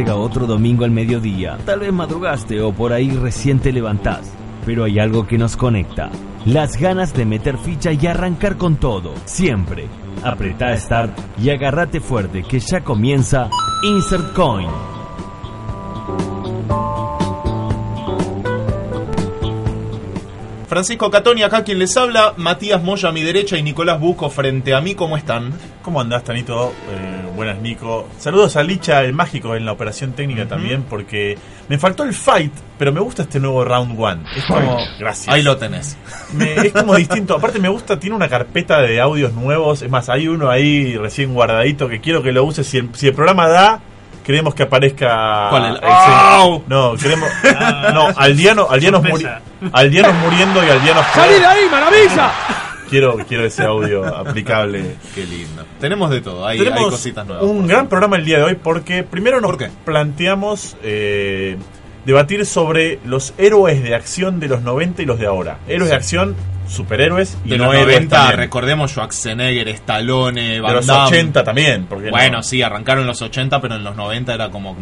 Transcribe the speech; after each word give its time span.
Llega 0.00 0.16
otro 0.16 0.46
domingo 0.46 0.86
al 0.86 0.90
mediodía. 0.90 1.58
Tal 1.66 1.80
vez 1.80 1.92
madrugaste 1.92 2.62
o 2.62 2.72
por 2.72 2.94
ahí 2.94 3.10
recién 3.10 3.58
te 3.58 3.70
levantás. 3.70 4.32
Pero 4.64 4.84
hay 4.84 4.98
algo 4.98 5.26
que 5.26 5.36
nos 5.36 5.58
conecta. 5.58 6.08
Las 6.46 6.80
ganas 6.80 7.12
de 7.12 7.26
meter 7.26 7.58
ficha 7.58 7.92
y 7.92 8.06
arrancar 8.06 8.56
con 8.56 8.76
todo. 8.76 9.12
Siempre. 9.26 9.88
Apretá 10.24 10.74
Start 10.74 11.12
y 11.38 11.50
agárrate 11.50 12.00
fuerte 12.00 12.44
que 12.44 12.60
ya 12.60 12.80
comienza 12.82 13.50
Insert 13.82 14.32
Coin. 14.32 14.70
Francisco 20.66 21.10
Catoni, 21.10 21.42
acá 21.42 21.62
quien 21.62 21.78
les 21.78 21.94
habla, 21.98 22.32
Matías 22.38 22.82
Moya 22.82 23.10
a 23.10 23.12
mi 23.12 23.20
derecha 23.20 23.58
y 23.58 23.62
Nicolás 23.62 24.00
Buco 24.00 24.30
frente 24.30 24.72
a 24.72 24.80
mí, 24.80 24.94
¿cómo 24.94 25.18
están? 25.18 25.52
¿Cómo 25.82 26.00
andás, 26.00 26.24
Tanito? 26.24 26.72
Eh, 26.88 27.19
buenas, 27.44 27.58
Nico. 27.62 28.08
Saludos 28.18 28.56
a 28.56 28.62
Licha, 28.62 29.02
el 29.02 29.12
mágico, 29.14 29.54
en 29.56 29.64
la 29.64 29.72
operación 29.72 30.12
técnica 30.12 30.46
también, 30.46 30.82
porque 30.82 31.38
me 31.68 31.78
faltó 31.78 32.02
el 32.04 32.12
fight, 32.14 32.52
pero 32.78 32.92
me 32.92 33.00
gusta 33.00 33.22
este 33.22 33.40
nuevo 33.40 33.64
round 33.64 33.98
one. 33.98 34.22
Es 34.36 34.44
como. 34.44 34.78
Gracias. 34.98 35.34
Ahí 35.34 35.42
lo 35.42 35.56
tenés. 35.56 35.96
Me- 36.34 36.54
es 36.54 36.72
como 36.72 36.94
distinto. 36.96 37.34
Aparte, 37.36 37.58
me 37.58 37.68
gusta, 37.68 37.98
tiene 37.98 38.14
una 38.16 38.28
carpeta 38.28 38.80
de 38.82 39.00
audios 39.00 39.32
nuevos. 39.32 39.80
Es 39.82 39.90
más, 39.90 40.08
hay 40.08 40.28
uno 40.28 40.50
ahí 40.50 40.96
recién 40.96 41.32
guardadito 41.32 41.88
que 41.88 42.00
quiero 42.00 42.22
que 42.22 42.32
lo 42.32 42.44
use. 42.44 42.62
Si 42.64 42.76
el, 42.78 42.90
si 42.94 43.08
el 43.08 43.14
programa 43.14 43.48
da. 43.48 43.80
Queremos 44.24 44.54
que 44.54 44.64
aparezca. 44.64 45.46
¿Cuál, 45.48 45.64
el- 45.64 45.76
ese- 45.76 45.86
¡Au! 45.86 46.62
No, 46.68 46.94
queremos. 46.94 47.28
No, 47.94 48.08
Aldiano, 48.16 48.66
Aldianos, 48.70 49.02
muri-. 49.02 49.26
Aldianos 49.72 50.14
muriendo 50.22 50.64
y 50.64 50.68
Aldianos. 50.68 51.06
¡Salí 51.14 51.34
de 51.40 51.46
ahí, 51.46 51.62
maravilla! 51.70 52.30
Quiero, 52.90 53.16
quiero 53.28 53.44
ese 53.46 53.62
audio 53.62 54.04
aplicable. 54.04 54.96
Qué 55.14 55.24
lindo. 55.24 55.64
Tenemos 55.80 56.10
de 56.10 56.20
todo, 56.20 56.44
hay, 56.46 56.58
hay 56.58 56.64
Tenemos 56.64 56.90
cositas 56.90 57.24
nuevas. 57.26 57.44
un 57.44 57.58
gran 57.58 57.70
ejemplo. 57.70 57.88
programa 57.88 58.16
el 58.16 58.24
día 58.24 58.38
de 58.38 58.44
hoy 58.44 58.54
porque 58.56 59.02
primero 59.04 59.40
nos 59.40 59.52
¿Por 59.56 59.68
planteamos 59.84 60.76
eh, 60.82 61.56
debatir 62.04 62.44
sobre 62.46 62.98
los 63.04 63.32
héroes 63.38 63.82
de 63.82 63.94
acción 63.94 64.40
de 64.40 64.48
los 64.48 64.62
90 64.62 65.02
y 65.02 65.06
los 65.06 65.18
de 65.18 65.26
ahora. 65.26 65.58
Héroes 65.68 65.90
de 65.90 65.96
acción, 65.96 66.34
superhéroes 66.68 67.36
y 67.44 67.50
De 67.50 67.58
no 67.58 67.66
los 67.66 67.74
héroes 67.74 67.94
90, 67.96 68.16
también. 68.16 68.38
recordemos 68.38 68.90
Schwarzenegger, 68.90 69.68
Stallone, 69.68 70.42
De 70.54 70.60
Van 70.60 70.74
los 70.74 70.86
Damme. 70.86 71.08
80 71.08 71.44
también. 71.44 71.86
Porque 71.86 72.10
Bueno, 72.10 72.42
sí, 72.42 72.60
arrancaron 72.62 73.02
en 73.02 73.08
los 73.08 73.22
80, 73.22 73.60
pero 73.60 73.76
en 73.76 73.84
los 73.84 73.94
90 73.96 74.34
era 74.34 74.50
como... 74.50 74.74
mm, 74.74 74.78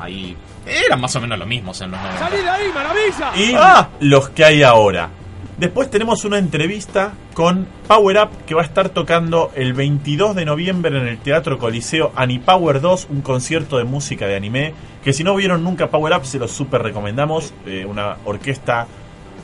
Ahí... 0.00 0.36
Eran 0.66 1.00
más 1.00 1.16
o 1.16 1.20
menos 1.20 1.38
lo 1.38 1.46
mismo 1.46 1.72
en 1.80 1.90
los 1.90 1.98
90. 2.00 2.18
¡Salí 2.18 2.42
de 2.42 2.48
ahí, 2.48 2.70
maravilla! 2.74 3.32
Y 3.36 3.54
¡Ah! 3.56 3.88
los 4.00 4.28
que 4.28 4.44
hay 4.44 4.62
ahora. 4.62 5.08
Después 5.58 5.90
tenemos 5.90 6.24
una 6.24 6.38
entrevista 6.38 7.14
con 7.34 7.66
Power 7.88 8.16
Up 8.18 8.28
que 8.46 8.54
va 8.54 8.62
a 8.62 8.64
estar 8.64 8.90
tocando 8.90 9.50
el 9.56 9.72
22 9.72 10.36
de 10.36 10.44
noviembre 10.44 10.96
en 10.96 11.08
el 11.08 11.18
Teatro 11.18 11.58
Coliseo 11.58 12.12
Anipower 12.14 12.80
2, 12.80 13.08
un 13.10 13.22
concierto 13.22 13.76
de 13.76 13.82
música 13.82 14.28
de 14.28 14.36
anime. 14.36 14.72
Que 15.02 15.12
si 15.12 15.24
no 15.24 15.34
vieron 15.34 15.64
nunca 15.64 15.90
Power 15.90 16.12
Up, 16.16 16.26
se 16.26 16.38
los 16.38 16.52
super 16.52 16.80
recomendamos. 16.80 17.52
Eh, 17.66 17.84
una 17.84 18.18
orquesta 18.24 18.86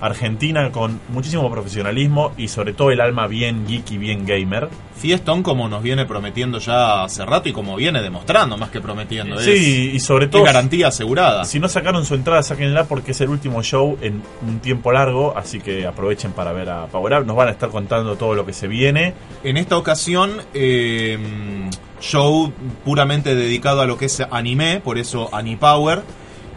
argentina 0.07 0.71
con 0.71 1.01
muchísimo 1.09 1.51
profesionalismo 1.51 2.33
y 2.37 2.49
sobre 2.49 2.73
todo 2.73 2.91
el 2.91 3.01
alma 3.01 3.27
bien 3.27 3.67
geeky, 3.67 3.99
bien 3.99 4.27
gamer. 4.27 4.69
Fiestón 4.97 5.43
como 5.43 5.69
nos 5.69 5.83
viene 5.83 6.07
prometiendo 6.07 6.59
ya 6.59 7.05
hace 7.05 7.25
rato 7.27 7.49
y 7.49 7.53
como 7.53 7.75
viene 7.77 8.01
demostrando 8.03 8.57
más 8.57 8.71
que 8.71 8.81
prometiendo. 8.81 9.37
es- 9.39 9.45
Sí, 9.45 9.91
y 9.95 10.01
sobre 10.01 10.27
es 10.27 10.31
todo 10.31 10.45
garantía 10.45 10.89
asegurada. 10.89 11.45
Si 11.45 11.59
no 11.59 11.69
sacaron 11.69 12.05
su 12.05 12.15
entrada, 12.15 12.43
sáquenla 12.43 12.85
porque 12.85 13.13
es 13.13 13.21
el 13.21 13.29
último 13.29 13.63
show 13.63 13.99
en 14.01 14.23
un 14.47 14.61
tiempo 14.61 14.93
largo, 14.93 15.37
así 15.37 15.61
que 15.61 15.87
aprovechen 15.87 16.33
para 16.33 16.53
ver 16.53 16.71
a 16.71 16.87
Power 16.87 17.21
Up. 17.21 17.27
Nos 17.27 17.37
van 17.37 17.49
a 17.49 17.51
estar 17.51 17.71
contando 17.71 18.17
todo 18.17 18.35
lo 18.35 18.47
que 18.47 18.53
se 18.53 18.69
viene. 18.69 19.15
En 19.43 19.57
esta 19.57 19.77
ocasión, 19.77 20.31
eh, 20.55 21.19
show 22.01 22.53
puramente 22.85 23.35
dedicado 23.35 23.81
a 23.81 23.87
lo 23.87 23.97
que 23.99 24.07
es 24.07 24.23
anime, 24.31 24.81
por 24.85 24.99
eso 24.99 25.29
Anipower. 25.35 26.03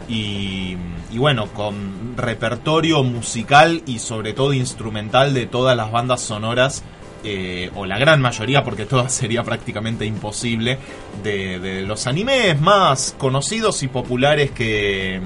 Y, 0.08 0.76
y 1.12 1.18
bueno, 1.18 1.48
con 1.48 2.16
repertorio 2.16 3.02
musical 3.02 3.82
y 3.86 3.98
sobre 3.98 4.32
todo 4.32 4.52
instrumental 4.52 5.34
de 5.34 5.46
todas 5.46 5.76
las 5.76 5.92
bandas 5.92 6.20
sonoras, 6.20 6.82
eh, 7.24 7.70
o 7.74 7.84
la 7.84 7.98
gran 7.98 8.20
mayoría, 8.20 8.62
porque 8.62 8.86
todas 8.86 9.12
sería 9.14 9.42
prácticamente 9.42 10.06
imposible, 10.06 10.78
de, 11.22 11.58
de 11.58 11.82
los 11.82 12.06
animes 12.06 12.60
más 12.60 13.14
conocidos 13.18 13.82
y 13.82 13.88
populares 13.88 14.50
que 14.52 15.20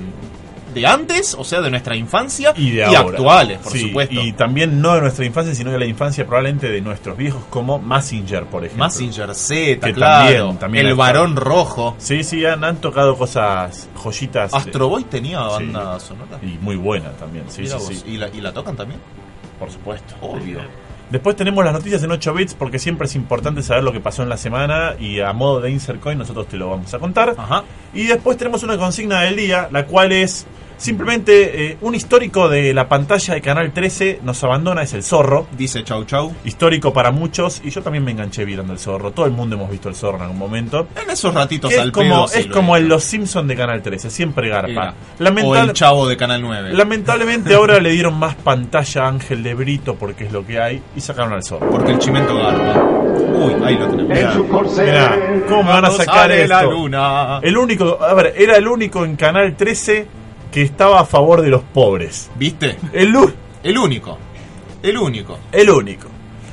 de 0.75 0.87
antes, 0.87 1.35
o 1.39 1.45
sea, 1.45 1.61
de 1.61 1.71
nuestra 1.71 1.97
infancia 1.97 2.53
Y 2.57 2.71
de 2.71 2.85
ahora. 2.85 3.01
actuales, 3.17 3.59
por 3.59 3.73
Sí, 3.73 3.81
supuesto. 3.89 4.15
Y 4.21 4.33
también 4.33 4.81
no 4.81 4.95
de 4.95 5.01
nuestra 5.03 5.25
infancia, 5.25 5.55
sino 5.55 5.71
de 5.71 5.79
la 5.79 5.87
infancia 5.87 6.27
probablemente 6.27 6.69
de 6.71 6.81
nuestros 6.81 7.17
viejos, 7.17 7.43
como 7.51 7.79
Massinger, 7.79 8.45
por 8.47 8.65
ejemplo. 8.65 8.85
Massinger 8.85 9.35
Z, 9.35 9.93
claro. 9.93 10.29
también- 10.29 10.59
también 10.59 10.87
el 10.87 10.95
varón 10.95 11.37
rojo. 11.37 11.95
Sí, 11.99 12.25
sí, 12.25 12.45
han, 12.47 12.65
han 12.65 12.77
tocado 12.77 13.17
cosas, 13.17 13.89
joyitas. 13.95 14.53
Astro 14.55 14.89
Boy 14.89 15.05
tenía 15.05 15.39
Sí. 15.59 15.65
banda 15.73 16.01
sonora. 16.01 16.39
Y 16.43 16.59
muy 16.61 16.77
buena 16.77 17.11
también, 17.13 17.45
sí, 17.49 17.67
sí, 17.67 17.73
vos, 17.75 17.87
sí. 17.87 18.03
¿Y, 18.07 18.17
la, 18.17 18.29
¿Y 18.29 18.41
la 18.41 18.53
tocan 18.53 18.77
también? 18.77 19.01
Por 19.59 19.71
supuesto. 19.71 20.15
Obvio. 20.21 20.61
Después 21.13 21.37
tenemos 21.37 21.63
las 21.63 21.75
noticias 21.75 22.03
en 22.03 22.11
8 22.11 22.33
bits 22.33 22.55
porque 22.55 22.79
siempre 22.79 23.07
es 23.07 23.15
importante 23.17 23.63
saber 23.63 23.85
lo 23.85 23.93
que 23.93 24.01
pasó 24.01 24.23
en 24.23 24.31
la 24.31 24.39
semana 24.39 24.95
y 24.99 25.21
a 25.21 25.35
modo 25.35 25.61
de 25.61 25.71
insert 25.71 26.01
coin 26.01 26.17
nosotros 26.17 26.49
te 26.49 26.57
lo 26.57 26.71
vamos 26.71 26.95
a 26.95 26.99
contar. 26.99 27.35
Ajá. 27.37 27.65
Y 27.93 28.05
después 28.05 28.39
tenemos 28.39 28.63
una 28.63 28.79
consigna 28.79 29.21
del 29.21 29.37
día, 29.37 29.69
la 29.71 29.85
cual 29.85 30.11
es 30.11 30.47
simplemente 30.83 31.67
eh, 31.71 31.77
un 31.81 31.95
histórico 31.95 32.49
de 32.49 32.75
la 32.75 32.89
pantalla 32.89 33.35
de 33.35 33.41
Canal 33.41 33.73
13 33.73 34.21
nos 34.25 34.43
abandona, 34.43 34.83
es 34.83 34.93
el 34.95 35.03
zorro. 35.05 35.47
Dice 35.57 35.85
chau 35.85 36.05
chau. 36.05 36.33
Histórico 36.45 36.93
para 36.93 37.13
muchos, 37.13 37.63
y 37.65 37.71
yo 37.71 37.83
también 37.83 38.05
me 38.05 38.11
enganché 38.11 38.45
mirando 38.45 38.73
el 38.73 38.79
zorro. 38.81 39.13
Todo 39.13 39.27
el 39.27 39.33
mundo 39.33 39.55
hemos 39.57 39.71
visto 39.71 39.89
el 39.89 39.95
zorro 39.95 40.17
en 40.17 40.23
algún 40.25 40.39
momento. 40.39 40.89
En 41.03 41.09
esos 41.09 41.33
ratitos 41.33 41.71
Que 41.71 41.77
es 41.77 41.83
al 41.83 41.93
como, 41.93 42.27
es 42.27 42.47
como 42.49 42.77
hecho. 42.77 42.87
Los 42.89 43.05
Simpson 43.05 43.47
de 43.47 43.57
Canal 43.57 43.81
13, 43.81 44.11
siempre 44.11 44.49
garpa. 44.49 44.95
Lamentable- 45.21 45.61
O 45.61 45.65
el 45.65 45.73
chavo 45.73 46.09
de 46.09 46.17
Canal 46.17 46.43
9. 46.43 46.73
Lamentablemente 46.75 47.55
ahora 47.55 47.79
le 47.79 47.91
dieron 47.91 48.19
más 48.19 48.35
pantalla 48.35 49.05
a 49.05 49.09
Ángel 49.09 49.43
de 49.43 49.55
Brito 49.55 49.95
porque 49.95 50.25
es 50.25 50.33
lo 50.33 50.45
que 50.45 50.61
hay 50.61 50.83
y 50.97 51.01
sacaron 51.01 51.33
al 51.33 51.45
zorro. 51.45 51.71
Porque 51.71 51.93
el 51.93 51.99
chimento 51.99 52.37
garpa. 52.37 52.83
Uy, 52.83 53.55
ahí 53.65 53.77
lo 53.77 53.89
tenemos. 53.89 54.09
Mirá, 54.09 54.35
mirá, 54.85 55.19
¿cómo 55.49 55.63
me 55.63 55.69
van 55.71 55.85
a 55.85 55.91
sacar 55.91 56.31
esto? 56.33 56.49
la 56.55 56.63
luna. 56.65 57.39
El 57.43 57.57
único, 57.57 57.99
a 58.03 58.15
ver, 58.15 58.35
era 58.37 58.57
el 58.57 58.67
único 58.67 59.05
en 59.05 59.17
Canal 59.17 59.57
13 59.57 60.07
que 60.53 60.63
estaba 60.63 61.01
a 61.01 61.05
favor 61.05 61.43
de 61.43 61.49
los 61.49 61.63
pobres. 61.63 62.31
¿Viste? 62.37 62.77
El, 62.93 63.13
El 63.65 63.79
único. 63.79 64.19
El 64.83 64.99
único. 64.99 65.39
el 65.51 65.71
único. 65.71 66.09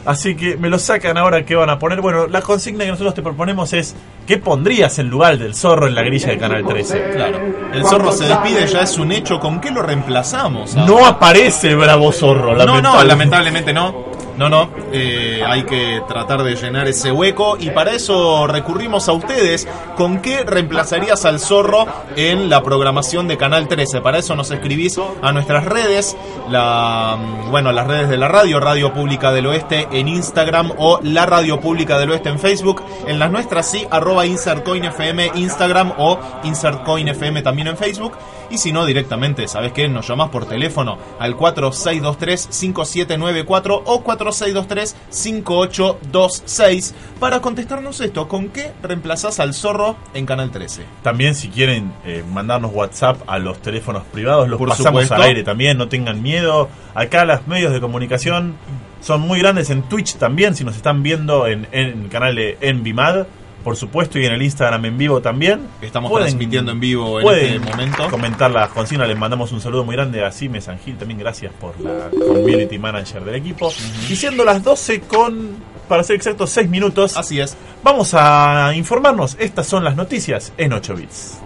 Así 0.05 0.35
que 0.35 0.55
me 0.55 0.69
lo 0.69 0.79
sacan 0.79 1.17
ahora 1.17 1.45
que 1.45 1.55
van 1.55 1.69
a 1.69 1.77
poner. 1.77 2.01
Bueno, 2.01 2.25
la 2.27 2.41
consigna 2.41 2.85
que 2.85 2.91
nosotros 2.91 3.13
te 3.13 3.21
proponemos 3.21 3.73
es 3.73 3.95
¿qué 4.25 4.37
pondrías 4.37 4.97
en 4.97 5.09
lugar 5.09 5.37
del 5.37 5.53
zorro 5.53 5.87
en 5.87 5.93
la 5.93 6.01
grilla 6.03 6.29
de 6.29 6.37
Canal 6.37 6.65
13? 6.65 7.09
Claro. 7.11 7.39
El 7.73 7.85
zorro 7.85 8.11
se 8.11 8.25
despide, 8.25 8.65
ya 8.65 8.81
es 8.81 8.97
un 8.97 9.11
hecho. 9.11 9.39
¿Con 9.39 9.59
qué 9.59 9.69
lo 9.71 9.81
reemplazamos? 9.83 10.75
ahora? 10.75 10.87
No 10.91 11.05
aparece 11.05 11.67
el 11.67 11.77
bravo 11.77 12.11
zorro, 12.11 12.55
No, 12.55 12.81
no, 12.81 13.03
lamentablemente 13.03 13.73
no. 13.73 14.09
No, 14.39 14.47
no, 14.47 14.69
eh, 14.93 15.43
hay 15.45 15.63
que 15.63 16.01
tratar 16.07 16.43
de 16.43 16.55
llenar 16.55 16.87
ese 16.87 17.11
hueco 17.11 17.57
y 17.59 17.71
para 17.71 17.91
eso 17.91 18.47
recurrimos 18.47 19.09
a 19.09 19.11
ustedes. 19.11 19.67
¿Con 19.97 20.21
qué 20.21 20.45
reemplazarías 20.45 21.25
al 21.25 21.41
zorro 21.41 21.85
en 22.15 22.49
la 22.49 22.63
programación 22.63 23.27
de 23.27 23.35
Canal 23.35 23.67
13? 23.67 23.99
Para 23.99 24.19
eso 24.19 24.37
nos 24.37 24.49
escribís 24.49 24.97
a 25.21 25.33
nuestras 25.33 25.65
redes, 25.65 26.15
la, 26.49 27.17
mm, 27.19 27.51
bueno, 27.51 27.73
las 27.73 27.85
redes 27.85 28.07
de 28.07 28.15
la 28.15 28.29
radio, 28.29 28.61
Radio 28.61 28.93
Pública 28.93 29.33
del 29.33 29.47
Oeste 29.47 29.89
en 29.91 30.07
Instagram 30.07 30.71
o 30.77 31.01
la 31.03 31.25
Radio 31.25 31.59
Pública 31.59 31.99
del 31.99 32.11
Oeste 32.11 32.29
en 32.29 32.39
Facebook. 32.39 32.81
En 33.07 33.19
las 33.19 33.31
nuestras 33.31 33.69
sí, 33.69 33.85
arroba 33.91 34.25
InsertCoinFM 34.25 35.31
Instagram 35.35 35.91
o 35.97 36.17
InsertCoinFM 36.43 37.41
también 37.41 37.67
en 37.67 37.75
Facebook. 37.75 38.13
Y 38.49 38.57
si 38.57 38.71
no, 38.71 38.85
directamente, 38.85 39.47
¿sabes 39.47 39.71
qué? 39.73 39.87
Nos 39.87 40.07
llamás 40.07 40.29
por 40.29 40.45
teléfono 40.45 40.97
al 41.19 41.35
4623-5794 41.37 43.81
o 43.85 44.03
4623-5826 44.03 46.93
para 47.19 47.41
contestarnos 47.41 47.99
esto. 48.01 48.27
¿Con 48.27 48.49
qué 48.49 48.71
reemplazás 48.81 49.39
al 49.39 49.53
zorro 49.53 49.95
en 50.13 50.25
Canal 50.25 50.49
13? 50.51 50.83
También 51.03 51.35
si 51.35 51.49
quieren 51.49 51.93
eh, 52.05 52.23
mandarnos 52.31 52.71
WhatsApp 52.73 53.21
a 53.27 53.37
los 53.39 53.61
teléfonos 53.61 54.03
privados, 54.11 54.47
los 54.49 54.57
Por 54.57 54.69
pasamos 54.69 55.03
supuesto. 55.03 55.15
al 55.15 55.21
aire 55.23 55.43
también, 55.43 55.77
no 55.77 55.87
tengan 55.89 56.21
miedo. 56.21 56.69
Acá 56.95 57.25
los 57.25 57.45
medios 57.47 57.71
de 57.71 57.79
comunicación 57.81 58.55
son 59.01 59.21
muy 59.21 59.39
grandes 59.39 59.69
en 59.69 59.83
Twitch 59.83 60.15
también, 60.15 60.55
si 60.55 60.63
nos 60.63 60.75
están 60.75 61.03
viendo 61.03 61.47
en, 61.47 61.67
en 61.71 62.03
el 62.03 62.09
canal 62.09 62.35
de 62.35 62.57
Envimad. 62.61 63.27
Por 63.63 63.75
supuesto, 63.75 64.17
y 64.19 64.25
en 64.25 64.33
el 64.33 64.41
Instagram 64.41 64.85
en 64.85 64.97
vivo 64.97 65.21
también. 65.21 65.67
Estamos 65.81 66.09
Pueden- 66.11 66.27
transmitiendo 66.27 66.71
en 66.71 66.79
vivo 66.79 67.19
en 67.19 67.27
este 67.27 67.59
momento. 67.59 68.09
comentar 68.09 68.49
las 68.51 68.69
consignas. 68.69 69.07
Les 69.07 69.17
mandamos 69.17 69.51
un 69.51 69.61
saludo 69.61 69.83
muy 69.83 69.95
grande 69.95 70.23
a 70.23 70.31
Sime 70.31 70.61
Sangil. 70.61 70.97
También 70.97 71.19
gracias 71.19 71.51
por 71.59 71.79
la 71.79 72.09
community 72.09 72.77
manager 72.77 73.23
del 73.23 73.35
equipo. 73.35 73.71
Y 74.09 74.15
siendo 74.15 74.43
las 74.45 74.63
12 74.63 75.01
con, 75.01 75.57
para 75.87 76.03
ser 76.03 76.15
exactos, 76.15 76.49
6 76.51 76.69
minutos, 76.69 77.17
Así 77.17 77.39
es. 77.39 77.55
vamos 77.83 78.13
a 78.13 78.71
informarnos. 78.75 79.35
Estas 79.39 79.67
son 79.67 79.83
las 79.83 79.95
noticias 79.95 80.53
en 80.57 80.73
8 80.73 80.95
bits. 80.95 81.39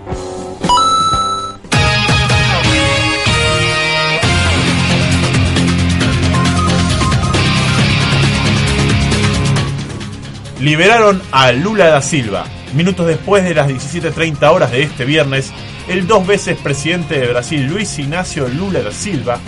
Liberaron 10.64 11.22
a 11.34 11.52
Lula 11.52 11.88
da 11.88 12.02
Silva. 12.02 12.46
Minutos 12.74 13.06
después 13.06 13.44
de 13.44 13.54
las 13.54 13.68
17.30 13.68 14.50
horas 14.50 14.72
de 14.72 14.84
este 14.84 15.04
viernes, 15.04 15.52
el 15.90 16.08
dos 16.08 16.26
veces 16.26 16.58
presidente 16.58 17.20
de 17.20 17.28
Brasil, 17.28 17.68
Luis 17.68 18.00
Ignacio 18.00 18.48
Lula 18.48 18.82
da 18.82 18.94
Silva, 18.94 19.40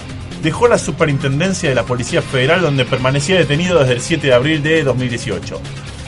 dejó 0.43 0.67
la 0.67 0.77
superintendencia 0.77 1.69
de 1.69 1.75
la 1.75 1.83
Policía 1.83 2.21
Federal 2.21 2.59
donde 2.59 2.83
permanecía 2.83 3.37
detenido 3.37 3.79
desde 3.79 3.93
el 3.93 4.01
7 4.01 4.27
de 4.27 4.33
abril 4.33 4.61
de 4.61 4.83
2018. 4.83 5.61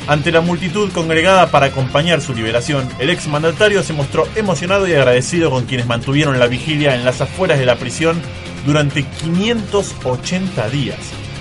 Ante 0.08 0.30
la 0.34 0.42
multitud 0.42 0.92
congregada 0.92 1.52
para 1.52 1.68
acompañar 1.68 2.20
su 2.20 2.34
liberación, 2.34 2.86
el 3.00 3.10
exmandatario 3.10 3.84
se 3.84 3.94
mostró 3.94 4.28
emocionado 4.36 4.90
y 4.90 4.94
agradecido 4.94 5.50
con 5.52 5.64
quienes 5.64 5.88
mantuvieron 5.88 6.38
la 6.38 6.48
vigilia 6.48 6.96
en 6.96 7.06
las 7.06 7.22
afueras 7.22 7.60
de 7.60 7.66
la 7.66 7.78
prisión 7.78 8.22
durante 8.66 9.04
580 9.04 10.70
días 10.70 10.98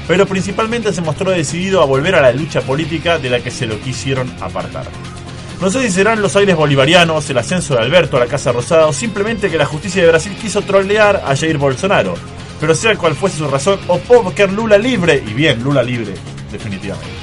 pero 0.06 0.26
principalmente 0.26 0.92
se 0.92 1.00
mostró 1.00 1.30
decidido 1.30 1.82
a 1.82 1.86
volver 1.86 2.14
a 2.14 2.22
la 2.22 2.32
lucha 2.32 2.60
política 2.60 3.18
de 3.18 3.30
la 3.30 3.40
que 3.40 3.50
se 3.50 3.66
lo 3.66 3.80
quisieron 3.80 4.32
apartar. 4.40 4.86
No 5.60 5.70
sé 5.70 5.82
si 5.82 5.90
serán 5.90 6.20
los 6.20 6.36
aires 6.36 6.54
bolivarianos, 6.54 7.28
el 7.30 7.38
ascenso 7.38 7.74
de 7.74 7.80
Alberto 7.80 8.18
a 8.18 8.20
la 8.20 8.26
Casa 8.26 8.52
Rosada 8.52 8.86
o 8.86 8.92
simplemente 8.92 9.50
que 9.50 9.56
la 9.56 9.64
justicia 9.64 10.02
de 10.02 10.08
Brasil 10.08 10.36
quiso 10.40 10.62
trollear 10.62 11.22
a 11.24 11.34
Jair 11.34 11.56
Bolsonaro. 11.56 12.14
Pero 12.60 12.74
sea 12.74 12.94
cual 12.96 13.14
fuese 13.14 13.38
su 13.38 13.48
razón, 13.48 13.78
optó 13.88 14.22
por 14.22 14.52
Lula 14.52 14.78
libre, 14.78 15.22
y 15.26 15.32
bien, 15.32 15.62
Lula 15.62 15.82
libre, 15.82 16.14
definitivamente. 16.52 17.15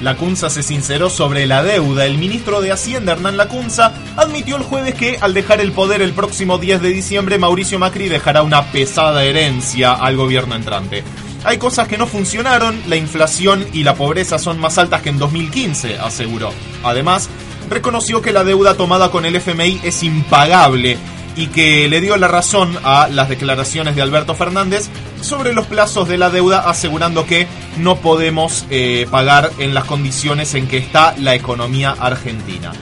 La 0.00 0.16
Cunza 0.16 0.48
se 0.48 0.62
sinceró 0.62 1.10
sobre 1.10 1.46
la 1.46 1.62
deuda. 1.62 2.06
El 2.06 2.16
ministro 2.16 2.62
de 2.62 2.72
Hacienda, 2.72 3.12
Hernán 3.12 3.36
Lacunza, 3.36 3.92
admitió 4.16 4.56
el 4.56 4.62
jueves 4.62 4.94
que 4.94 5.18
al 5.20 5.34
dejar 5.34 5.60
el 5.60 5.72
poder 5.72 6.00
el 6.00 6.14
próximo 6.14 6.56
10 6.56 6.80
de 6.80 6.88
diciembre, 6.88 7.38
Mauricio 7.38 7.78
Macri 7.78 8.08
dejará 8.08 8.42
una 8.42 8.72
pesada 8.72 9.24
herencia 9.24 9.92
al 9.92 10.16
gobierno 10.16 10.54
entrante. 10.54 11.04
Hay 11.44 11.58
cosas 11.58 11.86
que 11.86 11.98
no 11.98 12.06
funcionaron, 12.06 12.80
la 12.88 12.96
inflación 12.96 13.66
y 13.72 13.84
la 13.84 13.94
pobreza 13.94 14.38
son 14.38 14.58
más 14.58 14.78
altas 14.78 15.02
que 15.02 15.10
en 15.10 15.18
2015, 15.18 15.98
aseguró. 15.98 16.50
Además, 16.82 17.28
reconoció 17.68 18.22
que 18.22 18.32
la 18.32 18.44
deuda 18.44 18.74
tomada 18.74 19.10
con 19.10 19.26
el 19.26 19.36
FMI 19.36 19.80
es 19.82 20.02
impagable 20.02 20.98
y 21.36 21.46
que 21.48 21.88
le 21.88 22.00
dio 22.00 22.16
la 22.16 22.28
razón 22.28 22.76
a 22.84 23.08
las 23.08 23.28
declaraciones 23.28 23.96
de 23.96 24.02
Alberto 24.02 24.34
Fernández 24.34 24.88
sobre 25.22 25.52
los 25.52 25.66
plazos 25.66 26.08
de 26.08 26.18
la 26.18 26.30
deuda, 26.30 26.68
asegurando 26.68 27.26
que 27.26 27.46
no 27.78 27.96
podemos 27.96 28.66
eh, 28.70 29.06
pagar 29.10 29.50
en 29.58 29.74
las 29.74 29.84
condiciones 29.84 30.54
en 30.54 30.66
que 30.68 30.78
está 30.78 31.14
la 31.18 31.34
economía 31.34 31.90
argentina. 31.98 32.72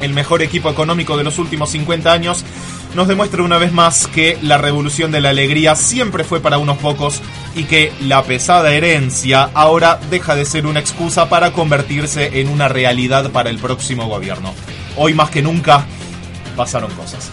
El 0.00 0.12
mejor 0.14 0.42
equipo 0.42 0.68
económico 0.70 1.16
de 1.16 1.24
los 1.24 1.38
últimos 1.38 1.70
50 1.70 2.12
años 2.12 2.44
nos 2.94 3.08
demuestra 3.08 3.42
una 3.42 3.58
vez 3.58 3.72
más 3.72 4.06
que 4.06 4.38
la 4.42 4.58
revolución 4.58 5.12
de 5.12 5.20
la 5.20 5.30
alegría 5.30 5.74
siempre 5.76 6.24
fue 6.24 6.40
para 6.40 6.58
unos 6.58 6.76
pocos 6.78 7.20
y 7.54 7.64
que 7.64 7.92
la 8.00 8.22
pesada 8.22 8.72
herencia 8.72 9.50
ahora 9.54 9.98
deja 10.10 10.34
de 10.34 10.44
ser 10.44 10.66
una 10.66 10.80
excusa 10.80 11.28
para 11.28 11.52
convertirse 11.52 12.40
en 12.40 12.48
una 12.48 12.68
realidad 12.68 13.30
para 13.30 13.50
el 13.50 13.58
próximo 13.58 14.06
gobierno. 14.06 14.52
Hoy 14.96 15.14
más 15.14 15.30
que 15.30 15.42
nunca 15.42 15.86
pasaron 16.56 16.90
cosas. 16.92 17.30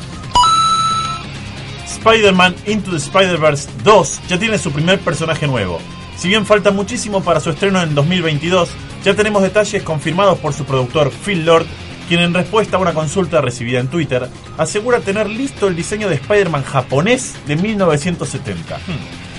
Spider-Man 1.85 2.55
Into 2.65 2.91
the 2.91 2.97
Spider-Verse 2.97 3.69
2 3.83 4.21
ya 4.29 4.39
tiene 4.39 4.57
su 4.57 4.71
primer 4.71 4.99
personaje 4.99 5.45
nuevo. 5.47 5.79
Si 6.19 6.27
bien 6.27 6.45
falta 6.45 6.71
muchísimo 6.71 7.23
para 7.23 7.39
su 7.39 7.49
estreno 7.49 7.81
en 7.81 7.95
2022, 7.95 8.69
ya 9.05 9.13
tenemos 9.13 9.41
detalles 9.41 9.81
confirmados 9.83 10.37
por 10.39 10.53
su 10.53 10.65
productor 10.65 11.11
Phil 11.11 11.45
Lord, 11.45 11.65
quien 12.09 12.19
en 12.19 12.33
respuesta 12.33 12.75
a 12.75 12.79
una 12.81 12.93
consulta 12.93 13.39
recibida 13.39 13.79
en 13.79 13.87
Twitter 13.87 14.27
asegura 14.57 14.99
tener 14.99 15.29
listo 15.29 15.69
el 15.69 15.77
diseño 15.77 16.09
de 16.09 16.15
Spider-Man 16.15 16.63
japonés 16.63 17.35
de 17.47 17.55
1970. 17.55 18.79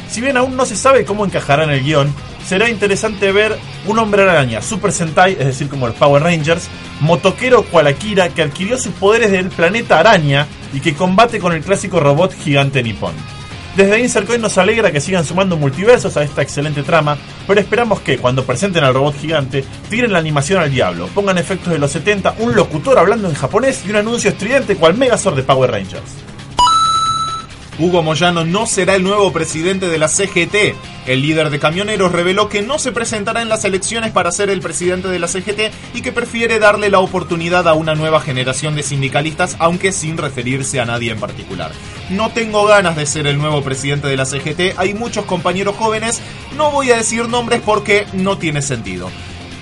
Si 0.09 0.23
bien 0.23 0.39
aún 0.39 0.57
no 0.57 0.65
se 0.65 0.75
sabe 0.75 1.05
cómo 1.05 1.27
encajará 1.27 1.65
en 1.65 1.71
el 1.71 1.85
guion, 1.85 2.15
será 2.47 2.71
interesante 2.71 3.31
ver 3.31 3.59
un 3.87 3.99
hombre 3.99 4.23
araña 4.23 4.63
Super 4.63 4.91
Sentai, 4.91 5.33
es 5.33 5.45
decir, 5.45 5.69
como 5.69 5.87
los 5.87 5.97
Power 5.97 6.23
Rangers, 6.23 6.69
motoquero 7.01 7.63
cual 7.65 7.89
Akira 7.89 8.31
que 8.31 8.41
adquirió 8.41 8.79
sus 8.79 8.95
poderes 8.95 9.31
del 9.31 9.51
planeta 9.51 9.99
araña 9.99 10.47
y 10.73 10.81
que 10.81 10.95
combate 10.95 11.41
con 11.41 11.53
el 11.53 11.63
clásico 11.63 12.01
robot 12.01 12.35
gigante 12.43 12.83
nipón. 12.83 13.40
Desde 13.77 14.01
Insercoin 14.01 14.41
nos 14.41 14.59
alegra 14.59 14.91
que 14.91 15.01
sigan 15.01 15.25
sumando 15.25 15.57
multiversos 15.57 16.17
a 16.17 16.25
esta 16.25 16.43
excelente 16.43 16.83
trama, 16.83 17.17
pero 17.47 17.61
esperamos 17.61 18.01
que, 18.01 18.19
cuando 18.19 18.45
presenten 18.45 18.83
al 18.83 18.95
robot 18.95 19.17
gigante, 19.17 19.65
tiren 19.89 20.13
la 20.13 20.19
animación 20.19 20.61
al 20.61 20.73
diablo, 20.73 21.07
pongan 21.15 21.39
efectos 21.39 21.73
de 21.73 21.79
los 21.79 21.93
70, 21.93 22.35
un 22.39 22.57
locutor 22.57 22.99
hablando 22.99 23.29
en 23.29 23.35
japonés 23.35 23.85
y 23.87 23.91
un 23.91 23.97
anuncio 23.97 24.31
estridente 24.31 24.75
cual 24.75 24.97
Megazord 24.97 25.37
de 25.37 25.45
Power 25.45 25.71
Rangers. 25.71 26.30
Hugo 27.81 28.03
Moyano 28.03 28.45
no 28.45 28.67
será 28.67 28.95
el 28.95 29.03
nuevo 29.03 29.33
presidente 29.33 29.89
de 29.89 29.97
la 29.97 30.09
CGT. 30.09 30.77
El 31.07 31.23
líder 31.23 31.49
de 31.49 31.59
camioneros 31.59 32.13
reveló 32.13 32.51
que 32.51 32.61
no 32.61 32.79
se 32.79 32.93
presentará 32.93 33.41
en 33.41 33.49
las 33.49 33.65
elecciones 33.65 34.13
para 34.13 34.31
ser 34.33 34.51
el 34.51 34.61
presidente 34.61 35.09
de 35.09 35.19
la 35.19 35.29
CGT 35.29 35.73
y 35.95 36.03
que 36.03 36.13
prefiere 36.13 36.59
darle 36.59 36.91
la 36.91 36.99
oportunidad 36.99 37.67
a 37.67 37.73
una 37.73 37.95
nueva 37.95 38.21
generación 38.21 38.75
de 38.75 38.83
sindicalistas, 38.83 39.57
aunque 39.59 39.93
sin 39.93 40.19
referirse 40.19 40.79
a 40.79 40.85
nadie 40.85 41.11
en 41.13 41.21
particular. 41.21 41.73
No 42.11 42.29
tengo 42.29 42.67
ganas 42.67 42.97
de 42.97 43.07
ser 43.07 43.27
el 43.27 43.39
nuevo 43.39 43.63
presidente 43.63 44.09
de 44.09 44.17
la 44.19 44.27
CGT, 44.27 44.77
hay 44.77 44.93
muchos 44.93 45.25
compañeros 45.25 45.75
jóvenes, 45.77 46.21
no 46.59 46.71
voy 46.73 46.91
a 46.91 46.97
decir 46.97 47.29
nombres 47.29 47.63
porque 47.65 48.07
no 48.13 48.37
tiene 48.37 48.61
sentido 48.61 49.11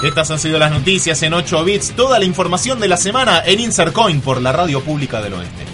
Estas 0.05 0.31
han 0.31 0.39
sido 0.39 0.59
las 0.59 0.71
noticias 0.71 1.23
en 1.23 1.33
8 1.33 1.65
bits, 1.65 1.93
toda 1.97 2.19
la 2.19 2.27
información 2.27 2.79
de 2.79 2.89
la 2.89 2.99
semana 2.99 3.43
en 3.43 3.59
Insercoin 3.59 4.21
por 4.21 4.43
la 4.43 4.53
Radio 4.53 4.83
Pública 4.83 5.23
del 5.23 5.33
Oeste. 5.33 5.65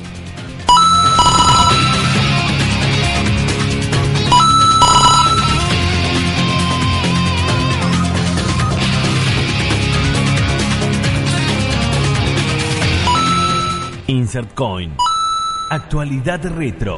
Insert 14.07 14.55
Coin. 14.55 14.95
Actualidad 15.71 16.45
retro. 16.45 16.97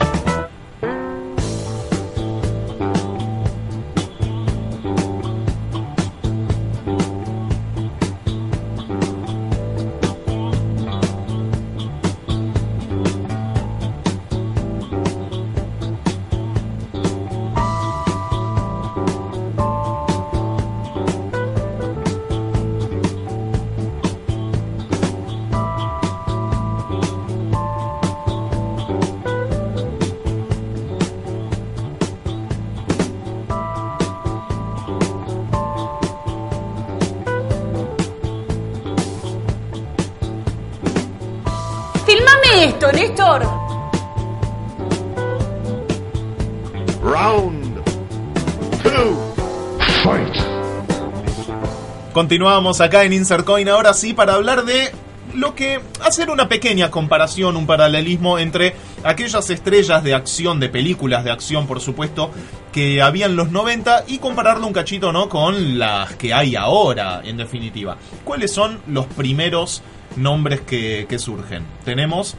Continuamos 52.23 52.81
acá 52.81 53.03
en 53.03 53.15
Insert 53.15 53.45
Coin 53.45 53.69
ahora 53.69 53.93
sí 53.95 54.15
para 54.15 54.35
hablar 54.35 54.65
de 54.65 54.93
lo 55.35 55.57
que 55.57 55.81
hacer 56.05 56.31
una 56.31 56.49
pequeña 56.49 56.89
comparación, 56.89 57.57
un 57.57 57.67
paralelismo 57.67 58.39
entre 58.39 58.77
aquellas 59.03 59.51
estrellas 59.51 60.05
de 60.05 60.15
acción, 60.15 60.61
de 60.61 60.69
películas 60.69 61.25
de 61.25 61.33
acción, 61.33 61.67
por 61.67 61.81
supuesto, 61.81 62.31
que 62.71 63.03
había 63.03 63.27
en 63.27 63.35
los 63.35 63.51
90 63.51 64.05
y 64.07 64.19
compararlo 64.19 64.69
un 64.69 64.73
cachito, 64.73 65.11
¿no? 65.11 65.29
Con 65.29 65.81
las 65.81 66.15
que 66.15 66.33
hay 66.33 66.55
ahora, 66.55 67.23
en 67.25 67.39
definitiva. 67.39 67.97
¿Cuáles 68.23 68.53
son 68.53 68.79
los 68.87 69.07
primeros 69.07 69.83
nombres 70.15 70.61
que, 70.61 71.07
que 71.09 71.19
surgen? 71.19 71.65
Tenemos 71.85 72.37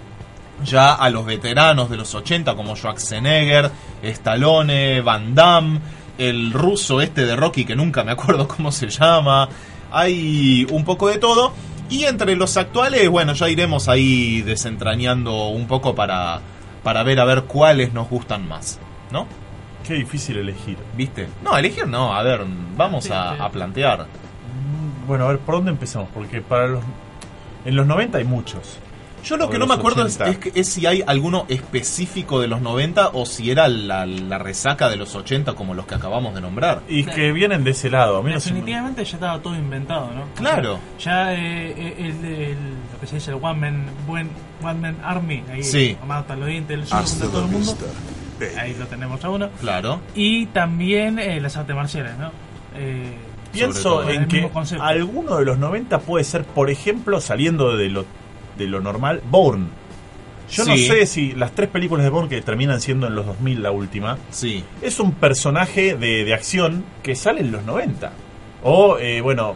ya 0.64 0.94
a 0.94 1.10
los 1.10 1.26
veteranos 1.26 1.90
de 1.90 1.98
los 1.98 2.16
80 2.16 2.56
como 2.56 2.78
Schwarzenegger, 2.78 3.70
Stallone, 4.02 5.02
Van 5.02 5.36
Damme, 5.36 5.82
el 6.18 6.54
ruso 6.54 7.02
este 7.02 7.26
de 7.26 7.36
Rocky 7.36 7.66
que 7.66 7.76
nunca 7.76 8.04
me 8.04 8.12
acuerdo 8.12 8.48
cómo 8.56 8.72
se 8.72 8.88
llama. 8.88 9.50
Hay 9.94 10.68
un 10.72 10.84
poco 10.84 11.08
de 11.08 11.18
todo. 11.20 11.54
Y 11.90 12.06
entre 12.06 12.36
los 12.36 12.58
actuales, 12.58 13.08
bueno, 13.10 13.34
ya 13.34 13.48
iremos 13.50 13.88
ahí 13.88 14.42
desentrañando 14.42 15.48
un 15.50 15.68
poco 15.68 15.94
para, 15.96 16.40
para 16.82 17.04
ver 17.04 17.20
a 17.20 17.26
ver 17.26 17.44
cuáles 17.44 17.94
nos 17.94 18.10
gustan 18.10 18.48
más. 18.48 18.80
¿No? 19.12 19.28
Qué 19.88 19.94
difícil 19.96 20.38
elegir. 20.38 20.78
¿Viste? 20.98 21.28
No, 21.44 21.56
elegir 21.58 21.88
no. 21.88 22.14
A 22.16 22.24
ver, 22.24 22.42
vamos 22.76 23.12
a, 23.12 23.32
a 23.46 23.50
plantear. 23.50 24.00
Mm, 24.02 25.08
Bueno, 25.08 25.26
a 25.26 25.28
ver, 25.28 25.40
¿por 25.40 25.56
dónde 25.56 25.72
empezamos? 25.72 26.10
Porque 26.14 26.42
para 26.42 26.68
los... 26.68 26.84
En 27.66 27.76
los 27.76 27.86
90 27.86 28.18
hay 28.18 28.24
muchos. 28.24 28.80
Yo 29.24 29.38
lo 29.38 29.50
que 29.50 29.58
no 29.58 29.66
me 29.66 29.74
acuerdo 29.74 30.06
es, 30.06 30.16
80. 30.20 30.30
es 30.32 30.38
que- 30.38 30.60
es 30.60 30.68
si 30.70 30.86
hay 30.86 31.04
alguno 31.08 31.46
específico 31.48 32.40
de 32.42 32.48
los 32.48 32.62
90 32.62 33.10
o 33.14 33.26
si 33.26 33.50
era 33.52 33.68
la, 33.68 34.06
la 34.06 34.38
resaca 34.38 34.90
de 34.90 34.98
los 34.98 35.16
80 35.16 35.54
como 35.54 35.74
los 35.74 35.86
que 35.86 35.96
acabamos 35.96 36.36
de 36.36 36.42
nombrar. 36.42 36.82
Y 36.90 37.04
que 37.06 37.32
vienen 37.32 37.64
de 37.64 37.72
ese 37.72 37.90
lado. 37.90 38.18
A 38.18 38.22
mí 38.24 38.32
no 38.34 38.40
se 38.40 38.50
me- 38.52 38.56
Definitivamente 38.60 39.06
ya 39.06 39.16
estaba 39.16 39.40
todo 39.42 39.56
inventado, 39.56 40.12
¿no? 40.14 40.24
O 40.24 40.28
Claro. 40.36 40.80
sea, 40.98 41.34
ya 41.34 41.34
eh, 41.36 41.96
el, 42.00 42.26
el- 42.26 42.58
lo 42.94 43.00
que 43.00 43.08
se 43.08 43.16
dice 43.16 43.32
el 43.32 43.38
One 43.42 43.60
Man, 43.60 43.86
buen, 44.06 44.30
one 44.62 44.74
man 44.80 44.98
Army, 45.04 45.44
ahí 45.52 45.64
Sí. 45.64 45.98
mata 46.06 46.36
los 46.36 46.48
dientes, 46.48 46.78
el 46.92 47.30
todo 47.32 47.46
el 47.46 47.48
mundo. 47.52 47.76
Ahí 48.60 48.76
lo 48.78 48.86
tenemos 48.88 49.24
a 49.24 49.30
uno. 49.30 49.50
Claro. 49.62 50.02
Y 50.16 50.48
también 50.48 51.18
eh, 51.20 51.40
las 51.40 51.56
artes 51.56 51.76
marciales, 51.76 52.18
¿no? 52.18 52.32
Eh, 52.76 53.16
Pienso 53.54 53.82
todo. 54.02 54.10
en 54.10 54.28
que 54.28 54.50
alguno 54.82 55.38
de 55.38 55.46
los 55.46 55.58
90 55.60 56.00
puede 56.00 56.24
ser, 56.26 56.44
por 56.44 56.70
ejemplo, 56.70 57.22
saliendo 57.22 57.78
de 57.78 57.90
lo, 57.90 58.06
de 58.58 58.68
lo 58.68 58.80
normal, 58.82 59.22
Bourne. 59.30 59.68
Yo 60.52 60.66
no 60.66 60.76
sé 60.78 61.06
si 61.06 61.32
las 61.32 61.54
tres 61.54 61.70
películas 61.70 62.04
de 62.04 62.10
Bourne 62.12 62.30
que 62.30 62.42
terminan 62.42 62.80
siendo 62.82 63.08
en 63.08 63.16
los 63.16 63.26
2000 63.26 63.64
la 63.64 63.72
última, 63.72 64.18
Sí. 64.30 64.64
es 64.82 65.00
un 65.00 65.14
personaje 65.14 65.96
de, 65.96 66.26
de 66.26 66.34
acción 66.34 66.84
que 67.02 67.16
sale 67.16 67.42
en 67.42 67.52
los 67.52 67.64
90. 67.64 68.12
O, 68.64 68.98
eh, 69.00 69.22
bueno, 69.22 69.56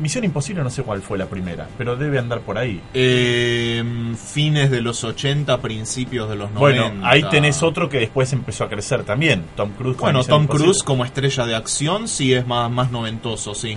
Misión 0.00 0.24
Imposible 0.24 0.62
no 0.62 0.70
sé 0.70 0.82
cuál 0.82 1.02
fue 1.02 1.18
la 1.18 1.26
primera, 1.26 1.68
pero 1.78 1.96
debe 1.96 2.18
andar 2.18 2.40
por 2.40 2.58
ahí. 2.58 2.80
Eh, 2.94 3.82
fines 4.16 4.70
de 4.70 4.80
los 4.82 5.02
80, 5.04 5.60
principios 5.60 6.28
de 6.28 6.36
los 6.36 6.50
90. 6.52 6.58
Bueno, 6.90 7.06
ahí 7.06 7.22
tenés 7.30 7.62
otro 7.62 7.88
que 7.88 7.98
después 7.98 8.32
empezó 8.32 8.64
a 8.64 8.68
crecer 8.68 9.04
también, 9.04 9.44
Tom 9.56 9.70
Cruise. 9.72 9.96
Bueno, 9.98 10.18
Misión 10.20 10.34
Tom 10.36 10.42
Imposible. 10.42 10.64
Cruise 10.66 10.82
como 10.82 11.04
estrella 11.04 11.46
de 11.46 11.54
acción 11.56 12.08
sí 12.08 12.32
es 12.34 12.46
más, 12.46 12.70
más 12.70 12.90
noventoso, 12.90 13.54
sí. 13.54 13.76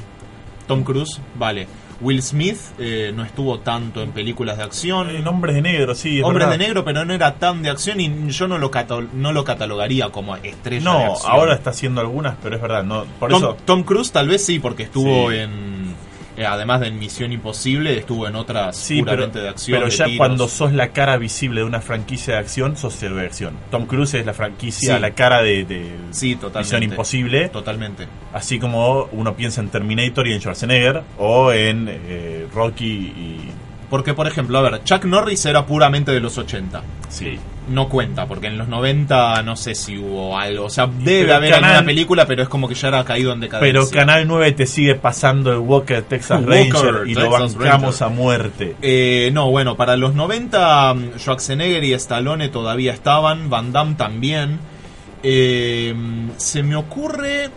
Tom 0.67 0.83
Cruise, 0.83 1.19
vale. 1.35 1.67
Will 2.01 2.21
Smith 2.21 2.57
eh, 2.79 3.11
no 3.15 3.23
estuvo 3.23 3.59
tanto 3.59 4.01
en 4.01 4.11
películas 4.11 4.57
de 4.57 4.63
acción. 4.63 5.09
En 5.09 5.27
Hombres 5.27 5.55
de 5.55 5.61
Negro, 5.61 5.95
sí. 5.95 6.19
es 6.19 6.23
Hombres 6.23 6.49
de. 6.49 6.57
Negro, 6.57 6.83
pero 6.85 7.03
no 7.05 7.13
era 7.13 7.35
tan 7.35 7.61
de 7.63 7.69
acción 7.69 7.99
y 7.99 8.29
yo 8.29 8.47
no 8.47 8.57
lo, 8.57 8.69
no 9.13 9.31
lo 9.31 9.43
catalogaría 9.43 10.09
como 10.09 10.35
estrella 10.35 10.79
de 10.79 10.83
No, 11.05 11.13
acción. 11.13 11.31
ahora 11.31 11.53
está 11.53 11.71
haciendo 11.71 12.01
algunas, 12.01 12.35
pero 12.41 12.55
es 12.55 12.61
verdad, 12.61 12.83
no, 12.83 13.05
por 13.19 13.29
Tom, 13.31 13.37
eso... 13.43 13.57
Tom 13.65 13.83
Cruise 13.83 14.11
tal 14.11 14.27
vez 14.27 14.45
sí, 14.45 14.59
porque 14.59 14.83
estuvo 14.83 15.31
Sí. 15.31 15.37
en... 15.37 15.86
eh, 16.37 16.45
además 16.45 16.81
de 16.81 16.87
en 16.87 16.99
Misión 16.99 17.31
Imposible, 17.33 17.97
estuvo 17.97 18.27
en 18.27 18.35
otras 18.35 18.77
Sí, 18.77 19.01
pero, 19.03 19.27
de 19.27 19.49
acción. 19.49 19.77
pero 19.79 19.89
de 19.89 19.95
ya 19.97 20.05
tiros. 20.05 20.17
cuando 20.17 20.47
sos 20.47 20.71
la 20.71 20.89
cara 20.89 21.17
visible 21.17 21.61
de 21.61 21.65
una 21.67 21.81
franquicia 21.81 22.35
de 22.35 22.39
acción, 22.39 22.77
sos 22.77 23.01
héroe 23.03 23.21
de 23.21 23.27
acción. 23.27 23.53
Tom 23.71 23.85
Cruise 23.87 24.13
es 24.13 24.25
la 24.25 24.33
franquicia, 24.33 24.95
Sí. 24.95 25.01
la 25.01 25.11
cara 25.11 25.41
de, 25.41 25.65
de 25.65 25.91
Sí. 26.11 26.37
Misión 26.55 26.83
Imposible, 26.83 27.49
Totalmente. 27.49 28.07
así 28.33 28.59
como 28.59 29.09
uno 29.11 29.35
piensa 29.35 29.61
en 29.61 29.69
Terminator 29.69 30.27
y 30.27 30.33
en 30.33 30.39
Schwarzenegger, 30.39 31.01
o 31.17 31.51
en 31.51 31.87
eh, 31.89 32.47
Rocky 32.53 32.85
y... 32.85 33.51
Porque, 33.89 34.13
por 34.13 34.27
ejemplo, 34.27 34.57
a 34.59 34.61
ver, 34.61 34.83
Chuck 34.83 35.05
Norris 35.05 35.45
era 35.45 35.65
puramente 35.65 36.11
de 36.11 36.19
los 36.19 36.37
80. 36.37 36.81
Sí. 37.09 37.39
No 37.69 37.89
cuenta, 37.89 38.25
porque 38.27 38.47
en 38.47 38.57
los 38.57 38.67
90 38.69 39.43
no 39.43 39.55
sé 39.57 39.75
si 39.75 39.97
hubo 39.97 40.37
algo. 40.37 40.65
O 40.65 40.69
sea, 40.69 40.87
debe 40.87 41.23
Pero 41.23 41.35
haber 41.35 41.51
Canal- 41.51 41.71
alguna 41.71 41.85
película, 41.85 42.25
pero 42.25 42.43
es 42.43 42.49
como 42.49 42.67
que 42.67 42.75
ya 42.75 42.87
era 42.87 43.03
caído 43.03 43.33
en 43.33 43.41
decadencia. 43.41 43.73
Pero 43.73 43.89
Canal 43.89 44.25
9 44.25 44.51
te 44.53 44.65
sigue 44.65 44.95
pasando 44.95 45.51
el 45.51 45.59
Walker 45.59 46.01
Texas 46.03 46.41
Walker, 46.45 46.73
Ranger 46.73 47.07
y 47.07 47.13
lo 47.15 47.29
bancamos 47.29 47.99
Ranger. 47.99 48.03
a 48.03 48.07
muerte. 48.09 48.75
Eh, 48.81 49.31
no, 49.33 49.49
bueno, 49.51 49.75
para 49.75 49.97
los 49.97 50.15
90 50.15 50.93
mm, 50.93 51.17
Schwarzenegger 51.19 51.83
y 51.83 51.93
Stallone 51.93 52.47
todavía 52.49 52.93
estaban, 52.93 53.49
Van 53.49 53.73
Damme 53.73 53.95
también. 53.95 54.59
Eh, 55.23 55.93
se 56.37 56.63
me 56.63 56.75
ocurre 56.75 57.49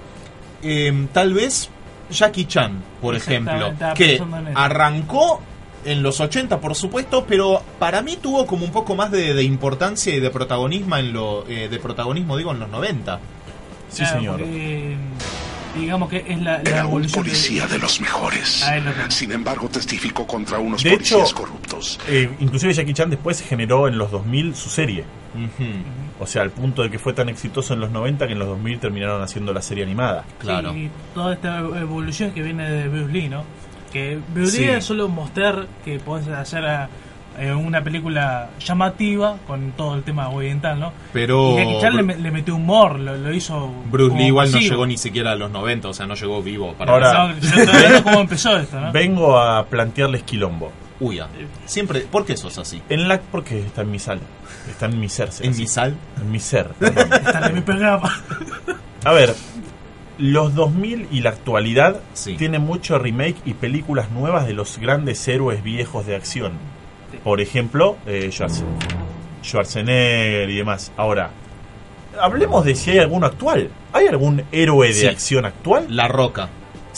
eh, 0.63 1.07
tal 1.13 1.35
vez 1.35 1.71
Jackie 2.11 2.47
Chan, 2.47 2.83
por 3.01 3.15
ejemplo, 3.15 3.73
que 3.95 4.21
arrancó 4.55 5.41
en 5.85 6.03
los 6.03 6.21
80, 6.21 6.61
por 6.61 6.75
supuesto, 6.75 7.25
pero 7.27 7.63
para 7.79 8.03
mí 8.03 8.17
tuvo 8.21 8.47
como 8.47 8.65
un 8.65 8.73
poco 8.73 8.95
más 8.95 9.11
de, 9.11 9.35
de 9.35 9.43
importancia 9.43 10.15
y 10.15 10.21
de 10.21 10.31
protagonismo 10.31 10.97
en 10.97 11.13
lo 11.13 11.47
eh, 11.49 11.69
de 11.69 11.79
protagonismo 11.79 12.37
digo 12.37 12.53
en 12.53 12.61
los 12.61 12.69
90. 12.69 13.19
Sí, 13.89 14.03
claro, 14.03 14.19
señor. 14.19 14.41
porque, 14.41 14.97
digamos 15.79 16.09
que 16.09 16.25
es 16.29 16.41
la, 16.43 16.63
la 16.63 16.71
Era 16.71 16.87
un 16.87 17.07
policía 17.09 17.67
de 17.67 17.79
los 17.79 18.01
mejores. 18.01 18.65
Lo 18.85 18.93
tenés. 18.93 19.15
Sin 19.15 19.33
embargo, 19.33 19.69
testificó 19.69 20.27
contra 20.27 20.59
unos 20.59 20.83
De 20.83 20.91
hecho- 20.95 21.17
policías 21.17 21.35
corruptos. 21.35 21.99
Eh, 22.09 22.31
inclusive 22.41 22.73
Jackie 22.73 22.93
Chan 22.95 23.11
después 23.11 23.41
generó 23.43 23.89
en 23.89 23.99
los 23.99 24.11
2000 24.11 24.55
su 24.55 24.69
serie. 24.69 25.05
Ujú, 25.35 25.71
O 26.21 26.27
sea, 26.27 26.43
al 26.43 26.51
punto 26.51 26.83
de 26.83 26.91
que 26.91 26.99
fue 26.99 27.13
tan 27.13 27.29
exitoso 27.29 27.73
en 27.75 27.81
los 27.81 27.91
90 27.91 28.27
que 28.27 28.33
en 28.33 28.39
los 28.41 28.49
2000 28.49 28.79
terminaron 28.81 29.23
haciendo 29.23 29.53
la 29.53 29.63
serie 29.63 29.85
animada. 29.85 30.25
claro. 30.39 30.75
Y 30.77 30.91
toda 31.15 31.35
esta 31.35 31.59
evolución 31.61 32.33
que 32.33 32.43
viene 32.43 32.69
de 32.69 32.89
Bruce 32.89 33.13
Lee, 33.13 33.29
¿no? 33.29 33.45
Que 33.93 34.19
Sí. 34.47 34.59
Lee 34.59 34.69
es 34.71 34.85
solo 34.85 35.09
mostrar 35.09 35.67
que 35.85 35.99
podés 35.99 36.29
hacer 36.29 36.65
a- 36.65 36.89
eh, 37.39 37.53
una 37.53 37.83
película 37.83 38.51
llamativa 38.65 39.37
con 39.47 39.73
todo 39.73 39.95
el 39.95 40.03
tema 40.03 40.29
oriental, 40.29 40.79
¿no? 40.79 40.93
Pero 41.13 41.53
Y 41.53 41.57
Jackie 41.57 41.81
Chan 41.81 41.97
le, 42.07 42.17
le 42.19 42.31
metió 42.31 42.55
humor, 42.57 42.99
lo, 42.99 43.17
lo 43.17 43.33
hizo. 43.33 43.73
Bruce 43.91 44.17
Lee 44.17 44.27
igual 44.27 44.51
no 44.53 44.59
llegó 44.59 44.85
ni 44.87 44.99
siquiera 44.99 45.33
a 45.33 45.37
los 45.37 45.51
90, 45.51 45.89
o 45.89 45.95
sea, 45.95 46.07
no 46.07 46.15
llegó 46.15 46.43
vivo 46.43 46.75
para 46.75 46.93
Ahora- 46.93 47.29
No, 47.29 47.35
cómo 48.05 48.21
empezó 48.21 48.57
esto, 48.59 48.81
¿no? 48.81 48.93
Vengo 48.93 49.39
a 49.39 49.65
plantearles 49.67 50.23
quilombo. 50.25 50.71
Uy, 50.99 51.19
ah, 51.19 51.29
siempre, 51.65 52.01
¿por 52.01 52.27
qué 52.27 52.37
sos 52.37 52.59
así? 52.59 52.83
En 52.91 53.09
la 53.09 53.19
porque 53.21 53.61
está 53.61 53.83
en 53.83 53.91
mi 53.91 53.99
sal, 53.99 54.21
está 54.69 54.85
en 54.87 55.01
mi 55.01 55.09
ser. 55.09 55.31
En 55.41 55.51
así. 55.53 55.63
mi 55.63 55.67
sal. 55.67 55.97
En 56.21 56.31
mi 56.31 56.41
ser. 56.41 56.69
Está 56.81 57.47
en 57.49 57.55
mi 57.55 57.61
programa. 57.63 58.23
A 59.05 59.13
ver, 59.13 59.35
los 60.21 60.55
2000 60.55 61.09
y 61.11 61.21
la 61.21 61.31
actualidad 61.31 62.01
Sí. 62.13 62.35
tienen 62.37 62.63
mucho 62.63 62.99
remake 62.99 63.37
y 63.45 63.55
películas 63.55 64.11
nuevas 64.11 64.47
de 64.47 64.53
los 64.53 64.79
grandes 64.79 65.27
héroes 65.27 65.63
viejos 65.63 66.07
de 66.07 66.15
acción. 66.15 66.53
Por 67.25 67.41
ejemplo, 67.41 67.97
eh, 68.07 68.29
Schwarz- 68.31 68.63
Schwarzenegger 69.43 70.49
y 70.51 70.57
demás. 70.57 70.93
Ahora, 70.97 71.31
hablemos 72.21 72.65
de 72.65 72.75
si 72.75 72.91
hay 72.93 72.99
alguno 72.99 73.27
actual. 73.27 73.71
¿Hay 73.93 74.07
algún 74.07 74.43
héroe 74.53 74.89
de 74.89 74.95
Sí. 74.95 75.07
acción 75.07 75.45
actual? 75.45 75.87
La 75.89 76.07
Roca. 76.09 76.49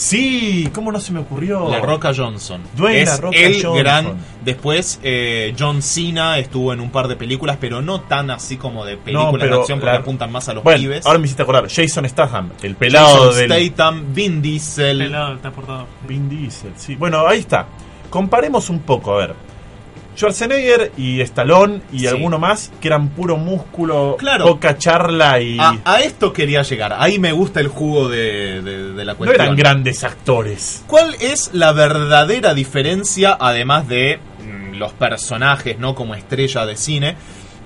Sí, 0.03 0.69
¿cómo 0.75 0.91
no 0.91 0.99
se 0.99 1.13
me 1.13 1.21
ocurrió? 1.21 1.69
La 1.71 1.79
Roca 1.81 2.13
Johnson. 2.15 2.61
Dwayne 2.77 3.03
es 3.03 3.09
La 3.09 3.17
Roca 3.19 3.37
el 3.39 3.53
Johnson. 3.55 3.77
gran. 3.79 4.17
Después, 4.45 4.99
eh, 5.05 5.55
John 5.57 5.81
Cena 5.81 6.39
estuvo 6.39 6.73
en 6.73 6.81
un 6.81 6.91
par 6.91 7.07
de 7.07 7.15
películas, 7.15 7.57
pero 7.61 7.81
no 7.83 8.01
tan 8.01 8.31
así 8.33 8.57
como 8.57 8.85
de 8.85 8.97
películas 8.97 9.33
pero 9.39 9.55
de 9.55 9.61
acción, 9.61 9.79
porque 9.79 9.93
la- 9.93 10.01
apuntan 10.01 10.33
más 10.33 10.49
a 10.49 10.55
los 10.55 10.65
Bueno, 10.65 10.81
pibes. 10.81 11.07
ahora 11.07 11.19
me 11.21 11.27
hiciste 11.27 11.43
acordar. 11.43 11.69
Jason 11.71 12.09
Statham, 12.09 12.51
el 12.63 12.75
pelado 12.75 13.29
Jason 13.33 13.49
del... 13.49 13.67
Statham, 13.69 14.13
Vin 14.13 14.43
Diesel. 14.43 14.99
Pelado, 14.99 15.35
está 15.37 15.53
portado. 15.53 15.87
Vin 16.09 16.29
Diesel, 16.29 16.73
sí. 16.77 16.97
Bueno, 16.97 17.25
ahí 17.27 17.39
está. 17.39 17.67
Comparemos 18.11 18.69
un 18.71 18.81
poco, 18.81 19.15
a 19.15 19.19
ver. 19.19 19.35
Schwarzenegger 20.17 20.93
y 20.97 21.21
Stallone 21.23 21.81
y 21.93 22.01
Sí. 22.01 22.07
alguno 22.07 22.39
más 22.39 22.71
que 22.81 22.89
eran 22.89 23.09
puro 23.11 23.37
músculo, 23.37 24.17
Claro. 24.19 24.47
poca 24.47 24.77
charla 24.79 25.41
y 25.41 25.59
A, 25.59 25.79
a 25.85 26.01
esto 26.01 26.33
quería 26.33 26.63
llegar. 26.63 26.95
Ahí 26.99 27.19
me 27.19 27.33
gusta 27.33 27.61
el 27.61 27.69
jugo 27.69 28.09
de, 28.09 28.63
de- 28.63 28.93
de 28.93 29.05
la 29.05 29.13
no 29.13 29.19
cuestión. 29.19 29.41
eran 29.41 29.57
grandes 29.57 30.05
actores. 30.05 30.83
¿Cuál 30.87 31.15
es 31.21 31.51
la 31.53 31.73
verdadera 31.73 32.55
diferencia, 32.55 33.37
además 33.41 33.89
de 33.89 34.19
mm, 34.45 34.75
los 34.77 34.93
personajes, 34.93 35.79
no 35.79 35.95
como 35.95 36.15
estrella 36.15 36.67
de 36.67 36.77
cine, 36.77 37.17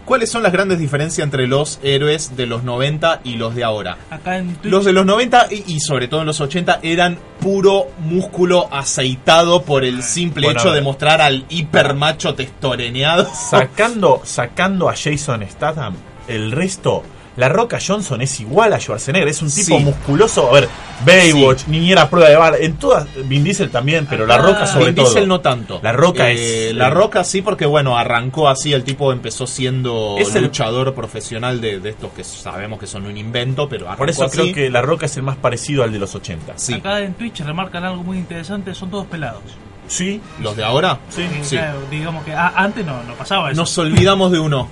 ¿Cuáles 0.06 0.30
son 0.30 0.44
las 0.44 0.52
grandes 0.52 0.78
diferencias 0.78 1.24
entre 1.24 1.48
los 1.48 1.80
héroes 1.82 2.36
de 2.36 2.46
los 2.46 2.62
90 2.62 3.22
y 3.24 3.34
los 3.34 3.56
de 3.56 3.64
ahora? 3.64 3.98
Acá 4.08 4.38
en 4.38 4.54
Twitch. 4.54 4.72
Los 4.72 4.84
de 4.84 4.92
los 4.92 5.04
90 5.04 5.48
y, 5.50 5.64
y 5.66 5.80
sobre 5.80 6.06
todo 6.06 6.20
en 6.20 6.26
los 6.26 6.40
80 6.40 6.78
eran 6.84 7.18
puro 7.40 7.88
músculo 7.98 8.68
aceitado 8.72 9.64
por 9.64 9.84
el 9.84 10.04
simple 10.04 10.46
Bueno, 10.46 10.60
hecho 10.60 10.72
de 10.72 10.80
mostrar 10.80 11.20
al 11.20 11.44
hipermacho 11.48 12.36
testoreneado. 12.36 13.28
Sacando, 13.34 14.22
sacando 14.24 14.88
a 14.88 14.94
Jason 14.94 15.44
Statham, 15.50 15.96
el 16.28 16.52
resto, 16.52 17.02
la 17.36 17.48
Roca 17.48 17.78
Johnson 17.84 18.20
es 18.22 18.40
igual 18.40 18.72
a 18.72 18.80
Schwarzenegger, 18.80 19.28
es 19.28 19.42
un 19.42 19.50
tipo 19.50 19.78
Sí. 19.78 19.84
musculoso. 19.84 20.48
A 20.48 20.52
ver, 20.54 20.68
Baywatch, 21.04 21.66
Niñera 21.66 22.08
Prueba 22.08 22.28
de 22.30 22.36
Bala, 22.36 22.56
en 22.58 22.76
todas, 22.76 23.06
Vin 23.28 23.44
Diesel 23.44 23.70
también, 23.70 24.06
pero 24.08 24.26
La 24.26 24.38
Roca 24.38 24.66
sobre 24.66 24.86
Vin 24.86 24.94
todo. 24.94 25.04
Diesel 25.06 25.28
no 25.28 25.40
tanto. 25.40 25.78
La 25.82 25.92
Roca 25.92 26.30
Eh, 26.30 26.70
es. 26.70 26.74
La 26.74 26.88
Roca 26.90 27.22
sí, 27.24 27.42
porque 27.42 27.66
bueno, 27.66 27.96
arrancó 27.98 28.48
así, 28.48 28.72
el 28.72 28.84
tipo 28.84 29.12
empezó 29.12 29.46
siendo 29.46 30.16
Es 30.18 30.34
el- 30.34 30.44
luchador 30.44 30.94
profesional 30.94 31.60
de, 31.60 31.80
de 31.80 31.90
estos 31.90 32.12
que 32.12 32.24
sabemos 32.24 32.78
que 32.80 32.86
son 32.86 33.04
un 33.06 33.16
invento, 33.16 33.68
pero 33.68 33.84
arrancó 33.86 33.98
Por 33.98 34.10
eso 34.10 34.24
así. 34.24 34.38
creo 34.38 34.54
que 34.54 34.70
La 34.70 34.80
Roca 34.82 35.06
es 35.06 35.16
el 35.16 35.22
más 35.22 35.36
parecido 35.36 35.82
al 35.84 35.92
de 35.92 35.98
los 35.98 36.14
80. 36.14 36.54
Sí. 36.56 36.74
Acá 36.74 37.00
en 37.00 37.14
Twitch 37.14 37.40
remarcan 37.40 37.84
algo 37.84 38.02
muy 38.02 38.16
interesante, 38.18 38.74
son 38.74 38.90
todos 38.90 39.06
pelados. 39.06 39.42
Sí, 39.88 40.20
¿Los 40.40 40.56
de 40.56 40.64
ahora? 40.64 40.98
sí. 41.10 41.22
Eh, 41.22 41.38
Sí. 41.42 41.56
claro, 41.56 41.78
digamos 41.90 42.24
que 42.24 42.32
ah, 42.32 42.52
antes 42.56 42.84
no, 42.84 43.02
no 43.04 43.14
pasaba 43.14 43.50
eso. 43.52 43.60
Nos 43.60 43.76
olvidamos 43.78 44.32
de 44.32 44.40
uno. 44.40 44.68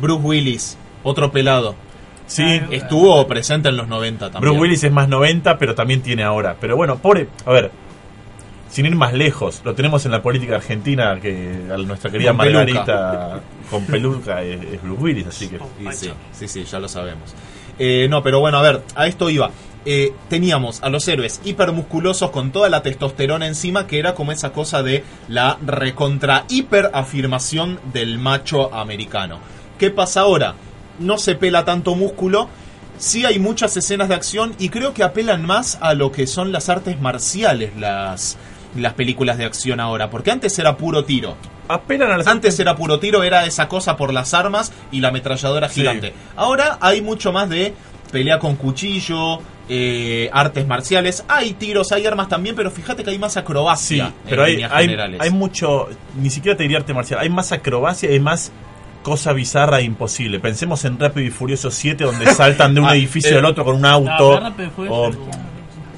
Bruce 0.00 0.22
Willis, 0.22 0.76
otro 1.02 1.32
pelado. 1.32 1.74
Sí, 2.26 2.60
Estuvo 2.70 3.26
presente 3.26 3.68
en 3.68 3.76
los 3.76 3.88
90 3.88 4.30
también. 4.30 4.40
Bruce 4.40 4.60
Willis 4.60 4.84
es 4.84 4.92
más 4.92 5.08
90, 5.08 5.58
pero 5.58 5.74
también 5.74 6.00
tiene 6.02 6.22
ahora. 6.22 6.56
Pero 6.58 6.76
bueno, 6.76 6.96
pobre. 6.96 7.28
A 7.44 7.52
ver, 7.52 7.70
sin 8.70 8.86
ir 8.86 8.96
más 8.96 9.12
lejos, 9.12 9.60
lo 9.64 9.74
tenemos 9.74 10.04
en 10.04 10.12
la 10.12 10.22
política 10.22 10.56
argentina, 10.56 11.18
que 11.20 11.60
a 11.72 11.76
nuestra 11.76 12.10
querida 12.10 12.30
Con 12.30 12.38
peluca. 12.38 13.40
Con 13.70 13.84
peluca 13.86 14.42
es, 14.42 14.60
es 14.60 14.82
Bruce 14.82 15.02
Willis, 15.02 15.26
así 15.26 15.48
que. 15.48 15.56
Y 15.56 15.92
sí, 15.92 16.10
sí, 16.32 16.48
sí, 16.48 16.64
ya 16.64 16.78
lo 16.78 16.88
sabemos. 16.88 17.34
Eh, 17.78 18.06
no, 18.08 18.22
pero 18.22 18.40
bueno, 18.40 18.58
a 18.58 18.62
ver, 18.62 18.82
a 18.94 19.06
esto 19.06 19.30
iba. 19.30 19.50
Eh, 19.86 20.14
teníamos 20.30 20.82
a 20.82 20.88
los 20.88 21.06
héroes 21.08 21.42
hipermusculosos 21.44 22.30
con 22.30 22.52
toda 22.52 22.70
la 22.70 22.82
testosterona 22.82 23.46
encima, 23.46 23.86
que 23.86 23.98
era 23.98 24.14
como 24.14 24.32
esa 24.32 24.52
cosa 24.52 24.82
de 24.82 25.04
la 25.28 25.58
recontra 25.64 26.46
hiperafirmación 26.48 27.78
del 27.92 28.18
macho 28.18 28.74
americano. 28.74 29.40
¿Qué 29.78 29.90
pasa 29.90 30.22
ahora? 30.22 30.54
No 30.98 31.18
se 31.18 31.34
pela 31.34 31.64
tanto 31.64 31.94
músculo, 31.94 32.48
sí 32.98 33.24
hay 33.24 33.38
muchas 33.38 33.76
escenas 33.76 34.08
de 34.08 34.14
acción 34.14 34.54
y 34.58 34.68
creo 34.68 34.94
que 34.94 35.02
apelan 35.02 35.44
más 35.44 35.78
a 35.80 35.94
lo 35.94 36.12
que 36.12 36.26
son 36.26 36.52
las 36.52 36.68
artes 36.68 37.00
marciales, 37.00 37.72
las, 37.76 38.36
las 38.76 38.94
películas 38.94 39.36
de 39.38 39.44
acción 39.44 39.80
ahora, 39.80 40.10
porque 40.10 40.30
antes 40.30 40.58
era 40.58 40.76
puro 40.76 41.04
tiro. 41.04 41.36
Apelan 41.66 42.10
a 42.12 42.18
las 42.18 42.26
Antes 42.26 42.58
era 42.60 42.76
puro 42.76 42.98
tiro, 43.00 43.22
era 43.22 43.46
esa 43.46 43.68
cosa 43.68 43.96
por 43.96 44.12
las 44.12 44.34
armas 44.34 44.70
y 44.92 45.00
la 45.00 45.08
ametralladora 45.08 45.68
Sí. 45.68 45.80
gigante. 45.80 46.12
Ahora 46.36 46.76
hay 46.80 47.00
mucho 47.00 47.32
más 47.32 47.48
de 47.48 47.72
pelea 48.12 48.38
con 48.38 48.54
cuchillo, 48.56 49.40
eh, 49.68 50.28
artes 50.32 50.66
marciales. 50.66 51.24
Hay 51.26 51.54
tiros, 51.54 51.90
hay 51.90 52.04
armas 52.06 52.28
también, 52.28 52.54
pero 52.54 52.70
fíjate 52.70 53.02
que 53.02 53.10
hay 53.10 53.18
más 53.18 53.32
Sí, 53.32 53.38
acrobacia. 53.38 54.12
pero 54.28 54.42
en 54.42 54.46
hay, 54.46 54.52
líneas 54.52 54.72
hay, 54.74 54.84
generales. 54.84 55.20
hay 55.22 55.30
mucho, 55.30 55.88
ni 56.20 56.28
siquiera 56.28 56.54
te 56.56 56.64
diría 56.64 56.76
arte 56.78 56.92
marcial, 56.92 57.18
hay 57.20 57.30
más 57.30 57.50
acrobacia 57.50 58.14
y 58.14 58.20
más 58.20 58.52
cosa 59.04 59.32
bizarra 59.32 59.78
e 59.78 59.84
imposible. 59.84 60.40
Pensemos 60.40 60.84
en 60.84 60.98
Rápido 60.98 61.24
y 61.28 61.30
Furioso 61.30 61.70
7, 61.70 62.02
donde 62.02 62.26
saltan 62.34 62.74
de 62.74 62.80
un 62.80 62.86
Ah, 62.90 62.96
edificio 62.96 63.36
eh, 63.36 63.38
al 63.38 63.44
otro 63.44 63.64
con 63.64 63.76
un 63.76 63.84
auto. 63.86 64.40
o- 64.88 65.10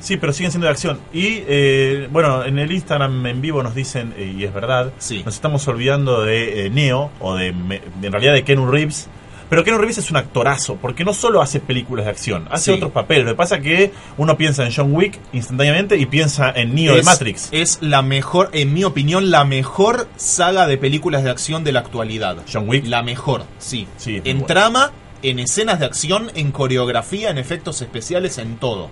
Sí, 0.01 0.19
pero 0.19 0.33
siguen 0.33 0.53
siendo 0.53 0.67
de 0.67 0.71
acción. 0.73 0.99
Y 1.13 1.43
eh, 1.49 2.09
bueno, 2.13 2.45
en 2.45 2.59
el 2.61 2.71
Instagram 2.71 3.27
en 3.27 3.41
vivo 3.41 3.63
nos 3.63 3.75
dicen, 3.75 4.13
eh, 4.17 4.35
y 4.39 4.45
es 4.45 4.53
verdad, 4.55 4.93
Sí. 4.99 5.23
nos 5.25 5.35
estamos 5.35 5.67
olvidando 5.67 6.23
de 6.23 6.67
eh, 6.67 6.71
Neo, 6.71 7.11
o 7.19 7.35
de, 7.35 7.53
de- 7.53 7.81
en 8.07 8.13
realidad 8.13 8.35
de 8.35 8.45
Keanu 8.45 8.71
Reeves. 8.71 9.09
Pero 9.49 9.63
Keanu 9.63 9.79
Reeves 9.79 9.99
es 9.99 10.11
un 10.11 10.17
actorazo, 10.17 10.77
porque 10.77 11.05
no 11.05 11.13
solo 11.15 11.41
hace 11.41 11.61
películas 11.61 12.05
de 12.07 12.11
acción, 12.11 12.49
hace 12.51 12.65
Sí. 12.65 12.71
otros 12.73 12.91
papeles. 12.93 13.25
Lo 13.27 13.31
que 13.33 13.37
pasa 13.37 13.57
es 13.57 13.63
que 13.63 13.93
uno 14.17 14.37
piensa 14.37 14.67
en 14.67 14.73
John 14.75 14.93
Wick 14.93 15.19
instantáneamente 15.33 15.97
y 15.97 16.07
piensa 16.07 16.51
en 16.51 16.75
Neo 16.75 16.97
de 16.97 17.03
Matrix. 17.03 17.49
es 17.53 17.79
la 17.81 18.03
mejor, 18.03 18.51
en 18.53 18.73
mi 18.75 18.83
opinión, 18.85 19.31
la 19.31 19.45
mejor 19.45 20.09
saga 20.17 20.67
de 20.67 20.79
películas 20.79 21.23
de 21.23 21.31
acción 21.31 21.63
de 21.63 21.73
la 21.73 21.81
actualidad. 21.81 22.39
John 22.53 22.69
Wick. 22.69 22.87
La 22.87 23.03
mejor, 23.03 23.45
sí. 23.59 23.87
Sí, 23.99 24.21
en 24.25 24.45
trama, 24.47 24.91
en 25.23 25.39
escenas 25.39 25.79
de 25.79 25.87
acción, 25.87 26.31
en 26.35 26.51
coreografía, 26.51 27.31
en 27.31 27.39
efectos 27.39 27.81
especiales, 27.83 28.39
en 28.39 28.57
todo. 28.57 28.91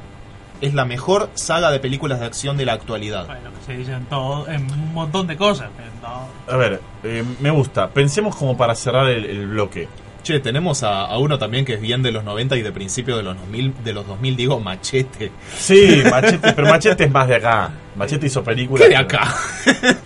Es 0.61 0.73
la 0.73 0.85
mejor 0.85 1.31
saga 1.35 1.71
de 1.73 1.81
películas 1.81 2.21
de 2.21 2.27
acción 2.27 2.57
de 2.57 2.64
la 2.64 2.75
actualidad. 2.75 3.27
Bueno, 3.27 3.51
que 3.59 3.67
se 3.73 3.77
dicen 3.77 4.07
todo, 4.09 4.49
en 4.49 4.71
un 4.71 4.95
montón 4.95 5.27
de 5.27 5.37
cosas. 5.37 5.69
pero 5.77 5.90
no. 6.01 6.53
A 6.53 6.57
ver, 6.57 6.81
eh, 7.03 7.25
me 7.40 7.51
gusta. 7.51 7.88
Pensemos 7.90 8.37
como 8.37 8.57
para 8.57 8.75
cerrar 8.77 9.09
el, 9.09 9.25
el 9.25 9.47
bloque. 9.49 9.88
Che, 10.25 10.41
tenemos 10.41 10.83
a, 10.83 11.03
a 11.05 11.19
uno 11.19 11.39
también 11.39 11.65
que 11.65 11.75
es 11.75 11.81
bien 11.81 12.03
de 12.03 12.11
los 12.11 12.25
90 12.25 12.57
y 12.57 12.63
de 12.63 12.73
principio 12.73 13.17
de 13.17 13.23
los 13.23 13.37
2000, 13.37 13.75
de 13.85 13.93
los 13.93 14.07
2000 14.07 14.37
digo, 14.37 14.59
Machete. 14.59 15.31
Sí, 15.57 16.03
Machete, 16.11 16.53
pero 16.55 16.67
Machete 16.69 17.05
es 17.05 17.11
más 17.13 17.29
de 17.29 17.37
acá. 17.37 17.71
Machete 17.95 18.27
hizo 18.27 18.43
películas. 18.43 18.83
¿Qué 18.85 18.89
de 18.89 18.97
acá? 18.97 19.33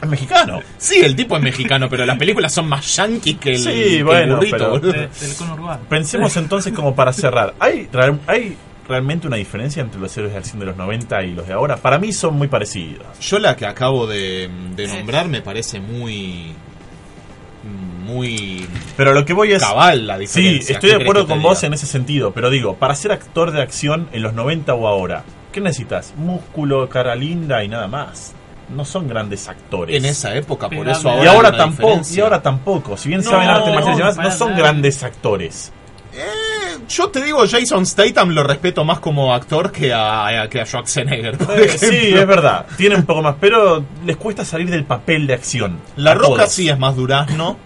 Es 0.02 0.08
mexicano. 0.08 0.60
Sí, 0.76 1.00
el 1.02 1.16
tipo 1.16 1.36
es 1.36 1.42
mexicano, 1.42 1.88
pero 1.88 2.04
las 2.04 2.18
películas 2.18 2.52
son 2.52 2.68
más 2.68 2.96
yankees 2.96 3.38
que 3.38 3.50
el, 3.52 3.58
Sí, 3.58 3.64
que 3.70 3.96
el 3.98 4.04
bueno, 4.04 4.36
burrito, 4.36 4.56
pero-. 4.58 4.78
De- 4.92 5.08
del 5.08 5.34
cono 5.38 5.54
urbano. 5.54 5.82
Pensemos 5.88 6.36
entonces 6.36 6.72
como 6.74 6.94
para 6.94 7.12
cerrar. 7.12 7.54
¿Hay, 7.60 7.88
¿Hay 8.26 8.56
realmente 8.88 9.26
una 9.28 9.36
diferencia 9.36 9.82
entre 9.82 10.00
los 10.00 10.16
héroes 10.16 10.32
de 10.32 10.38
acción 10.38 10.58
de 10.58 10.66
los 10.66 10.76
90 10.76 11.22
y 11.22 11.32
los 11.34 11.46
de 11.46 11.52
ahora? 11.52 11.76
Para 11.76 11.98
mí 11.98 12.12
son 12.12 12.34
muy 12.34 12.48
parecidos. 12.48 13.06
Yo 13.20 13.38
la 13.38 13.54
que 13.54 13.66
acabo 13.66 14.06
de, 14.06 14.50
de 14.74 14.86
nombrar 14.88 15.28
me 15.28 15.42
parece 15.42 15.78
muy... 15.80 16.54
Muy 18.08 18.66
Pero 18.96 19.12
lo 19.12 19.24
que 19.24 19.34
voy 19.34 19.52
es... 19.52 19.62
cabal 19.62 20.06
la 20.06 20.14
Sí, 20.16 20.20
diferencia. 20.20 20.74
estoy 20.74 20.90
¿Qué 20.90 20.96
de 20.96 21.02
acuerdo 21.02 21.26
con 21.26 21.42
vos 21.42 21.58
diga? 21.60 21.66
en 21.68 21.74
ese 21.74 21.86
sentido, 21.86 22.32
pero 22.32 22.48
digo, 22.50 22.74
para 22.76 22.94
ser 22.94 23.12
actor 23.12 23.50
de 23.52 23.60
acción 23.62 24.08
en 24.12 24.22
los 24.22 24.32
90 24.32 24.72
o 24.74 24.88
ahora, 24.88 25.24
¿qué 25.52 25.60
necesitas? 25.60 26.14
Músculo, 26.16 26.88
cara 26.88 27.14
linda 27.14 27.62
y 27.62 27.68
nada 27.68 27.86
más. 27.86 28.32
No 28.74 28.84
son 28.84 29.08
grandes 29.08 29.48
actores. 29.48 29.96
En 29.96 30.04
esa 30.04 30.34
época, 30.34 30.68
por 30.68 30.88
eso 30.88 31.08
Y 31.08 31.10
ahora 31.10 31.24
y 31.24 31.26
ahora 31.28 31.56
tampoco, 31.56 31.86
diferencia. 31.88 32.18
y 32.18 32.20
ahora 32.22 32.42
tampoco. 32.42 32.96
Si 32.96 33.08
bien 33.08 33.22
No, 33.22 33.30
saben 33.30 33.48
arte 33.48 33.72
marcial 33.72 33.94
y 33.94 33.98
demás, 33.98 34.16
para 34.16 34.28
no 34.30 34.34
son 34.36 34.50
nada. 34.50 34.60
grandes 34.62 35.02
actores. 35.02 35.72
Eh, 36.14 36.78
yo 36.88 37.08
te 37.08 37.22
digo, 37.22 37.44
Jason 37.48 37.86
Statham 37.86 38.30
lo 38.30 38.42
respeto 38.42 38.84
más 38.84 38.98
como 39.00 39.32
actor 39.34 39.70
que 39.72 39.92
a, 39.92 40.42
a- 40.42 40.48
que 40.48 40.60
a 40.60 40.66
Schwarzenegger. 40.66 41.38
por 41.38 41.58
Eh, 41.58 41.68
sí, 41.78 42.12
es 42.14 42.26
verdad. 42.26 42.66
Tiene 42.76 42.96
un 42.96 43.04
poco 43.04 43.22
más, 43.22 43.36
pero 43.40 43.84
les 44.04 44.16
cuesta 44.16 44.44
salir 44.44 44.68
del 44.70 44.84
papel 44.84 45.26
de 45.26 45.34
acción. 45.34 45.78
La 45.96 46.14
Roca 46.14 46.28
todos. 46.42 46.52
sí 46.52 46.68
es 46.68 46.78
más 46.78 46.94
durazno. 46.96 47.56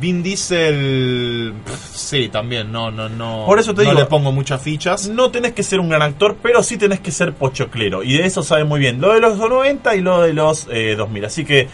Vin 0.00 0.22
Diesel, 0.22 1.54
pff, 1.64 1.96
sí, 1.96 2.28
también, 2.28 2.70
no, 2.72 2.90
no, 2.90 3.08
no. 3.08 3.44
Por 3.46 3.58
eso 3.58 3.74
te 3.74 3.82
no 3.84 3.90
digo- 3.90 4.00
le 4.00 4.06
pongo 4.06 4.32
muchas 4.32 4.60
fichas. 4.62 5.08
No 5.08 5.30
tenés 5.30 5.52
que 5.52 5.62
ser 5.62 5.80
un 5.80 5.88
gran 5.88 6.02
actor, 6.02 6.36
pero 6.42 6.62
sí 6.62 6.76
tenés 6.76 7.00
que 7.00 7.10
ser 7.10 7.32
pochoclero. 7.34 8.02
Y 8.02 8.16
de 8.16 8.26
eso 8.26 8.42
sabe 8.42 8.64
muy 8.64 8.80
bien 8.80 9.00
lo 9.00 9.12
de 9.14 9.20
los 9.20 9.38
90 9.38 9.94
y 9.96 10.00
lo 10.00 10.20
de 10.22 10.32
los 10.32 10.66
eh, 10.70 10.94
2000. 10.96 11.24
Así 11.24 11.44
que 11.44 11.68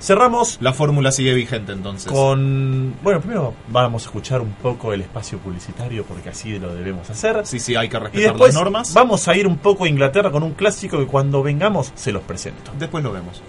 cerramos 0.00 0.56
La 0.62 0.72
fórmula 0.72 1.12
sigue 1.12 1.34
vigente 1.34 1.72
entonces. 1.72 2.10
con... 2.10 2.94
Bueno, 3.02 3.20
primero 3.20 3.54
vamos 3.68 4.02
a 4.02 4.06
escuchar 4.06 4.40
un 4.40 4.52
poco 4.54 4.94
el 4.94 5.02
espacio 5.02 5.38
publicitario 5.38 6.04
porque 6.04 6.30
así 6.30 6.58
lo 6.58 6.74
debemos 6.74 7.08
hacer. 7.10 7.42
Sí, 7.46 7.58
sí, 7.60 7.76
hay 7.76 7.88
que 7.88 7.96
Y 7.96 8.00
respetar 8.00 8.30
después 8.32 8.54
las 8.54 8.62
normas. 8.62 8.94
vamos 8.94 9.28
a 9.28 9.36
ir 9.36 9.46
un 9.46 9.58
poco 9.58 9.84
a 9.84 9.88
Inglaterra 9.88 10.30
con 10.30 10.42
un 10.42 10.52
clásico 10.54 10.98
que 10.98 11.06
cuando 11.06 11.42
vengamos 11.42 11.92
se 11.96 12.12
los 12.12 12.22
presento. 12.22 12.72
Después 12.78 13.04
lo 13.04 13.12
vemos. 13.12 13.42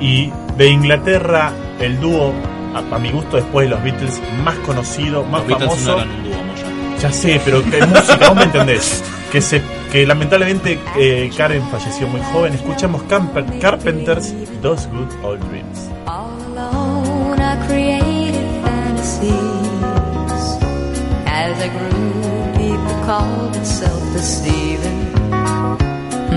Y 0.00 0.32
de 0.56 0.68
Inglaterra, 0.68 1.52
el 1.80 2.00
dúo, 2.00 2.32
a, 2.74 2.94
a 2.94 2.98
mi 2.98 3.10
gusto 3.10 3.36
después 3.36 3.66
de 3.68 3.74
los 3.74 3.82
Beatles, 3.82 4.20
más 4.44 4.54
conocido, 4.58 5.24
más 5.24 5.46
Los 5.46 5.58
famoso. 5.58 5.90
no 5.90 5.94
eran 6.02 6.10
un 6.10 6.24
dúo, 6.24 6.34
Moya. 6.44 6.98
Ya 7.00 7.12
sé, 7.12 7.40
pero 7.44 7.62
que 7.64 7.84
música, 7.86 8.28
vos 8.28 8.36
me 8.36 8.42
entendés. 8.44 9.02
Que, 9.32 9.40
se, 9.42 9.60
que 9.92 10.06
lamentablemente 10.06 10.78
eh, 10.96 11.30
Karen 11.36 11.62
falleció 11.70 12.08
muy 12.08 12.20
joven. 12.32 12.54
Escuchamos 12.54 13.02
Camper- 13.08 13.58
Carpenters, 13.60 14.32
Those 14.62 14.88
Good 14.88 15.24
Old 15.24 15.40
Dreams. 15.50 15.88
All 16.06 16.30
alone, 16.56 17.38
I 17.40 17.56
created 17.66 18.62
fantasies. 18.64 19.32
As 21.26 21.60
I 21.62 21.68
grew, 21.68 22.52
people 22.56 22.94
called 23.06 23.54
it 23.54 23.64
self-deceiving. 23.66 25.12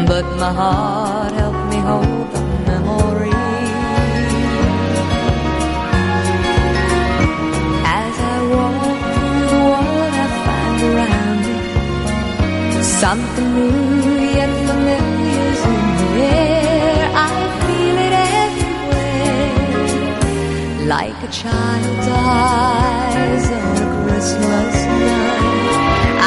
But 0.06 0.26
my 0.38 0.52
heart 0.54 1.32
helped 1.34 1.70
me 1.74 1.78
hold 1.78 2.32
the 2.34 2.42
memory. 2.68 3.11
Something 13.02 13.50
new 13.56 14.20
yet 14.38 14.52
familiar's 14.68 15.62
in 15.74 15.82
the 15.98 16.10
air. 16.22 17.10
I 17.16 17.30
feel 17.66 17.98
it 18.08 18.14
everywhere. 18.46 19.56
Like 20.86 21.20
a 21.24 21.30
child's 21.32 22.08
eyes 22.12 23.46
on 23.58 23.76
a 23.82 23.90
Christmas 24.04 24.76
night. 25.02 25.76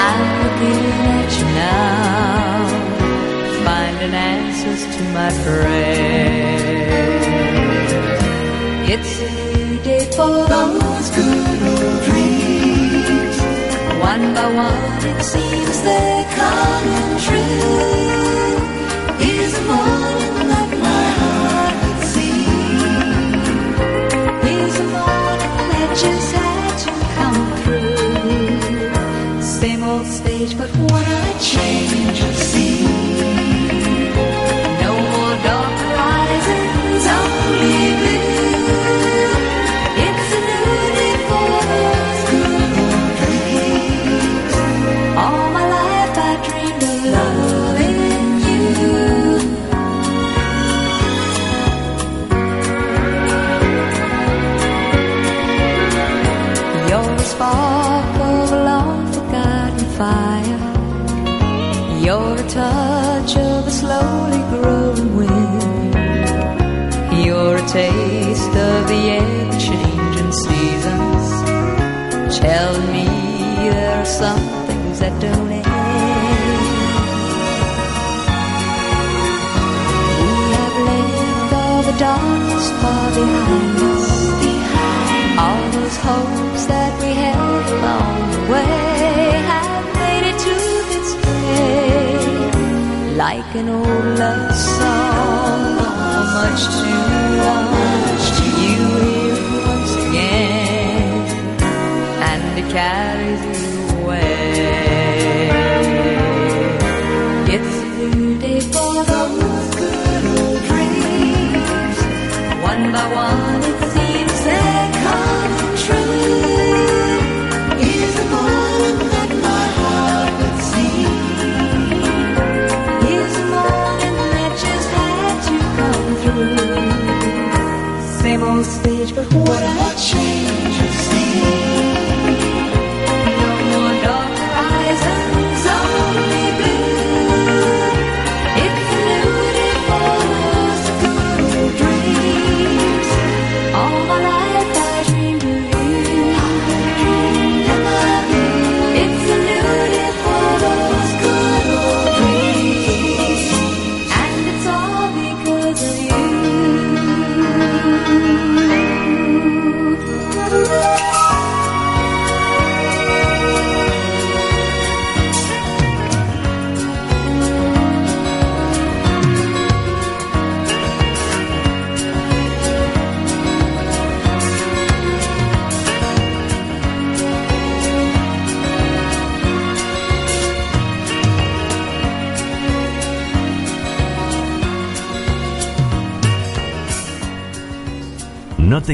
I'm 0.07 0.23
looking 0.43 0.85
at 1.15 1.31
you 1.39 1.47
now. 1.63 2.67
Finding 3.65 4.15
answers 4.35 4.83
to 4.97 5.03
my 5.17 5.31
prayer. 5.45 6.59
It's 8.93 9.13
a 9.21 9.31
new 9.31 9.79
day 9.85 10.05
for 10.17 10.33
those 10.53 11.09
good 11.11 11.61
old 11.71 11.99
dreams. 12.03 12.14
One 14.15 14.33
by 14.33 14.47
one, 14.47 15.07
it 15.11 15.23
seems 15.25 15.83
they 15.83 16.25
come 16.37 17.19
true. 17.27 17.81
Is 19.19 19.55
that 20.51 20.71
my 20.87 21.05
heart 21.19 21.75
could 21.83 22.01
see. 22.13 22.45
Is 24.61 24.77
that 24.95 25.39
just 26.05 26.33
had 26.33 26.75
to 26.85 26.93
come 27.19 27.41
through. 27.63 29.43
Same 29.43 29.83
old 29.83 30.07
stage, 30.07 30.57
but 30.57 30.71
what 30.77 31.07
a 31.09 31.39
change 31.41 32.21
of 32.23 32.37
scene. 32.37 33.04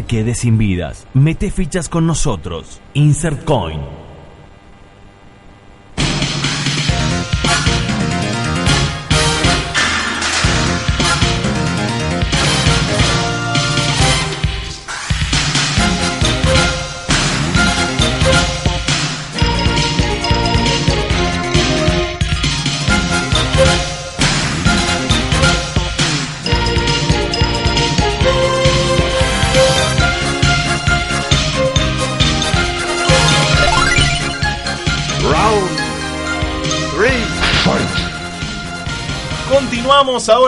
Te 0.00 0.06
quedes 0.06 0.38
sin 0.38 0.56
vidas. 0.56 1.06
Mete 1.14 1.50
fichas 1.50 1.88
con 1.88 2.06
nosotros. 2.06 2.80
Insert 2.94 3.44
Coin. 3.44 3.99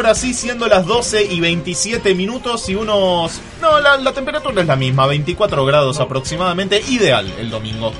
Ahora 0.02 0.14
sí, 0.16 0.34
siendo 0.34 0.66
las 0.66 0.84
12 0.86 1.24
y 1.30 1.40
27 1.40 2.14
minutos 2.14 2.68
y 2.68 2.74
unos... 2.74 3.40
No, 3.60 3.78
la, 3.80 3.96
la 3.98 4.12
temperatura 4.12 4.60
es 4.62 4.66
la 4.66 4.74
misma, 4.76 5.06
24 5.06 5.64
grados 5.64 6.00
aproximadamente, 6.00 6.80
ideal 6.88 7.32
el 7.38 7.50
domingo. 7.50 7.92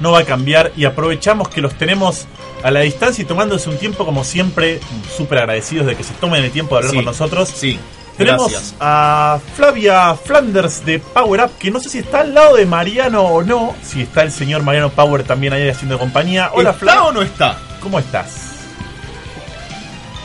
no 0.00 0.12
va 0.12 0.20
a 0.20 0.24
cambiar 0.24 0.70
y 0.76 0.84
aprovechamos 0.84 1.48
que 1.48 1.60
los 1.60 1.74
tenemos 1.74 2.26
a 2.62 2.70
la 2.70 2.80
distancia 2.80 3.22
y 3.22 3.24
tomándose 3.24 3.68
un 3.70 3.76
tiempo 3.78 4.04
como 4.04 4.22
siempre, 4.22 4.78
súper 5.16 5.38
agradecidos 5.38 5.86
de 5.86 5.96
que 5.96 6.04
se 6.04 6.12
tomen 6.14 6.44
el 6.44 6.50
tiempo 6.52 6.76
de 6.76 6.78
hablar 6.78 6.90
Sí, 6.92 6.96
con 6.96 7.04
nosotros. 7.06 7.48
Sí, 7.52 7.78
Tenemos 8.16 8.50
gracias. 8.52 8.74
a 8.78 9.40
Flavia 9.56 10.14
Flanders 10.14 10.84
de 10.84 11.00
Power 11.00 11.40
Up, 11.44 11.50
que 11.58 11.70
no 11.72 11.80
sé 11.80 11.88
si 11.88 11.98
está 11.98 12.20
al 12.20 12.34
lado 12.34 12.54
de 12.56 12.66
Mariano 12.66 13.22
o 13.22 13.42
no, 13.42 13.74
si 13.82 14.02
está 14.02 14.22
el 14.22 14.30
señor 14.30 14.62
Mariano 14.62 14.90
Power 14.90 15.24
también 15.24 15.52
ahí 15.52 15.68
haciendo 15.68 15.98
compañía. 15.98 16.50
Hola 16.54 16.70
¿Está 16.70 16.80
Flavia, 16.80 17.02
o 17.04 17.12
no 17.12 17.22
está? 17.22 17.58
¿cómo 17.80 17.98
estás? 17.98 18.30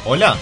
Hola. 0.06 0.36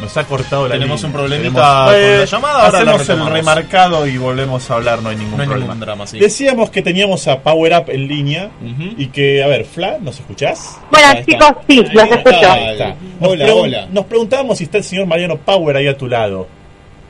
Nos 0.00 0.16
ha 0.16 0.24
cortado 0.24 0.68
la 0.68 0.74
Tenemos 0.74 1.02
línea. 1.02 1.06
un 1.08 1.12
problemita 1.12 1.50
Tenemos- 1.60 1.84
con 1.86 1.94
Eh, 1.96 2.18
la 2.18 2.24
llamada, 2.24 2.54
ahora 2.66 2.84
la 2.84 2.94
Hacemos 2.94 3.26
el 3.28 3.32
remarcado 3.34 4.06
y 4.06 4.16
volvemos 4.16 4.70
a 4.70 4.74
hablar, 4.74 5.02
no 5.02 5.08
hay 5.08 5.16
ningún 5.16 5.36
No 5.36 5.42
hay 5.42 5.48
problema. 5.48 5.72
ningún 5.74 5.80
drama, 5.86 6.06
sí. 6.06 6.18
Decíamos 6.20 6.70
que 6.70 6.82
teníamos 6.82 7.26
a 7.26 7.40
Power 7.40 7.72
Up 7.76 7.90
en 7.90 8.06
línea 8.06 8.50
y 8.96 9.06
que, 9.08 9.42
a 9.42 9.48
ver, 9.48 9.64
Fla, 9.64 9.98
¿nos 10.00 10.20
escuchás? 10.20 10.78
Bueno, 10.92 11.08
Ahí 11.08 11.24
está. 11.26 11.32
chicos, 11.48 11.64
sí, 11.68 11.76
los 11.92 12.02
Ahí 12.04 12.10
escucho. 12.10 12.30
está. 12.36 12.52
Ahí 12.52 12.72
está. 12.72 12.88
Nos 13.20 13.30
Hola, 13.32 13.54
hola. 13.54 13.86
Nos 13.90 14.04
preguntábamos 14.04 14.58
si 14.58 14.64
está 14.64 14.78
el 14.78 14.84
señor 14.84 15.06
Mariano 15.06 15.36
Power 15.36 15.76
ahí 15.76 15.88
a 15.88 15.96
tu 15.96 16.06
lado. 16.06 16.46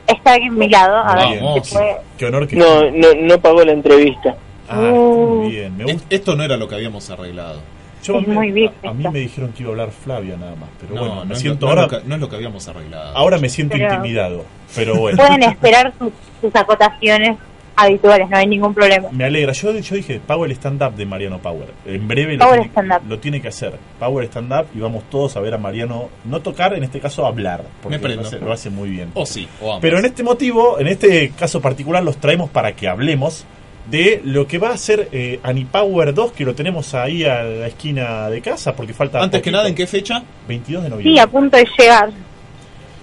Está 0.07 0.33
aquí 0.33 0.47
a 0.47 0.51
mi 0.51 0.67
lado. 0.67 0.97
A 0.97 1.15
ver 1.29 1.39
Vamos. 1.43 1.67
si 1.67 1.75
puede. 1.75 1.95
Qué 2.17 2.25
honor 2.25 2.47
que 2.47 2.55
No, 2.55 2.89
no, 2.89 3.07
no 3.15 3.39
pagó 3.39 3.63
la 3.63 3.71
entrevista. 3.73 4.35
Ah, 4.67 4.79
Uh. 4.79 5.41
muy 5.43 5.51
bien. 5.51 5.77
Me 5.77 5.83
gusta. 5.83 6.03
Esto 6.09 6.35
no 6.35 6.43
era 6.43 6.57
lo 6.57 6.67
que 6.67 6.73
habíamos 6.75 7.07
arreglado. 7.11 7.61
Yo 8.03 8.19
es 8.19 8.27
me- 8.27 8.33
muy 8.33 8.51
bien 8.51 8.71
a, 8.83 8.89
a 8.89 8.93
mí 8.93 9.03
me 9.11 9.19
dijeron 9.19 9.51
que 9.51 9.63
iba 9.63 9.69
a 9.69 9.73
hablar 9.73 9.91
Flavia 9.91 10.37
nada 10.37 10.55
más, 10.55 10.69
pero 10.79 10.95
No, 10.95 11.01
bueno, 11.01 11.15
no, 11.15 11.25
me 11.25 11.33
es 11.33 11.39
siento 11.39 11.65
lo, 11.67 11.75
no 11.75 11.81
ahora, 11.81 11.85
es 11.87 11.91
lo 11.91 12.01
que, 12.03 12.07
no 12.09 12.15
es 12.15 12.21
lo 12.21 12.29
que 12.29 12.35
habíamos 12.35 12.67
arreglado. 12.67 13.17
ahora 13.17 13.37
me 13.37 13.49
siento 13.49 13.75
Pero- 13.77 13.93
intimidado, 13.93 14.45
pero 14.75 14.95
bueno. 14.95 15.17
Pueden 15.17 15.43
esperar 15.43 15.93
sus, 15.99 16.11
sus 16.41 16.55
acotaciones 16.55 17.37
habituales, 17.75 18.29
no 18.29 18.35
hay 18.35 18.45
ningún 18.45 18.73
problema. 18.73 19.07
Me 19.11 19.23
alegra. 19.23 19.53
Yo, 19.53 19.71
yo 19.73 19.95
dije 19.95 20.19
Power 20.25 20.51
Stand 20.51 20.83
Up 20.83 20.95
de 20.95 21.05
Mariano 21.05 21.39
Power. 21.39 21.69
En 21.85 22.09
breve 22.09 22.33
lo, 22.35 22.43
Power 22.43 22.59
tiene, 22.59 22.71
Stand 22.73 22.91
Up. 22.91 23.09
lo 23.09 23.19
tiene 23.19 23.41
que 23.41 23.47
hacer. 23.47 23.73
Power 23.97 24.25
Stand 24.25 24.51
Up 24.51 24.65
y 24.75 24.79
vamos 24.81 25.03
todos 25.09 25.37
a 25.37 25.39
ver 25.39 25.53
a 25.53 25.57
Mariano 25.57 26.09
no 26.25 26.41
tocar, 26.41 26.73
en 26.73 26.83
este 26.83 26.99
caso 26.99 27.25
hablar, 27.25 27.63
porque 27.81 27.97
Me 27.97 28.03
prendo. 28.03 28.23
lo 28.23 28.27
hace, 28.27 28.39
lo 28.39 28.51
hace 28.51 28.69
muy 28.69 28.89
bien. 28.89 29.11
O 29.13 29.25
sí, 29.25 29.47
o. 29.61 29.79
Pero 29.79 29.97
en 29.97 30.05
este 30.05 30.23
motivo, 30.23 30.77
en 30.77 30.87
este 30.87 31.29
caso 31.31 31.61
particular, 31.61 32.03
los 32.03 32.17
traemos 32.17 32.49
para 32.49 32.73
que 32.73 32.89
hablemos 32.89 33.45
de 33.89 34.21
lo 34.23 34.47
que 34.47 34.57
va 34.57 34.69
a 34.69 34.77
ser 34.77 35.09
eh, 35.11 35.39
Anipower 35.43 36.13
2, 36.13 36.31
que 36.33 36.45
lo 36.45 36.53
tenemos 36.53 36.93
ahí 36.93 37.23
a 37.23 37.43
la 37.43 37.67
esquina 37.67 38.29
de 38.29 38.41
casa, 38.41 38.75
porque 38.75 38.93
falta. 38.93 39.21
Antes 39.21 39.41
que 39.41 39.51
nada, 39.51 39.67
¿en 39.67 39.75
qué 39.75 39.87
fecha? 39.87 40.23
22 40.47 40.83
de 40.83 40.89
noviembre. 40.89 41.13
Sí, 41.13 41.19
a 41.19 41.27
punto 41.27 41.57
de 41.57 41.67
llegar. 41.77 42.09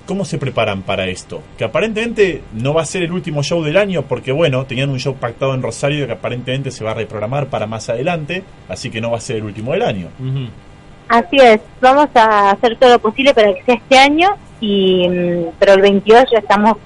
¿Cómo 0.07 0.25
se 0.25 0.39
preparan 0.39 0.83
para 0.83 1.09
esto? 1.09 1.43
Que 1.59 1.65
aparentemente 1.65 2.43
no 2.53 2.73
va 2.73 2.83
a 2.83 2.85
ser 2.85 3.03
el 3.03 3.11
último 3.11 3.43
show 3.43 3.63
del 3.65 3.77
año, 3.77 4.03
porque 4.03 4.31
bueno, 4.31 4.65
tenían 4.65 4.91
un 4.91 5.01
show 5.01 5.17
pactado 5.17 5.53
en 5.53 5.63
Rosario 5.63 6.07
que 6.07 6.13
aparentemente 6.13 6.71
se 6.71 6.85
va 6.85 6.93
a 6.93 6.95
reprogramar 6.95 7.49
para 7.49 7.67
más 7.67 7.89
adelante, 7.89 8.45
así 8.69 8.89
que 8.89 9.01
no 9.01 9.11
va 9.11 9.19
a 9.19 9.21
ser 9.21 9.37
el 9.37 9.45
último 9.45 9.73
del 9.73 9.83
año. 9.83 10.09
Así 11.09 11.37
es, 11.39 11.61
vamos 11.81 12.09
a 12.15 12.53
hacer 12.53 12.77
todo 12.77 12.91
lo 12.91 12.99
posible 13.01 13.35
para 13.35 13.53
que 13.53 13.65
sea 13.65 13.75
este 13.75 13.99
año, 13.99 14.29
y 14.61 15.09
mm, 15.09 15.47
pero 15.59 15.73
el 15.73 15.81
22 15.81 16.25
ya 16.33 16.39
estamos 16.39 16.77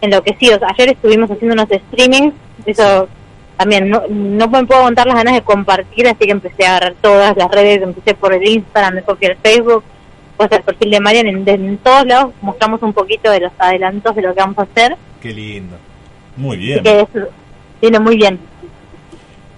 enloquecidos. 0.00 0.60
Ayer 0.62 0.92
estuvimos 0.92 1.30
haciendo 1.30 1.52
unos 1.52 1.68
streamings, 1.68 2.34
eso 2.64 3.08
también 3.56 3.88
no, 3.88 4.02
no 4.08 4.48
me 4.48 4.64
puedo 4.64 4.80
aguantar 4.80 5.06
las 5.06 5.16
ganas 5.16 5.34
de 5.34 5.42
compartir, 5.42 6.06
así 6.08 6.18
que 6.26 6.32
empecé 6.32 6.66
a 6.66 6.76
agarrar 6.76 6.94
todas 7.00 7.36
las 7.36 7.50
redes, 7.50 7.82
empecé 7.82 8.14
por 8.14 8.32
el 8.32 8.46
Instagram, 8.46 8.94
después 8.94 9.18
por 9.18 9.30
el 9.30 9.36
Facebook, 9.38 9.84
pues 10.36 10.50
el 10.52 10.62
perfil 10.62 10.90
de 10.90 11.00
Marian, 11.00 11.26
en, 11.28 11.48
en 11.48 11.78
todos 11.78 12.04
lados 12.06 12.32
mostramos 12.42 12.82
un 12.82 12.92
poquito 12.92 13.30
de 13.30 13.40
los 13.40 13.52
adelantos 13.58 14.14
de 14.16 14.22
lo 14.22 14.34
que 14.34 14.40
vamos 14.40 14.58
a 14.58 14.62
hacer, 14.62 14.96
Qué 15.20 15.32
lindo. 15.32 15.76
Muy 16.36 16.56
bien. 16.56 16.82
que 16.82 17.00
eso 17.00 17.28
viene 17.80 17.98
muy 18.00 18.16
bien. 18.16 18.38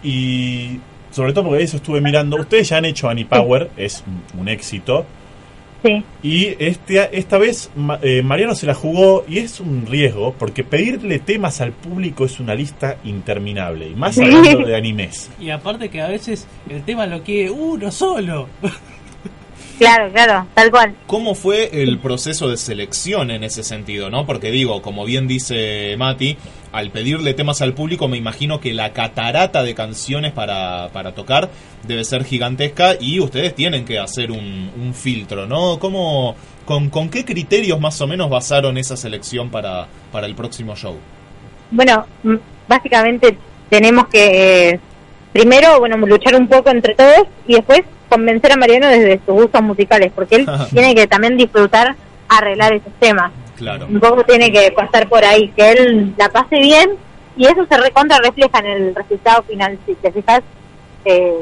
Y 0.02 0.78
sobre 1.10 1.32
todo 1.32 1.44
porque 1.46 1.64
eso 1.64 1.78
estuve 1.78 2.00
mirando, 2.00 2.36
ustedes 2.36 2.68
ya 2.68 2.76
han 2.76 2.84
hecho 2.84 3.08
Anipower, 3.08 3.70
es 3.76 4.04
un, 4.06 4.40
un 4.40 4.48
éxito. 4.48 5.06
Sí. 5.84 6.02
Y 6.22 6.46
este, 6.58 7.16
esta 7.16 7.38
vez 7.38 7.70
Ma- 7.76 7.98
eh, 8.02 8.22
Mariano 8.22 8.54
se 8.54 8.66
la 8.66 8.74
jugó 8.74 9.24
y 9.28 9.38
es 9.38 9.60
un 9.60 9.86
riesgo 9.86 10.34
porque 10.38 10.64
pedirle 10.64 11.18
temas 11.20 11.60
al 11.60 11.72
público 11.72 12.24
es 12.24 12.40
una 12.40 12.54
lista 12.54 12.96
interminable. 13.04 13.88
Y 13.88 13.94
más 13.94 14.18
hablando 14.18 14.66
de 14.66 14.76
animes. 14.76 15.30
Y 15.40 15.50
aparte 15.50 15.88
que 15.88 16.00
a 16.00 16.08
veces 16.08 16.46
el 16.68 16.82
tema 16.82 17.06
lo 17.06 17.22
quiere 17.22 17.50
uno 17.50 17.90
solo. 17.92 18.48
Claro, 19.78 20.10
claro, 20.10 20.46
tal 20.54 20.70
cual. 20.70 20.94
¿Cómo 21.06 21.34
fue 21.34 21.82
el 21.82 21.98
proceso 21.98 22.48
de 22.48 22.56
selección 22.56 23.30
en 23.30 23.44
ese 23.44 23.62
sentido, 23.62 24.08
no? 24.08 24.24
Porque 24.24 24.50
digo, 24.50 24.80
como 24.80 25.04
bien 25.04 25.28
dice 25.28 25.94
Mati, 25.98 26.38
al 26.72 26.90
pedirle 26.90 27.34
temas 27.34 27.62
al 27.62 27.74
público, 27.74 28.08
me 28.08 28.16
imagino 28.16 28.60
que 28.60 28.72
la 28.74 28.92
catarata 28.92 29.62
de 29.62 29.74
canciones 29.74 30.32
para, 30.32 30.88
para 30.92 31.12
tocar 31.12 31.50
debe 31.86 32.04
ser 32.04 32.24
gigantesca 32.24 32.96
y 32.98 33.20
ustedes 33.20 33.54
tienen 33.54 33.84
que 33.84 33.98
hacer 33.98 34.30
un, 34.30 34.70
un 34.76 34.94
filtro, 34.94 35.46
¿no? 35.46 35.78
¿Cómo, 35.78 36.36
con, 36.64 36.90
¿Con 36.90 37.08
qué 37.08 37.24
criterios 37.24 37.80
más 37.80 38.00
o 38.00 38.06
menos 38.06 38.28
basaron 38.28 38.76
esa 38.76 38.96
selección 38.96 39.50
para, 39.50 39.86
para 40.12 40.26
el 40.26 40.34
próximo 40.34 40.76
show? 40.76 40.96
Bueno, 41.70 42.06
mm, 42.22 42.34
básicamente 42.68 43.38
tenemos 43.68 44.08
que 44.08 44.70
eh, 44.70 44.80
primero, 45.32 45.78
bueno, 45.80 45.96
luchar 45.98 46.34
un 46.34 46.48
poco 46.48 46.70
entre 46.70 46.94
todos 46.94 47.26
y 47.46 47.54
después 47.54 47.82
convencer 48.08 48.52
a 48.52 48.56
Mariano 48.56 48.88
desde 48.88 49.20
sus 49.24 49.34
gustos 49.34 49.62
musicales, 49.62 50.12
porque 50.14 50.36
él 50.36 50.48
tiene 50.72 50.94
que 50.94 51.06
también 51.06 51.36
disfrutar 51.36 51.94
arreglar 52.28 52.74
esos 52.74 52.92
temas. 52.98 53.32
Claro. 53.56 53.86
Un 53.86 54.00
poco 54.00 54.22
tiene 54.24 54.50
que 54.52 54.70
pasar 54.72 55.08
por 55.08 55.24
ahí, 55.24 55.48
que 55.56 55.72
él 55.72 56.14
la 56.16 56.28
pase 56.28 56.58
bien 56.58 56.90
y 57.36 57.46
eso 57.46 57.66
se 57.68 57.76
recontra 57.78 58.18
refleja 58.18 58.58
en 58.60 58.66
el 58.66 58.94
resultado 58.94 59.42
final. 59.44 59.78
Si 59.86 59.94
te 59.94 60.12
fijas, 60.12 60.42
eh, 61.04 61.40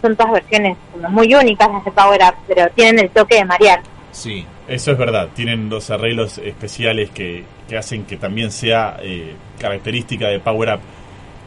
son 0.00 0.16
todas 0.16 0.32
versiones 0.32 0.76
como 0.92 1.08
muy 1.10 1.34
únicas 1.34 1.68
las 1.70 1.84
de 1.84 1.92
Power 1.92 2.20
Up, 2.22 2.34
pero 2.48 2.68
tienen 2.74 2.98
el 2.98 3.10
toque 3.10 3.36
de 3.36 3.44
Mariano. 3.44 3.82
Sí. 4.10 4.44
Eso 4.68 4.92
es 4.92 4.98
verdad, 4.98 5.28
tienen 5.34 5.68
los 5.68 5.90
arreglos 5.90 6.38
especiales 6.38 7.10
que, 7.10 7.44
que 7.68 7.76
hacen 7.76 8.04
que 8.04 8.16
también 8.16 8.52
sea 8.52 8.96
eh, 9.02 9.34
característica 9.58 10.28
de 10.28 10.38
Power 10.38 10.74
Up. 10.74 10.80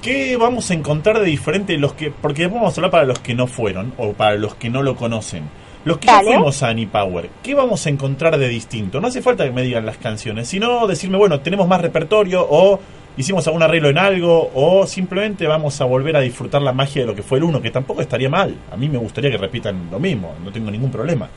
¿Qué 0.02 0.36
vamos 0.36 0.70
a 0.70 0.74
encontrar 0.74 1.20
de 1.20 1.26
diferente 1.26 1.78
los 1.78 1.94
que 1.94 2.12
porque 2.12 2.48
vamos 2.48 2.74
a 2.74 2.76
hablar 2.76 2.92
para 2.92 3.06
los 3.06 3.20
que 3.20 3.34
no 3.34 3.48
fueron 3.48 3.94
o 3.98 4.14
para 4.14 4.36
los 4.36 4.56
que 4.56 4.70
no 4.70 4.84
lo 4.84 4.96
conocen? 4.96 5.50
Los 5.86 6.00
que 6.00 6.08
Dale. 6.08 6.32
fuimos 6.32 6.64
a 6.64 6.70
Anipower, 6.70 7.30
¿qué 7.44 7.54
vamos 7.54 7.86
a 7.86 7.90
encontrar 7.90 8.38
de 8.40 8.48
distinto? 8.50 9.00
No 9.00 9.08
hace 9.08 9.22
falta 9.22 9.44
que 9.44 9.52
me 9.52 9.62
digan 9.62 9.86
las 9.86 9.98
canciones, 9.98 10.48
sino 10.48 10.88
decirme, 10.88 11.18
bueno, 11.18 11.40
tenemos 11.42 11.68
más 11.68 11.80
repertorio 11.80 12.46
o 12.50 12.80
hicimos 13.18 13.46
algún 13.46 13.62
arreglo 13.62 13.90
en 13.90 14.00
algo 14.00 14.50
o 14.56 14.88
simplemente 14.88 15.46
vamos 15.46 15.80
a 15.80 15.86
volver 15.86 16.18
a 16.18 16.22
disfrutar 16.22 16.64
la 16.64 16.74
magia 16.74 17.04
de 17.04 17.08
lo 17.08 17.16
que 17.16 17.22
fue 17.22 17.38
el 17.38 17.44
uno, 17.44 17.62
que 17.62 17.70
tampoco 17.70 18.02
estaría 18.02 18.30
mal. 18.30 18.58
A 18.72 18.76
mí 18.76 18.90
me 18.90 18.98
gustaría 18.98 19.30
que 19.30 19.38
repitan 19.38 19.90
lo 19.92 20.00
mismo, 20.00 20.34
no 20.44 20.52
tengo 20.52 20.72
ningún 20.72 20.90
problema. 20.90 21.30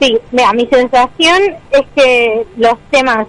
Sí, 0.00 0.18
mira, 0.32 0.52
mi 0.52 0.66
sensación 0.66 1.56
es 1.70 1.82
que 1.96 2.46
los 2.58 2.74
temas, 2.90 3.26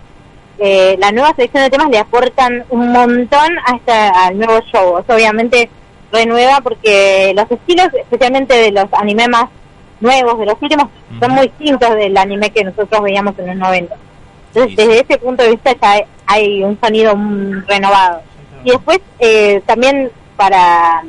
eh, 0.59 0.97
la 0.99 1.13
nueva 1.13 1.33
selección 1.35 1.63
de 1.63 1.69
temas 1.69 1.89
le 1.89 1.99
aportan 1.99 2.65
un 2.69 2.91
montón 2.91 3.57
a 3.65 3.77
este, 3.77 3.91
al 3.93 4.37
nuevo 4.37 4.59
show. 4.71 4.95
O 4.95 5.03
sea, 5.05 5.15
obviamente 5.15 5.69
renueva 6.11 6.59
porque 6.61 7.33
los 7.33 7.49
estilos, 7.49 7.87
especialmente 7.93 8.55
de 8.55 8.71
los 8.71 8.87
anime 8.91 9.29
más 9.29 9.45
nuevos, 10.01 10.39
de 10.39 10.45
los 10.47 10.55
últimos, 10.61 10.87
son 11.19 11.31
muy 11.31 11.47
distintos 11.47 11.95
del 11.95 12.17
anime 12.17 12.49
que 12.49 12.63
nosotros 12.63 13.01
veíamos 13.01 13.37
en 13.39 13.47
los 13.47 13.55
90. 13.55 13.95
Entonces, 14.53 14.75
desde 14.75 14.99
ese 15.01 15.17
punto 15.17 15.43
de 15.43 15.51
vista 15.51 15.71
ya 15.81 16.03
hay, 16.27 16.63
un 16.63 16.77
sonido 16.81 17.13
renovado. 17.67 18.21
Y 18.63 18.71
después, 18.71 18.99
eh, 19.19 19.61
también 19.65 20.11
para 20.35 21.03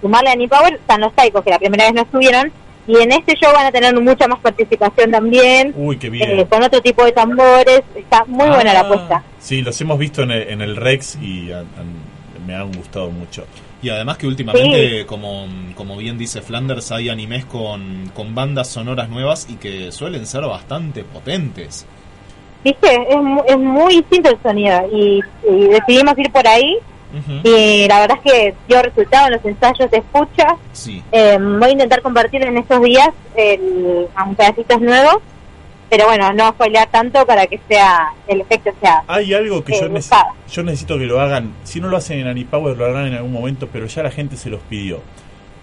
sumarle 0.00 0.30
a 0.30 0.48
Power 0.48 0.74
están 0.74 1.00
los 1.00 1.12
Taikos, 1.14 1.42
que 1.44 1.50
la 1.50 1.58
primera 1.58 1.84
vez 1.84 1.94
no 1.94 2.02
estuvieron, 2.02 2.50
y 2.86 2.96
en 2.98 3.12
este 3.12 3.36
show 3.36 3.52
van 3.52 3.66
a 3.66 3.70
tener 3.70 3.94
mucha 4.00 4.26
más 4.26 4.40
participación 4.40 5.12
también, 5.12 5.72
Uy, 5.76 5.96
qué 5.98 6.10
bien. 6.10 6.40
eh, 6.40 6.46
con 6.48 6.62
otro 6.62 6.80
tipo 6.82 7.04
de 7.04 7.12
tambores, 7.12 7.82
está 7.94 8.24
muy 8.26 8.48
buena 8.48 8.72
la 8.72 8.80
Ah. 8.80 8.82
apuesta. 8.82 9.22
Sí, 9.38 9.62
los 9.62 9.80
hemos 9.80 9.98
visto 9.98 10.22
en 10.22 10.32
el, 10.32 10.48
en 10.48 10.60
el 10.60 10.74
Rex 10.76 11.16
y 11.22 11.52
han- 11.52 11.60
han- 11.78 12.46
me 12.46 12.56
han 12.56 12.72
gustado 12.72 13.10
mucho. 13.10 13.44
Y 13.82 13.88
además 13.90 14.16
que 14.16 14.28
últimamente, 14.28 15.04
como, 15.06 15.46
como 15.74 15.96
bien 15.96 16.16
dice 16.16 16.40
Flanders, 16.40 16.92
hay 16.92 17.08
animes 17.08 17.44
con, 17.44 18.12
con 18.14 18.32
bandas 18.32 18.68
sonoras 18.68 19.08
nuevas 19.08 19.48
y 19.50 19.56
que 19.56 19.90
suelen 19.90 20.24
ser 20.24 20.42
bastante 20.42 21.02
potentes. 21.02 21.84
Viste, 22.62 22.94
es, 22.94 23.18
es 23.48 23.58
muy 23.58 23.96
distinto 23.96 24.30
el 24.30 24.40
sonido, 24.40 24.80
y, 24.92 25.20
y 25.50 25.64
decidimos 25.66 26.16
ir 26.16 26.30
por 26.30 26.46
ahí, 26.46 26.78
y 27.44 27.86
la 27.88 28.00
verdad 28.00 28.18
es 28.24 28.32
que 28.32 28.54
dio 28.68 28.82
resultado 28.82 29.26
en 29.26 29.32
los 29.32 29.44
ensayos 29.44 29.90
de 29.90 29.98
escucha, 29.98 30.56
Sí. 30.72 31.02
Eh, 31.10 31.36
voy 31.38 31.68
a 31.68 31.72
intentar 31.72 32.00
compartir 32.02 32.42
en 32.42 32.56
estos 32.56 32.80
días 32.82 33.10
el, 33.36 34.06
un 34.24 34.34
pedacitos 34.36 34.80
nuevos, 34.80 35.16
pero 35.92 36.06
bueno, 36.06 36.32
no 36.32 36.48
spoilear 36.52 36.90
tanto 36.90 37.26
para 37.26 37.46
que 37.46 37.60
sea 37.68 38.14
el 38.26 38.40
efecto 38.40 38.70
sea. 38.80 39.02
Hay 39.06 39.34
algo 39.34 39.62
que 39.62 39.74
eh, 39.74 39.78
yo, 39.78 39.88
nece- 39.88 39.92
buscado. 39.96 40.24
yo 40.50 40.62
necesito 40.62 40.96
que 40.98 41.04
lo 41.04 41.20
hagan. 41.20 41.52
Si 41.64 41.82
no 41.82 41.88
lo 41.88 41.98
hacen 41.98 42.18
en 42.20 42.28
Anipower, 42.28 42.74
lo 42.78 42.86
harán 42.86 43.08
en 43.08 43.14
algún 43.14 43.30
momento, 43.32 43.68
pero 43.70 43.84
ya 43.84 44.02
la 44.02 44.10
gente 44.10 44.38
se 44.38 44.48
los 44.48 44.60
pidió. 44.62 45.00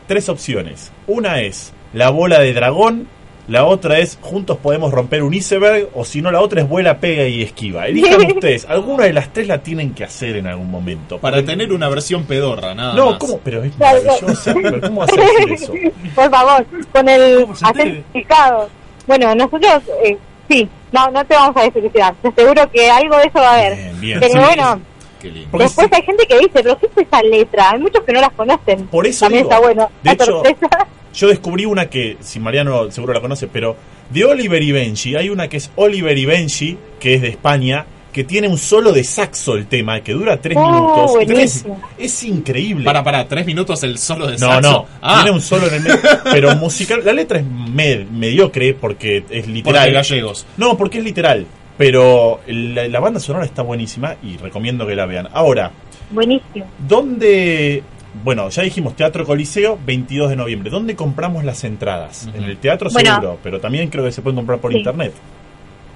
Tres 0.06 0.30
opciones. 0.30 0.92
Una 1.08 1.42
es 1.42 1.74
la 1.94 2.12
bola 2.12 2.40
de 2.40 2.54
dragón. 2.54 3.08
La 3.48 3.66
otra 3.66 3.98
es 3.98 4.20
juntos 4.22 4.58
podemos 4.58 4.92
romper 4.92 5.24
un 5.24 5.34
iceberg. 5.34 5.90
O 5.96 6.06
si 6.06 6.22
no, 6.22 6.30
la 6.32 6.42
otra 6.42 6.62
es 6.62 6.70
vuela, 6.70 7.00
pega 7.00 7.24
y 7.26 7.42
esquiva. 7.42 7.88
Elijan 7.88 8.22
ustedes. 8.36 8.68
Alguna 8.70 9.06
de 9.06 9.14
las 9.14 9.34
tres 9.34 9.48
la 9.48 9.64
tienen 9.64 9.96
que 9.96 10.04
hacer 10.04 10.36
en 10.36 10.46
algún 10.46 10.70
momento. 10.70 11.18
Para 11.18 11.44
tener 11.44 11.74
una 11.74 11.90
versión 11.90 12.26
pedorra, 12.26 12.76
nada 12.76 12.94
No, 12.94 13.10
más. 13.10 13.18
¿cómo? 13.18 13.40
Pero 13.44 13.64
es 13.64 13.76
maravillosa. 13.80 14.54
pero 14.54 14.80
¿Cómo 14.82 15.04
decir 15.08 15.52
eso? 15.54 15.74
Por 16.16 16.30
favor, 16.30 16.64
con 16.94 17.10
el 17.10 17.48
acento 17.64 18.70
Bueno, 19.10 19.34
nosotros, 19.34 19.82
eh, 20.04 20.18
sí, 20.48 20.70
no, 20.92 21.10
no 21.10 21.26
te 21.26 21.34
vamos 21.34 21.58
a 21.58 21.64
desilusionar. 21.64 22.14
Te 22.22 22.28
aseguro 22.28 22.70
que 22.72 22.90
algo 22.92 23.18
de 23.18 23.24
eso 23.24 23.40
va 23.40 23.50
a 23.50 23.54
haber. 23.56 23.94
bien. 23.96 24.20
pero 24.20 24.34
Sí. 24.34 24.40
bueno, 24.40 24.82
Qué 25.20 25.32
lindo. 25.32 25.50
Porque 25.52 25.64
después 25.66 25.88
hay 25.92 26.02
gente 26.04 26.26
que 26.28 26.36
dice, 26.38 26.52
pero 26.54 26.78
¿qué 26.78 26.86
es 26.86 27.08
esa 27.08 27.22
letra? 27.24 27.72
Hay 27.72 27.80
muchos 27.80 28.04
que 28.04 28.14
no 28.14 28.22
las 28.22 28.32
conocen. 28.34 28.86
Por 28.88 29.08
eso 29.08 29.26
También 29.26 29.46
digo. 29.46 29.52
está 29.52 29.62
bueno. 29.66 29.90
De 30.04 30.12
hecho. 30.12 30.44
Yo 31.14 31.28
descubrí 31.28 31.66
una 31.66 31.90
que, 31.90 32.18
si 32.20 32.40
Mariano 32.40 32.92
seguro 32.92 33.14
la 33.14 33.20
conoce, 33.20 33.48
pero 33.48 33.76
de 34.12 34.26
Oliver 34.26 34.62
y 34.62 34.72
Benji, 34.72 35.16
hay 35.16 35.30
una 35.32 35.48
que 35.48 35.58
es 35.58 35.72
Oliver 35.76 36.16
y 36.16 36.26
Benji, 36.26 36.78
que 37.00 37.16
es 37.16 37.22
de 37.24 37.30
España, 37.30 37.86
que 38.12 38.24
tiene 38.24 38.48
un 38.48 38.58
solo 38.58 38.92
de 38.92 39.04
saxo 39.04 39.56
el 39.56 39.68
tema, 39.68 40.02
que 40.02 40.14
dura 40.14 40.38
tres 40.42 40.58
Oh, 40.60 40.72
minutos. 40.72 41.12
Tres- 41.28 41.66
es 41.98 42.24
increíble. 42.24 42.84
Para, 42.86 43.04
para, 43.04 43.28
tres 43.28 43.46
minutos 43.46 43.84
el 43.84 43.98
solo 43.98 44.26
de 44.28 44.34
no, 44.34 44.40
saxo. 44.40 44.62
no, 44.72 44.86
Ah, 45.02 45.20
tiene 45.22 45.36
un 45.36 45.42
solo 45.42 45.68
en 45.68 45.74
el 45.76 45.82
medio, 45.82 45.98
pero 46.24 46.56
musical. 46.56 47.02
La 47.06 47.14
letra 47.14 47.40
es 47.40 47.46
med- 47.46 48.08
mediocre 48.10 48.74
porque 48.74 49.24
es 49.30 49.48
literal. 49.48 49.82
Porque 49.84 49.94
gallegos. 49.94 50.46
No, 50.58 50.76
porque 50.78 50.98
es 51.00 51.04
literal. 51.04 51.46
Pero 51.78 52.42
la, 52.48 52.88
la 52.88 53.00
banda 53.00 53.20
sonora 53.20 53.46
está 53.46 53.62
buenísima 53.62 54.16
y 54.24 54.38
recomiendo 54.38 54.86
que 54.86 54.96
la 54.96 55.06
vean. 55.06 55.30
Ahora, 55.32 55.72
Buenísimo. 56.12 56.66
¿Dónde, 56.88 57.84
bueno, 58.24 58.50
ya 58.50 58.64
dijimos 58.64 58.96
Teatro 58.96 59.24
Coliseo, 59.26 59.78
22 59.86 60.30
de 60.32 60.36
noviembre. 60.36 60.70
¿Dónde 60.72 60.96
compramos 60.96 61.44
las 61.46 61.64
entradas? 61.64 62.28
En 62.34 62.44
el 62.44 62.58
teatro 62.58 62.90
Bueno. 62.92 63.14
seguro, 63.16 63.40
pero 63.44 63.60
también 63.60 63.90
creo 63.90 64.04
que 64.04 64.12
se 64.12 64.22
pueden 64.22 64.36
comprar 64.38 64.60
por 64.60 64.72
Sí. 64.72 64.80
internet. 64.80 65.14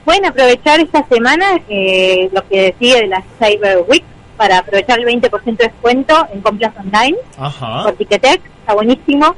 Pueden 0.06 0.26
aprovechar 0.26 0.80
esta 0.80 1.06
semana 1.08 1.62
eh, 1.70 2.30
lo 2.34 2.46
que 2.48 2.76
sigue 2.80 3.02
de 3.02 3.08
la 3.08 3.24
Cyber 3.40 3.80
Week 3.88 4.04
para 4.38 4.58
aprovechar 4.60 5.00
el 5.00 5.06
20% 5.06 5.44
de 5.58 5.66
descuento 5.68 6.28
en 6.34 6.42
compras 6.42 6.74
online 6.78 7.18
Ajá. 7.38 7.84
por 7.84 7.94
Ticketek, 7.94 8.42
está 8.60 8.74
buenísimo. 8.74 9.36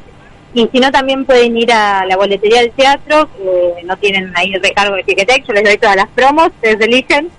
Y 0.53 0.67
si 0.71 0.79
no, 0.79 0.89
también 0.89 1.25
pueden 1.25 1.55
ir 1.57 1.71
a 1.73 2.05
la 2.05 2.15
boletería 2.15 2.61
del 2.61 2.71
teatro, 2.71 3.29
que 3.35 3.83
no 3.83 3.97
tienen 3.97 4.31
ahí 4.35 4.53
el 4.53 4.63
recargo 4.63 4.95
de 4.95 5.03
Ticketek, 5.03 5.45
yo 5.45 5.53
les 5.53 5.63
doy 5.65 5.77
todas 5.77 5.97
las 5.97 6.07
promos, 6.07 6.47
ustedes 6.47 6.79
eligen. 6.79 7.29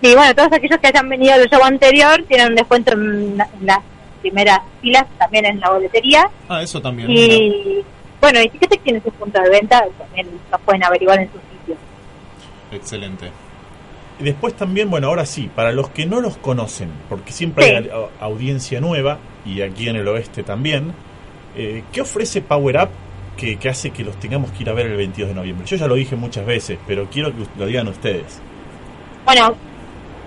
Y 0.00 0.14
bueno, 0.14 0.34
todos 0.34 0.52
aquellos 0.52 0.78
que 0.78 0.86
hayan 0.86 1.08
venido 1.08 1.34
al 1.34 1.50
show 1.50 1.62
anterior 1.64 2.24
tienen 2.28 2.48
un 2.50 2.54
descuento 2.54 2.92
en, 2.92 3.36
la- 3.36 3.48
en 3.60 3.66
las 3.66 3.78
primeras 4.22 4.60
filas 4.80 5.04
también 5.18 5.46
en 5.46 5.60
la 5.60 5.70
boletería. 5.70 6.30
Ah, 6.48 6.62
eso 6.62 6.80
también. 6.80 7.08
mira. 7.08 7.34
Y 7.34 7.84
bueno, 8.20 8.40
y 8.40 8.48
Ticketek 8.50 8.82
tiene 8.82 9.00
su 9.02 9.10
punto 9.10 9.40
de 9.42 9.50
venta, 9.50 9.84
también 9.98 10.28
lo 10.50 10.58
pueden 10.60 10.84
averiguar 10.84 11.18
en 11.18 11.26
su 11.26 11.38
sitio. 11.38 11.49
Excelente. 12.72 13.30
Y 14.18 14.24
después 14.24 14.54
también, 14.54 14.90
bueno, 14.90 15.08
ahora 15.08 15.24
sí, 15.26 15.50
para 15.54 15.72
los 15.72 15.88
que 15.90 16.04
no 16.06 16.20
los 16.20 16.36
conocen, 16.36 16.90
porque 17.08 17.32
siempre 17.32 17.64
Sí. 17.64 17.70
hay 17.70 17.88
a- 17.90 18.24
audiencia 18.24 18.80
nueva, 18.80 19.18
y 19.46 19.62
aquí 19.62 19.88
en 19.88 19.96
el 19.96 20.06
oeste 20.08 20.42
también, 20.42 20.92
eh, 21.56 21.82
¿qué 21.92 22.02
ofrece 22.02 22.42
Power 22.42 22.76
Up 22.82 22.88
que, 23.36 23.56
que 23.56 23.68
hace 23.70 23.90
que 23.90 24.04
los 24.04 24.16
tengamos 24.20 24.50
que 24.52 24.62
ir 24.62 24.68
a 24.70 24.74
ver 24.74 24.86
el 24.86 24.96
22 24.96 25.28
de 25.30 25.34
noviembre? 25.34 25.66
Yo 25.66 25.76
ya 25.76 25.86
lo 25.86 25.94
dije 25.94 26.16
muchas 26.16 26.44
veces, 26.44 26.78
pero 26.86 27.06
quiero 27.10 27.30
que 27.30 27.46
lo 27.58 27.64
digan 27.66 27.88
ustedes. 27.88 28.40
Bueno, 29.24 29.54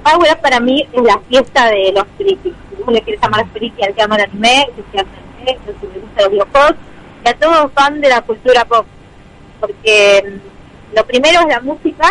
Power 0.03 0.32
Up 0.34 0.41
para 0.41 0.60
mí 0.60 0.88
es 0.91 1.03
la 1.03 1.19
fiesta 1.29 1.67
de 1.69 1.91
los 1.93 2.03
frikis. 2.17 2.53
Si 2.75 2.82
uno 2.82 2.91
le 2.93 3.01
quiere 3.03 3.19
llamar 3.21 3.45
friki 3.53 3.84
al 3.84 3.93
que 3.93 4.01
ama 4.01 4.15
el 4.15 4.23
anime, 4.23 4.67
que 4.75 4.84
sea 4.91 5.06
anime, 5.38 5.58
que 5.65 5.71
si 5.79 5.93
le 5.93 5.99
gusta 5.99 6.21
los 6.23 6.32
videojuegos, 6.32 6.75
y 7.25 7.29
a 7.29 7.34
todo 7.36 7.69
fan 7.69 8.01
de 8.01 8.10
la 8.10 8.21
cultura 8.23 8.65
pop. 8.65 8.86
Porque 9.60 10.23
mm, 10.25 10.95
lo 10.97 11.06
primero 11.06 11.39
es 11.41 11.47
la 11.47 11.62
música, 11.62 12.10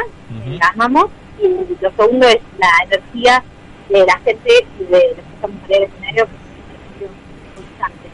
amamos, 0.73 1.07
y 1.43 1.49
lo 1.83 1.91
segundo 1.97 2.27
es 2.29 2.39
la 2.59 2.69
energía 2.85 3.43
de 3.89 4.07
la 4.07 4.19
gente 4.21 4.51
y 4.81 4.85
de 4.85 4.91
los 4.91 5.01
que 5.17 5.35
estamos 5.35 5.57
en 5.69 5.75
el 5.77 5.83
escenario, 5.85 6.27
que 6.99 7.05
es 7.05 7.11
constante. 7.55 8.09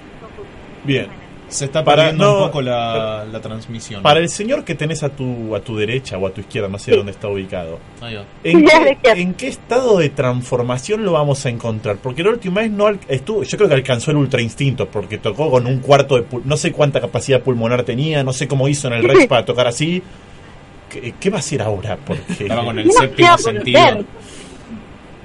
Bien. 0.85 1.19
Se 1.49 1.65
está 1.65 1.83
perdiendo 1.83 2.25
no, 2.27 2.39
un 2.41 2.45
poco 2.49 2.61
la, 2.61 3.25
la 3.25 3.41
transmisión. 3.41 4.03
Para 4.03 4.21
el 4.21 4.29
señor 4.29 4.65
que 4.65 4.75
tenés 4.75 5.03
a 5.03 5.09
tu, 5.09 5.57
a 5.57 5.61
tu 5.61 5.79
derecha 5.79 6.19
o 6.19 6.27
a 6.27 6.31
tu 6.31 6.43
izquierda, 6.43 6.69
no 6.69 6.79
sé 6.79 6.95
dónde 6.95 7.13
está 7.13 7.27
ubicado, 7.29 7.79
Ahí 8.03 8.17
va. 8.17 8.25
¿En 8.45 8.67
qué, 9.03 9.11
en 9.13 9.33
qué 9.33 9.49
estado 9.49 9.97
de 9.97 10.11
transformación 10.11 11.07
lo 11.07 11.13
vamos 11.13 11.47
a 11.47 11.49
encontrar? 11.49 11.97
Porque 12.03 12.23
la 12.23 12.33
última 12.33 12.61
vez 12.61 12.71
no 12.71 12.91
estuvo, 13.09 13.45
yo 13.45 13.57
creo 13.57 13.67
que 13.67 13.77
alcanzó 13.77 14.11
el 14.11 14.19
ultra 14.19 14.43
instinto, 14.43 14.89
porque 14.91 15.17
tocó 15.17 15.51
con 15.51 15.67
un 15.67 15.79
cuarto 15.79 16.17
de 16.17 16.29
pul- 16.29 16.43
no 16.45 16.59
sé 16.59 16.71
cuánta 16.71 17.01
capacidad 17.01 17.41
pulmonar 17.41 17.83
tenía, 17.83 18.23
no 18.23 18.35
sé 18.35 18.47
cómo 18.47 18.69
hizo 18.69 18.89
en 18.89 18.93
el 18.95 19.05
Rex 19.05 19.27
para 19.27 19.47
tocar 19.47 19.67
así. 19.69 20.03
¿Qué, 20.91 21.15
qué 21.21 21.31
va 21.31 21.37
a 21.37 21.41
hacer 21.41 21.61
ahora? 21.63 21.97
Porque 22.07 22.23
Estaba 22.45 22.65
con 22.65 22.79
el 22.79 22.87
No 22.87 22.93
séptimo 22.93 23.37
sé, 23.39 23.43
sentido. 23.45 23.81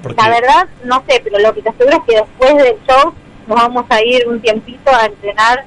porque- 0.02 0.22
La 0.22 0.28
verdad, 0.28 0.68
no 0.84 1.02
sé, 1.08 1.20
pero 1.24 1.38
lo 1.38 1.54
que 1.54 1.62
te 1.62 1.68
aseguro 1.70 1.96
es 1.96 2.02
que 2.06 2.16
después 2.16 2.56
del 2.56 2.74
show 2.86 3.12
nos 3.46 3.56
vamos 3.56 3.84
a 3.88 4.02
ir 4.02 4.26
un 4.28 4.40
tiempito 4.40 4.90
a 4.94 5.06
entrenar 5.06 5.64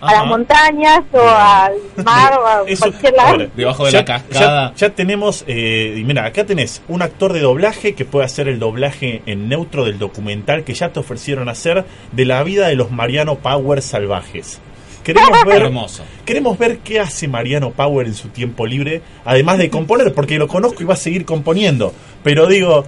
a 0.00 0.12
las 0.12 0.26
montañas 0.26 1.00
o 1.12 1.18
al 1.20 1.72
mar 2.04 2.38
o 2.38 2.46
a 2.46 2.62
Eso- 2.66 2.80
cualquier 2.90 3.14
lado. 3.14 3.28
ahora, 3.30 3.46
Debajo 3.56 3.86
de 3.86 3.92
ya- 3.92 3.98
la 4.00 4.04
cascada. 4.04 4.70
Ya, 4.72 4.74
ya 4.88 4.94
tenemos, 4.94 5.44
eh, 5.46 5.94
y 5.96 6.04
mira, 6.04 6.26
acá 6.26 6.44
tenés 6.44 6.82
un 6.88 7.00
actor 7.00 7.32
de 7.32 7.40
doblaje 7.40 7.94
que 7.94 8.04
puede 8.04 8.26
hacer 8.26 8.48
el 8.48 8.58
doblaje 8.58 9.22
en 9.24 9.48
neutro 9.48 9.86
del 9.86 9.98
documental 9.98 10.64
que 10.64 10.74
ya 10.74 10.90
te 10.92 11.00
ofrecieron 11.00 11.48
hacer 11.48 11.86
de 12.12 12.24
la 12.26 12.42
vida 12.42 12.68
de 12.68 12.74
los 12.74 12.90
Mariano 12.90 13.36
Power 13.36 13.80
salvajes. 13.80 14.60
Queremos 15.04 15.44
ver, 15.46 15.62
Hermoso. 15.62 16.02
queremos 16.24 16.58
ver 16.58 16.78
qué 16.78 16.98
hace 16.98 17.28
Mariano 17.28 17.70
Power 17.70 18.06
en 18.06 18.14
su 18.14 18.28
tiempo 18.28 18.66
libre, 18.66 19.02
además 19.24 19.58
de 19.58 19.70
componer, 19.70 20.12
porque 20.14 20.38
lo 20.38 20.48
conozco 20.48 20.82
y 20.82 20.86
va 20.86 20.94
a 20.94 20.96
seguir 20.96 21.24
componiendo. 21.24 21.92
Pero 22.24 22.46
digo, 22.46 22.84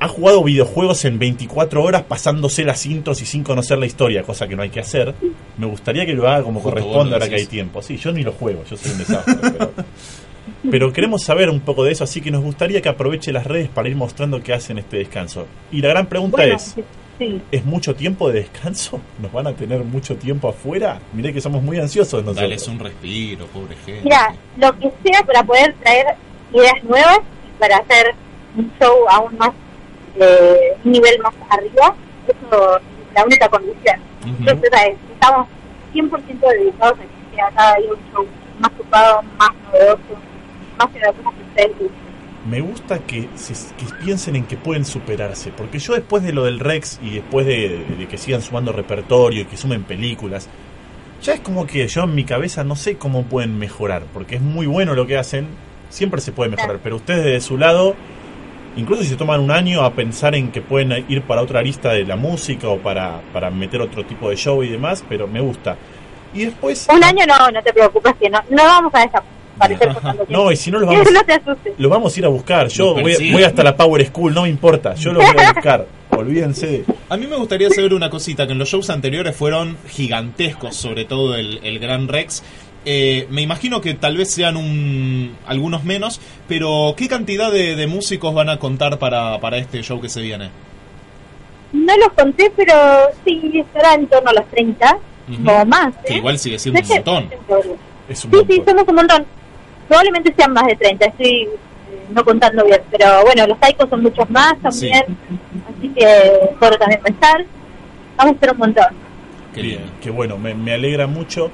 ha 0.00 0.08
jugado 0.08 0.42
videojuegos 0.42 1.04
en 1.04 1.18
24 1.18 1.82
horas 1.82 2.02
pasándose 2.02 2.64
las 2.64 2.84
intros 2.86 3.20
y 3.22 3.26
sin 3.26 3.42
conocer 3.42 3.78
la 3.78 3.86
historia, 3.86 4.22
cosa 4.22 4.46
que 4.48 4.56
no 4.56 4.62
hay 4.62 4.70
que 4.70 4.80
hacer. 4.80 5.14
Me 5.56 5.66
gustaría 5.66 6.06
que 6.06 6.14
lo 6.14 6.28
haga 6.28 6.42
como 6.42 6.60
Justo 6.60 6.70
corresponde 6.70 7.14
ahora 7.14 7.28
que 7.28 7.36
hay 7.36 7.46
tiempo. 7.46 7.82
Sí, 7.82 7.96
yo 7.96 8.12
ni 8.12 8.22
lo 8.22 8.32
juego, 8.32 8.64
yo 8.68 8.76
soy 8.76 8.92
un 8.92 8.98
desastre. 8.98 9.34
pero, 9.58 9.72
pero 10.70 10.92
queremos 10.92 11.22
saber 11.22 11.50
un 11.50 11.60
poco 11.60 11.84
de 11.84 11.92
eso, 11.92 12.04
así 12.04 12.20
que 12.20 12.30
nos 12.30 12.42
gustaría 12.42 12.80
que 12.80 12.88
aproveche 12.88 13.32
las 13.32 13.46
redes 13.46 13.68
para 13.68 13.88
ir 13.88 13.96
mostrando 13.96 14.42
qué 14.42 14.54
hace 14.54 14.72
en 14.72 14.78
este 14.78 14.98
descanso. 14.98 15.46
Y 15.72 15.80
la 15.82 15.88
gran 15.88 16.06
pregunta 16.06 16.38
Bueno, 16.38 16.56
es, 16.56 16.74
sí. 17.18 17.42
¿es 17.50 17.64
mucho 17.64 17.94
tiempo 17.94 18.30
de 18.30 18.40
descanso? 18.40 19.00
¿Nos 19.18 19.32
van 19.32 19.46
a 19.46 19.52
tener 19.52 19.84
mucho 19.84 20.16
tiempo 20.16 20.48
afuera? 20.48 21.00
Miré 21.12 21.32
que 21.32 21.40
somos 21.40 21.62
muy 21.62 21.78
ansiosos 21.78 22.24
nosotros. 22.24 22.48
Dales 22.48 22.68
un 22.68 22.78
respiro, 22.78 23.46
pobre 23.46 23.76
gente. 23.84 24.02
Mira, 24.04 24.34
lo 24.56 24.78
que 24.78 24.92
sea 25.04 25.22
para 25.24 25.42
poder 25.42 25.74
traer 25.82 26.06
ideas 26.52 26.84
nuevas 26.84 27.18
y 27.18 27.58
para 27.58 27.78
hacer 27.78 28.14
un 28.56 28.72
show 28.80 29.08
aún 29.10 29.36
más, 29.38 29.50
eh, 30.18 30.76
un 30.84 30.92
nivel 30.92 31.18
más 31.20 31.34
arriba, 31.50 31.94
eso 32.26 32.76
es 32.76 33.14
la 33.14 33.24
única 33.24 33.48
condición. 33.48 34.00
Ujú. 34.22 34.36
Entonces, 34.38 34.70
¿sabes? 34.72 34.96
estamos 35.12 35.48
100% 35.94 36.48
dedicados 36.48 36.98
a 36.98 37.02
que 37.02 37.36
sea 37.36 37.50
cada 37.54 37.76
día 37.76 37.90
un 37.92 38.12
show 38.12 38.26
más 38.58 38.72
ocupado, 38.72 39.22
más 39.38 39.50
novedoso, 39.64 40.00
más 40.78 40.88
en 40.94 41.04
algunas 41.04 41.34
que 41.34 41.42
ustedes. 41.42 41.90
Me 42.46 42.60
gusta 42.60 43.00
que, 43.00 43.28
se- 43.34 43.54
piensen 44.04 44.36
en 44.36 44.44
que 44.44 44.56
pueden 44.56 44.84
superarse, 44.84 45.50
porque 45.50 45.78
yo 45.78 45.94
después 45.94 46.22
de 46.22 46.32
lo 46.32 46.44
del 46.44 46.60
Rex 46.60 47.00
y 47.02 47.10
después 47.16 47.46
de, 47.46 48.06
que 48.08 48.16
sigan 48.18 48.42
sumando 48.42 48.72
repertorio 48.72 49.42
y 49.42 49.44
que 49.44 49.56
sumen 49.56 49.82
películas, 49.84 50.48
ya 51.22 51.34
es 51.34 51.40
como 51.40 51.66
que 51.66 51.86
yo 51.88 52.04
en 52.04 52.14
mi 52.14 52.24
cabeza 52.24 52.62
no 52.62 52.76
sé 52.76 52.96
cómo 52.96 53.24
pueden 53.24 53.58
mejorar, 53.58 54.04
porque 54.14 54.36
es 54.36 54.40
muy 54.40 54.66
bueno 54.66 54.94
lo 54.94 55.06
que 55.06 55.18
hacen, 55.18 55.48
siempre 55.90 56.20
se 56.20 56.32
puede 56.32 56.50
mejorar, 56.50 56.78
pero 56.82 56.96
ustedes 56.96 57.24
de 57.24 57.40
su 57.40 57.58
lado, 57.58 57.96
incluso 58.76 59.02
si 59.02 59.08
se 59.08 59.16
toman 59.16 59.40
un 59.40 59.50
año 59.50 59.82
a 59.82 59.92
pensar 59.94 60.36
en 60.36 60.52
que 60.52 60.62
pueden 60.62 61.04
ir 61.08 61.22
para 61.22 61.42
otra 61.42 61.60
lista 61.60 61.90
de 61.92 62.04
la 62.04 62.14
música 62.14 62.68
o 62.68 62.78
para, 62.78 63.20
para 63.32 63.50
meter 63.50 63.80
otro 63.80 64.04
tipo 64.06 64.30
de 64.30 64.36
show 64.36 64.62
y 64.62 64.68
demás, 64.68 65.04
pero 65.08 65.26
me 65.26 65.40
gusta. 65.40 65.76
Y 66.32 66.44
después... 66.44 66.86
Un 66.94 67.02
año 67.02 67.24
no, 67.26 67.50
no 67.50 67.62
te 67.62 67.72
preocupes, 67.72 68.14
que 68.20 68.30
no, 68.30 68.38
no 68.50 68.62
vamos 68.62 68.94
a 68.94 69.00
desaparecer 69.00 69.37
No, 70.28 70.50
y 70.52 70.56
si 70.56 70.70
no 70.70 70.78
los 70.78 70.88
vamos, 70.92 71.10
no 71.12 71.22
te 71.24 71.32
asustes. 71.34 71.72
los 71.78 71.90
vamos 71.90 72.14
a 72.16 72.18
ir 72.18 72.24
a 72.26 72.28
buscar. 72.28 72.68
Yo 72.68 72.94
voy, 72.94 73.42
hasta 73.44 73.62
la 73.62 73.76
Power 73.76 74.04
School, 74.06 74.34
no 74.34 74.42
me 74.42 74.48
importa. 74.48 74.94
Yo 74.94 75.12
los 75.12 75.24
voy 75.24 75.42
a 75.44 75.52
buscar. 75.52 75.86
Olvídense. 76.10 76.84
A 77.08 77.16
mí 77.16 77.26
me 77.26 77.36
gustaría 77.36 77.70
saber 77.70 77.94
una 77.94 78.10
cosita, 78.10 78.46
que 78.46 78.52
en 78.52 78.58
los 78.58 78.68
shows 78.68 78.90
anteriores 78.90 79.36
fueron 79.36 79.76
gigantescos, 79.88 80.74
sobre 80.76 81.04
todo 81.04 81.36
el, 81.36 81.60
el 81.62 81.78
Gran 81.78 82.08
Rex. 82.08 82.42
Eh, 82.84 83.26
me 83.30 83.42
imagino 83.42 83.80
que 83.80 83.94
tal 83.94 84.16
vez 84.16 84.30
sean 84.30 84.56
un, 84.56 85.36
algunos 85.46 85.84
menos, 85.84 86.20
pero 86.48 86.94
¿qué 86.96 87.08
cantidad 87.08 87.52
de, 87.52 87.76
de 87.76 87.86
músicos 87.86 88.32
van 88.34 88.48
a 88.48 88.58
contar 88.58 88.98
para, 88.98 89.38
para 89.40 89.58
este 89.58 89.82
show 89.82 90.00
que 90.00 90.08
se 90.08 90.22
viene? 90.22 90.50
No 91.72 91.94
los 91.98 92.12
conté, 92.14 92.50
pero 92.56 92.74
sí, 93.24 93.52
estará 93.54 93.94
en 93.94 94.06
torno 94.06 94.30
a 94.30 94.32
los 94.32 94.46
30 94.46 94.98
Ujú. 95.30 95.50
o 95.50 95.64
más. 95.66 95.94
Que 96.06 96.14
¿eh? 96.14 96.16
igual 96.16 96.38
sigue 96.38 96.58
siendo 96.58 96.80
un 96.80 96.88
montón. 96.88 97.28
Es 98.08 98.24
un 98.24 98.30
Sí, 98.32 98.38
sí, 98.48 98.62
somos 98.66 98.88
un 98.88 98.94
montón. 98.94 99.26
Probablemente 99.88 100.34
sean 100.36 100.52
más 100.52 100.66
de 100.66 100.76
30, 100.76 101.06
estoy 101.06 101.42
eh, 101.42 101.48
no 102.10 102.24
contando 102.24 102.64
bien. 102.64 102.80
Pero 102.90 103.22
bueno, 103.22 103.46
los 103.46 103.58
taikos 103.58 103.88
son 103.88 104.02
muchos 104.02 104.28
más 104.30 104.58
también. 104.60 105.04
Así 105.68 105.88
que 105.88 106.50
puedo 106.58 106.76
también 106.76 107.00
pensar. 107.02 107.44
Vamos 108.16 108.36
a 108.36 108.40
ser 108.40 108.52
un 108.52 108.58
montón. 108.58 108.86
Qué 109.54 109.62
Bien, 109.62 109.80
qué 110.00 110.10
bueno, 110.10 110.38
me, 110.38 110.54
me 110.54 110.74
alegra 110.74 111.06
mucho. 111.06 111.50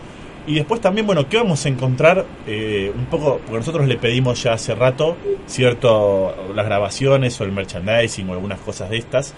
Y 0.47 0.57
después 0.57 0.81
también, 0.81 1.07
bueno, 1.07 1.27
¿qué 1.29 1.39
vamos 1.39 1.65
a 1.65 1.69
encontrar? 1.69 2.27
Eh, 2.47 2.93
un 2.95 3.07
poco, 3.07 3.39
porque 3.39 3.59
nosotros 3.59 3.87
le 3.87 3.97
pedimos 3.97 4.43
ya 4.43 4.53
hace 4.53 4.75
rato, 4.75 5.17
cierto, 5.47 6.35
las 6.55 6.67
grabaciones 6.67 7.41
o 7.41 7.45
el 7.45 7.53
merchandising 7.53 8.29
o 8.29 8.35
algunas 8.35 8.61
cosas 8.61 8.91
de 8.91 8.99
estas. 8.99 9.35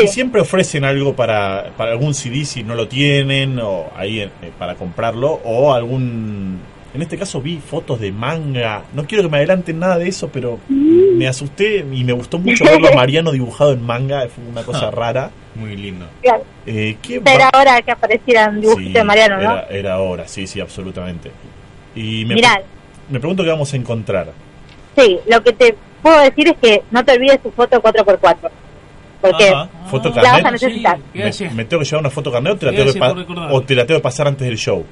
Y 0.00 0.06
siempre 0.06 0.40
ofrecen 0.40 0.84
algo 0.84 1.14
para, 1.14 1.72
para 1.76 1.92
algún 1.92 2.14
CD 2.14 2.44
si 2.44 2.62
no 2.62 2.74
lo 2.74 2.88
tienen, 2.88 3.58
o 3.58 3.90
ahí 3.96 4.20
eh, 4.20 4.30
para 4.58 4.74
comprarlo, 4.76 5.40
o 5.44 5.74
algún... 5.74 6.60
En 6.94 7.00
este 7.00 7.16
caso 7.16 7.40
vi 7.40 7.58
fotos 7.58 8.00
de 8.00 8.12
manga. 8.12 8.82
No 8.92 9.04
quiero 9.06 9.24
que 9.24 9.30
me 9.30 9.38
adelanten 9.38 9.78
nada 9.78 9.96
de 9.96 10.08
eso, 10.08 10.28
pero 10.28 10.58
me 10.68 11.26
asusté 11.26 11.86
y 11.90 12.04
me 12.04 12.12
gustó 12.12 12.38
mucho 12.38 12.64
verlo 12.64 12.88
a 12.88 12.94
Mariano 12.94 13.32
dibujado 13.32 13.72
en 13.72 13.82
manga. 13.82 14.26
Fue 14.28 14.44
una 14.44 14.62
cosa 14.62 14.90
rara. 14.92 15.30
Muy 15.54 15.76
lindo. 15.76 16.06
Claro. 16.22 16.44
Eh, 16.66 16.96
¿qué 17.02 17.22
Era 17.24 17.50
hora 17.54 17.80
que 17.82 17.92
aparecieran 17.92 18.60
dibujitos 18.60 18.86
Sí, 18.88 18.92
de 18.92 19.04
Mariano, 19.04 19.36
¿no? 19.36 19.42
Era, 19.42 19.66
era 19.70 19.98
hora, 20.00 20.28
sí, 20.28 20.46
sí, 20.46 20.60
absolutamente. 20.60 21.30
Y 21.94 22.24
me, 22.26 22.34
Mirá. 22.34 22.60
me 23.08 23.18
pregunto 23.20 23.42
qué 23.42 23.50
vamos 23.50 23.72
a 23.72 23.76
encontrar. 23.76 24.32
Sí, 24.96 25.18
lo 25.26 25.42
que 25.42 25.52
te 25.52 25.74
puedo 26.02 26.20
decir 26.20 26.48
es 26.48 26.56
que 26.58 26.82
no 26.90 27.02
te 27.04 27.12
olvides 27.12 27.42
tu 27.42 27.50
foto 27.52 27.80
4x4. 27.82 28.50
Porque 29.22 29.54
¿Foto 29.88 30.10
la 30.10 30.32
vas 30.32 30.44
a 30.44 30.50
necesitar. 30.50 30.98
¿Me, 31.14 31.30
me 31.54 31.64
tengo 31.64 31.82
que 31.82 31.88
llevar 31.88 32.00
una 32.00 32.10
foto 32.10 32.32
carnet 32.32 32.54
o 32.54 32.56
te 32.58 32.66
la, 32.66 32.72
tengo 32.72 32.92
que 32.92 33.32
o 33.54 33.62
te 33.62 33.74
la 33.76 33.86
tengo 33.86 34.00
que 34.00 34.02
pasar 34.02 34.26
antes 34.26 34.46
del 34.46 34.58
show? 34.58 34.84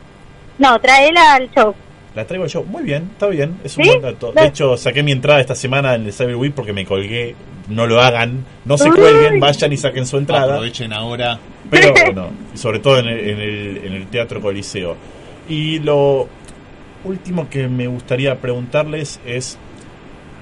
No, 0.58 0.78
tráela 0.78 1.34
al 1.34 1.50
show. 1.50 1.74
La 2.14 2.26
traigo 2.26 2.48
show. 2.48 2.64
Muy 2.64 2.82
bien, 2.82 3.08
está 3.12 3.28
bien. 3.28 3.58
Es 3.62 3.76
un 3.76 3.84
¿Sí? 3.84 3.90
buen 3.90 4.02
dato. 4.02 4.32
De 4.32 4.46
hecho, 4.46 4.76
saqué 4.76 5.02
mi 5.02 5.12
entrada 5.12 5.40
esta 5.40 5.54
semana 5.54 5.94
en 5.94 6.06
el 6.06 6.12
Cyber 6.12 6.36
Week 6.36 6.52
porque 6.54 6.72
me 6.72 6.84
colgué. 6.84 7.34
No 7.68 7.86
lo 7.86 8.00
hagan. 8.00 8.44
No 8.64 8.76
se 8.76 8.90
cuelguen, 8.90 9.38
vayan 9.38 9.72
y 9.72 9.76
saquen 9.76 10.04
su 10.06 10.16
entrada. 10.18 10.54
Aprovechen 10.54 10.92
ahora. 10.92 11.38
Pero 11.70 11.92
bueno, 12.06 12.30
y 12.52 12.58
sobre 12.58 12.80
todo 12.80 12.98
en 12.98 13.06
el, 13.06 13.18
en 13.30 13.40
el, 13.40 13.76
en 13.84 13.92
el 13.92 14.06
Teatro 14.08 14.40
Coliseo. 14.40 14.96
Y 15.48 15.78
lo 15.78 16.28
último 17.04 17.48
que 17.48 17.68
me 17.68 17.86
gustaría 17.86 18.34
preguntarles 18.40 19.20
es, 19.24 19.56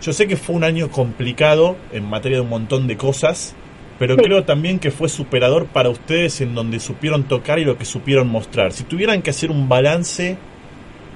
yo 0.01 0.13
sé 0.15 0.27
que 0.27 0.37
fue 0.39 0.57
un 0.57 0.65
año 0.65 0.89
complicado 0.91 1.77
en 1.93 2.09
materia 2.09 2.39
de 2.39 2.43
un 2.43 2.49
montón 2.49 2.87
de 2.87 2.97
cosas, 2.97 3.55
pero 3.99 4.15
Sí. 4.17 4.23
creo 4.23 4.45
también 4.45 4.79
que 4.79 4.91
fue 4.91 5.09
superador 5.11 5.67
para 5.67 5.91
ustedes 5.91 6.41
en 6.41 6.55
donde 6.55 6.81
supieron 6.81 7.25
tocar 7.25 7.59
y 7.59 7.65
lo 7.65 7.77
que 7.77 7.85
supieron 7.85 8.29
mostrar. 8.29 8.73
Si 8.73 8.85
tuvieran 8.85 9.21
que 9.23 9.31
hacer 9.31 9.51
un 9.51 9.69
balance 9.69 10.39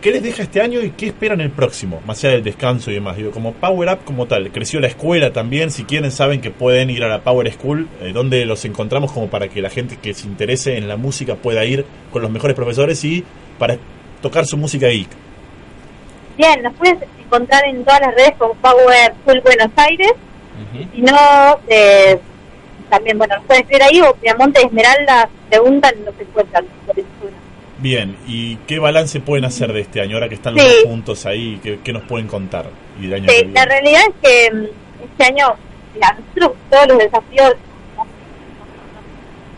¿Qué 0.03 0.11
les 0.11 0.21
deja 0.21 0.43
este 0.43 0.61
año 0.61 0.81
y 0.81 0.91
qué 0.91 1.07
esperan 1.07 1.41
el 1.41 1.53
próximo? 1.53 2.03
Más 2.05 2.25
allá 2.25 2.35
del 2.35 2.43
descanso 2.43 2.91
y 2.91 2.95
demás. 2.95 3.17
Digo, 3.17 3.31
como 3.31 3.53
Power 3.53 3.89
Up 3.89 4.01
como 4.05 4.27
tal, 4.27 4.51
creció 4.51 4.81
la 4.81 4.89
escuela 4.89 5.33
también. 5.33 5.71
Si 5.71 5.85
quieren, 5.85 6.11
saben 6.11 6.41
que 6.41 6.51
pueden 6.51 6.91
ir 6.91 7.05
a 7.05 7.09
la 7.09 7.21
Power 7.21 7.49
School, 7.53 7.89
eh, 8.01 8.11
donde 8.13 8.45
los 8.45 8.65
encontramos 8.65 9.13
como 9.13 9.29
para 9.29 9.47
que 9.47 9.63
la 9.63 9.71
gente 9.71 9.99
que 10.03 10.13
se 10.13 10.27
interese 10.27 10.77
en 10.77 10.89
la 10.89 10.97
música 10.97 11.37
pueda 11.37 11.65
ir 11.65 11.87
con 12.11 12.21
los 12.21 12.33
mejores 12.33 12.57
profesores 12.57 13.05
y 13.05 13.25
para 13.61 13.79
tocar 14.21 14.45
su 14.45 14.57
música 14.57 14.89
geek. 14.89 15.09
Bien, 16.37 16.61
nos 16.65 16.75
puedes 16.75 16.99
encontrar 17.25 17.65
en 17.67 17.85
todas 17.85 18.01
las 18.01 18.15
redes 18.17 18.33
como 18.39 18.55
Power 18.55 19.15
Full 19.25 19.39
Buenos 19.39 19.71
Aires. 19.77 20.15
Si 20.93 21.01
no, 21.01 21.61
eh, 21.69 22.19
también, 22.91 23.19
bueno, 23.19 23.37
nos 23.37 23.45
pueden 23.45 23.63
escribir 23.63 23.85
ahí 23.85 24.01
o 24.01 24.15
Piamonte 24.15 24.63
Esmeralda 24.63 25.29
preguntan 25.49 25.95
y 25.97 26.05
nos 26.05 26.19
encuentran. 26.19 26.67
Bien, 27.83 28.17
¿y 28.29 28.57
qué 28.59 28.79
balance 28.79 29.19
pueden 29.19 29.45
hacer 29.45 29.73
de 29.73 29.81
este 29.81 30.01
año? 30.01 30.15
Ahora 30.15 30.29
que 30.29 30.37
están 30.37 30.55
los 30.55 30.63
Sí. 30.63 30.71
dos 30.71 30.85
puntos 30.85 31.27
ahí, 31.27 31.59
¿qué, 31.65 31.81
qué 31.83 31.93
nos 31.93 32.05
pueden 32.05 32.29
contar? 32.29 32.67
Y 33.01 33.09
del 33.09 33.15
año 33.15 33.29
Sí, 33.29 33.45
la 33.53 33.65
realidad 33.65 34.03
es 34.03 34.15
que 34.23 34.55
mm, 34.55 34.65
este 35.05 35.25
año, 35.25 35.55
mira, 35.93 36.17
nosotros 36.17 36.53
todos 36.71 36.87
los 36.87 36.99
desafíos 36.99 37.55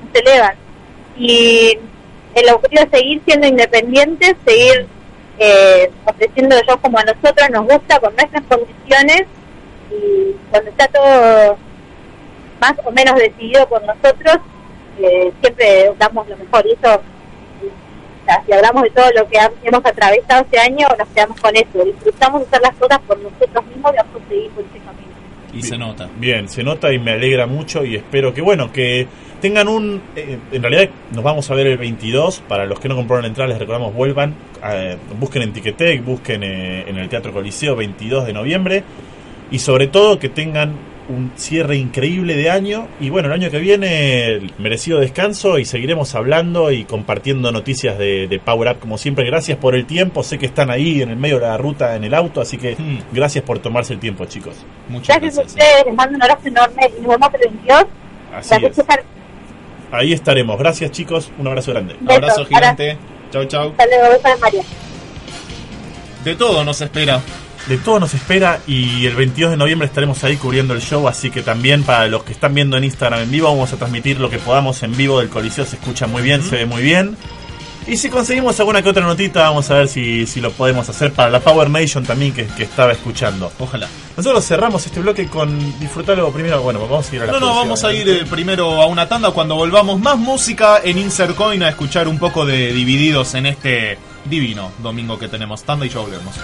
nos 0.06 0.22
elevan. 0.22 0.54
Y 1.18 1.78
el 2.34 2.48
objetivo 2.50 2.82
es 2.84 2.90
seguir 2.98 3.20
siendo 3.26 3.46
independientes, 3.46 4.34
seguir 4.46 4.86
eh, 5.38 5.90
ofreciendo 6.06 6.56
shows 6.66 6.80
como 6.80 6.98
a 6.98 7.04
nosotros 7.04 7.50
nos 7.50 7.64
gusta, 7.66 8.00
con 8.00 8.16
nuestras 8.16 8.42
condiciones. 8.48 9.24
Y 9.90 10.32
cuando 10.50 10.70
está 10.70 10.88
todo 10.88 11.58
más 12.58 12.72
o 12.86 12.90
menos 12.90 13.16
decidido 13.16 13.68
por 13.68 13.82
nosotros, 13.84 14.38
eh, 14.98 15.30
siempre 15.42 15.92
damos 15.98 16.26
lo 16.26 16.38
mejor. 16.38 16.66
Y 16.66 16.72
eso, 16.72 17.02
sea, 18.24 18.42
si 18.46 18.52
hablamos 18.52 18.82
de 18.84 18.90
todo 18.90 19.06
lo 19.16 19.28
que 19.28 19.38
ha- 19.38 19.50
hemos 19.62 19.84
atravesado 19.84 20.42
este 20.42 20.58
año, 20.58 20.86
nos 20.98 21.08
quedamos 21.08 21.40
con 21.40 21.54
eso. 21.56 21.84
Disfrutamos 21.84 22.40
de 22.42 22.46
hacer 22.48 22.60
las 22.62 22.74
cosas 22.76 22.98
por 23.06 23.18
nosotros 23.18 23.66
mismos 23.66 23.92
y 23.92 23.96
vamos 23.96 24.22
a 24.24 24.28
seguir 24.28 24.50
por 24.50 24.64
ese 24.64 24.78
camino. 24.78 25.04
Y 25.52 25.62
se 25.62 25.78
nota. 25.78 26.08
Bien, 26.16 26.48
se 26.48 26.62
nota 26.64 26.92
y 26.92 26.98
me 26.98 27.12
alegra 27.12 27.46
mucho 27.46 27.84
y 27.84 27.94
espero 27.96 28.34
que, 28.34 28.42
bueno, 28.42 28.72
que 28.72 29.06
tengan 29.40 29.68
un... 29.68 30.02
eh, 30.16 30.38
en 30.50 30.62
realidad 30.62 30.88
nos 31.12 31.22
vamos 31.22 31.48
a 31.50 31.54
ver 31.54 31.66
el 31.68 31.78
22, 31.78 32.42
para 32.48 32.66
los 32.66 32.80
que 32.80 32.88
no 32.88 32.96
compraron 32.96 33.24
entradas 33.26 33.50
les 33.50 33.58
recordamos, 33.60 33.94
vuelvan, 33.94 34.34
eh, 34.68 34.96
busquen 35.20 35.42
en 35.42 35.52
Ticketek, 35.52 36.04
busquen 36.04 36.42
eh, 36.42 36.84
en 36.88 36.96
el 36.98 37.08
Teatro 37.08 37.32
Coliseo 37.32 37.76
22 37.76 38.26
de 38.26 38.32
noviembre 38.32 38.82
y 39.50 39.58
sobre 39.60 39.86
todo 39.86 40.18
que 40.18 40.28
tengan 40.28 40.72
un 41.08 41.32
cierre 41.36 41.76
increíble 41.76 42.34
de 42.36 42.50
año 42.50 42.88
y 43.00 43.10
bueno, 43.10 43.28
el 43.28 43.34
año 43.34 43.50
que 43.50 43.58
viene 43.58 44.26
el 44.26 44.52
merecido 44.58 45.00
descanso 45.00 45.58
y 45.58 45.64
seguiremos 45.64 46.14
hablando 46.14 46.70
y 46.72 46.84
compartiendo 46.84 47.52
noticias 47.52 47.98
de, 47.98 48.26
de 48.26 48.38
Power 48.38 48.72
Up 48.72 48.78
como 48.80 48.98
siempre. 48.98 49.24
Gracias 49.26 49.58
por 49.58 49.74
el 49.74 49.86
tiempo, 49.86 50.22
sé 50.22 50.38
que 50.38 50.46
están 50.46 50.70
ahí 50.70 51.02
en 51.02 51.10
el 51.10 51.16
medio 51.16 51.40
de 51.40 51.46
la 51.46 51.56
ruta 51.56 51.96
en 51.96 52.04
el 52.04 52.14
auto, 52.14 52.40
así 52.40 52.56
que 52.56 52.76
gracias 53.12 53.44
por 53.44 53.58
tomarse 53.58 53.92
el 53.92 54.00
tiempo 54.00 54.24
chicos. 54.26 54.54
Muchas 54.88 55.20
Gracias, 55.20 55.38
a 55.38 55.46
ustedes, 55.46 55.86
les 55.86 55.94
mando 55.94 56.16
un 56.16 56.22
abrazo 56.22 56.48
enorme 56.48 56.90
y 56.98 57.00
nos 57.02 57.10
vemos 57.10 57.34
el 57.34 57.40
22. 57.50 57.84
Así 58.34 58.48
Gracias, 58.60 58.78
es. 58.78 59.04
Ahí 59.92 60.12
estaremos. 60.12 60.58
Gracias 60.58 60.90
chicos, 60.90 61.30
un 61.38 61.46
abrazo 61.46 61.72
grande. 61.72 61.96
Beso, 62.00 62.12
Abrazo 62.14 62.46
gigante. 62.46 62.98
Chau, 63.30 63.44
chau. 63.44 63.70
Hasta 63.70 63.86
luego, 63.86 64.08
besos 64.08 64.22
de 64.24 64.36
María. 64.36 64.62
De 66.24 66.34
todo 66.34 66.64
nos 66.64 66.80
espera. 66.80 67.20
De 67.68 67.78
todo 67.78 67.98
nos 67.98 68.12
espera 68.12 68.60
y 68.66 69.06
el 69.06 69.14
22 69.14 69.52
de 69.52 69.56
noviembre 69.56 69.86
estaremos 69.86 70.22
ahí 70.22 70.36
cubriendo 70.36 70.74
el 70.74 70.82
show, 70.82 71.08
así 71.08 71.30
que 71.30 71.40
también 71.40 71.82
para 71.82 72.08
los 72.08 72.22
que 72.22 72.32
están 72.32 72.52
viendo 72.54 72.76
en 72.76 72.84
Instagram 72.84 73.20
en 73.20 73.30
vivo 73.30 73.48
vamos 73.48 73.72
a 73.72 73.76
transmitir 73.76 74.20
lo 74.20 74.28
que 74.28 74.38
podamos 74.38 74.82
en 74.82 74.94
vivo 74.94 75.18
del 75.20 75.30
Coliseo, 75.30 75.64
se 75.64 75.76
escucha 75.76 76.06
muy 76.06 76.20
bien, 76.20 76.42
se 76.42 76.56
ve 76.56 76.66
muy 76.66 76.82
bien. 76.82 77.16
Y 77.86 77.98
si 77.98 78.08
conseguimos 78.08 78.58
alguna 78.60 78.82
que 78.82 78.88
otra 78.88 79.04
notita, 79.04 79.42
vamos 79.42 79.70
a 79.70 79.74
ver 79.74 79.88
si, 79.88 80.26
si 80.26 80.40
lo 80.40 80.52
podemos 80.52 80.88
hacer 80.88 81.12
para 81.12 81.28
la 81.30 81.40
Power 81.40 81.68
Nation 81.68 82.04
también 82.04 82.32
que, 82.32 82.46
que 82.46 82.62
estaba 82.62 82.92
escuchando. 82.92 83.52
Ojalá. 83.58 83.88
Nosotros 84.16 84.46
cerramos 84.46 84.86
este 84.86 85.00
bloque 85.00 85.26
con 85.26 85.78
disfrutarlo 85.78 86.32
primero. 86.32 86.62
Bueno, 86.62 86.80
vamos 86.80 87.10
a 87.10 87.14
ir 87.14 87.22
a 87.22 87.26
la 87.26 87.32
No, 87.32 87.40
no, 87.40 87.54
vamos 87.54 87.84
a 87.84 87.92
ir 87.92 88.08
eh, 88.08 88.24
primero 88.30 88.80
a 88.80 88.86
una 88.86 89.06
tanda 89.06 89.32
cuando 89.32 89.54
volvamos. 89.56 90.00
Más 90.00 90.16
música 90.16 90.80
en 90.82 90.96
Insert 90.96 91.34
Coin 91.34 91.62
a 91.62 91.68
escuchar 91.68 92.08
un 92.08 92.18
poco 92.18 92.46
de 92.46 92.72
Divididos 92.72 93.34
en 93.34 93.46
este 93.46 93.98
divino 94.24 94.70
domingo 94.78 95.18
que 95.18 95.28
tenemos. 95.28 95.62
Tanda 95.62 95.84
y 95.84 95.90
ya 95.90 95.98
volvemos. 95.98 96.36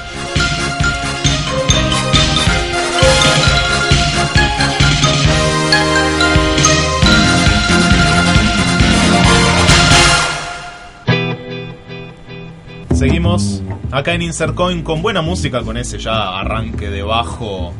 Seguimos 13.01 13.63
acá 13.91 14.13
en 14.13 14.21
Insert 14.21 14.55
Coin 14.55 14.83
con 14.83 15.01
buena 15.01 15.23
música, 15.23 15.63
con 15.63 15.79
ese 15.79 15.99
ya 15.99 16.39
arranque 16.39 16.91
de 16.91 17.03
bajo 17.03 17.73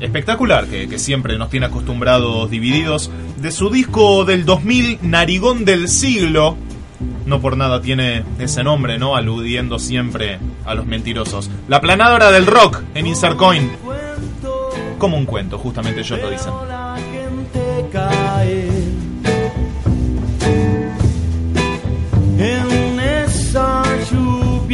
espectacular 0.00 0.66
que, 0.66 0.98
siempre 0.98 1.38
nos 1.38 1.50
tiene 1.50 1.66
acostumbrados 1.66 2.50
divididos. 2.50 3.12
De 3.36 3.52
su 3.52 3.70
disco 3.70 4.24
del 4.24 4.44
2000, 4.44 4.98
Narigón 5.02 5.64
del 5.64 5.86
Siglo. 5.88 6.56
No 7.26 7.40
por 7.40 7.56
nada 7.56 7.80
tiene 7.80 8.24
ese 8.40 8.64
nombre, 8.64 8.98
¿no? 8.98 9.14
Aludiendo 9.14 9.78
siempre 9.78 10.40
a 10.64 10.74
los 10.74 10.84
mentirosos. 10.84 11.48
La 11.68 11.80
planadora 11.80 12.32
del 12.32 12.46
rock 12.46 12.82
en 12.96 13.06
Insert 13.06 13.36
Coin. 13.36 13.70
Como 14.98 15.16
un 15.16 15.26
cuento, 15.26 15.58
justamente 15.58 16.00
ellos 16.00 16.20
lo 16.20 16.30
dicen. 16.30 16.52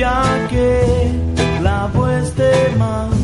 Lluvia 0.00 0.46
que 0.48 1.60
lavó 1.62 2.08
este 2.08 2.74
mar 2.78 3.19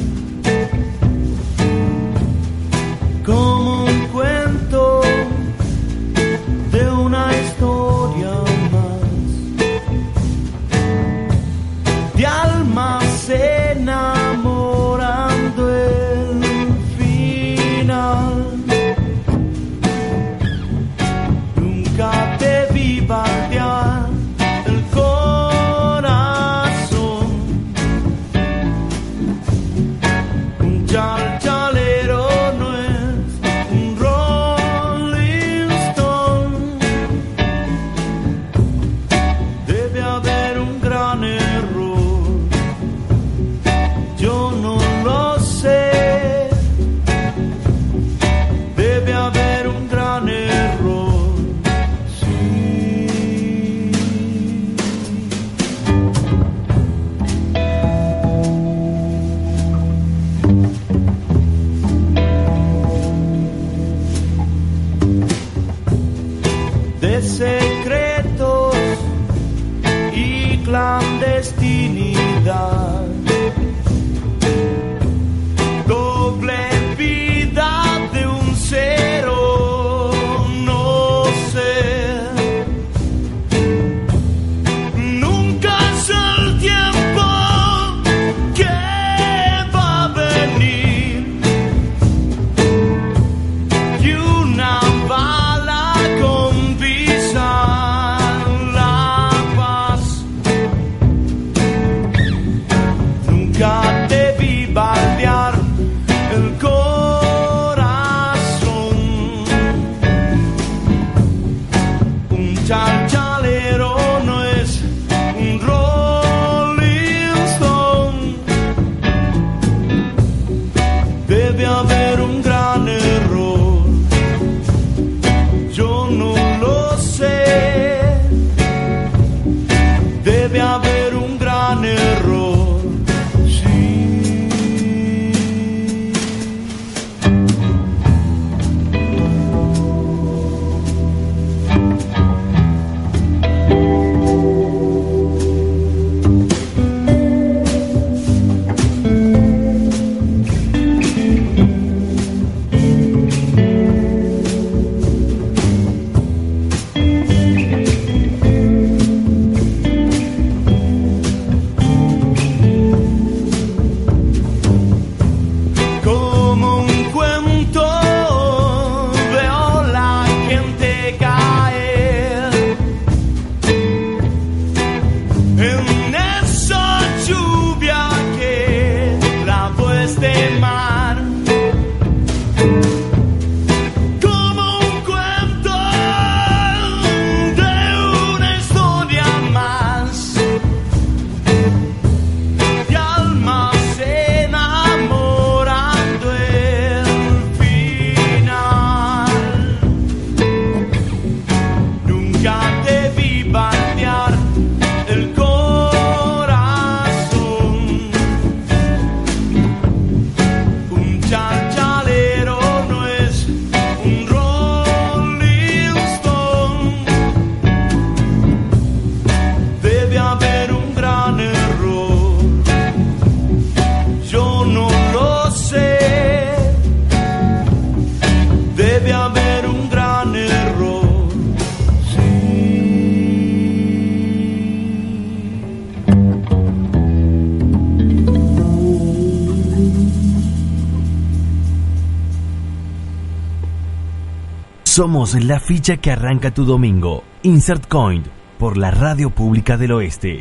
Somos 244.97 245.35
la 245.35 245.61
ficha 245.61 245.99
que 245.99 246.11
arranca 246.11 246.55
tu 246.55 246.65
domingo. 246.65 247.23
Insert 247.43 247.87
Coin 247.87 248.23
por 248.59 248.79
la 248.79 248.91
Radio 248.91 249.29
Pública 249.29 249.77
del 249.77 249.93
Oeste. 249.93 250.41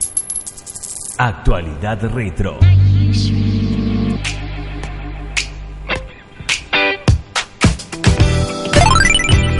Actualidad 1.18 2.02
Retro. 2.10 2.58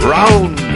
Round 0.00 0.66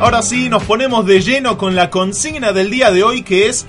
Ahora 0.00 0.22
sí, 0.22 0.48
nos 0.48 0.62
ponemos 0.62 1.04
de 1.04 1.20
lleno 1.20 1.58
con 1.58 1.74
la 1.74 1.90
consigna 1.90 2.52
del 2.52 2.70
día 2.70 2.90
de 2.90 3.02
hoy 3.02 3.22
que 3.22 3.48
es 3.48 3.66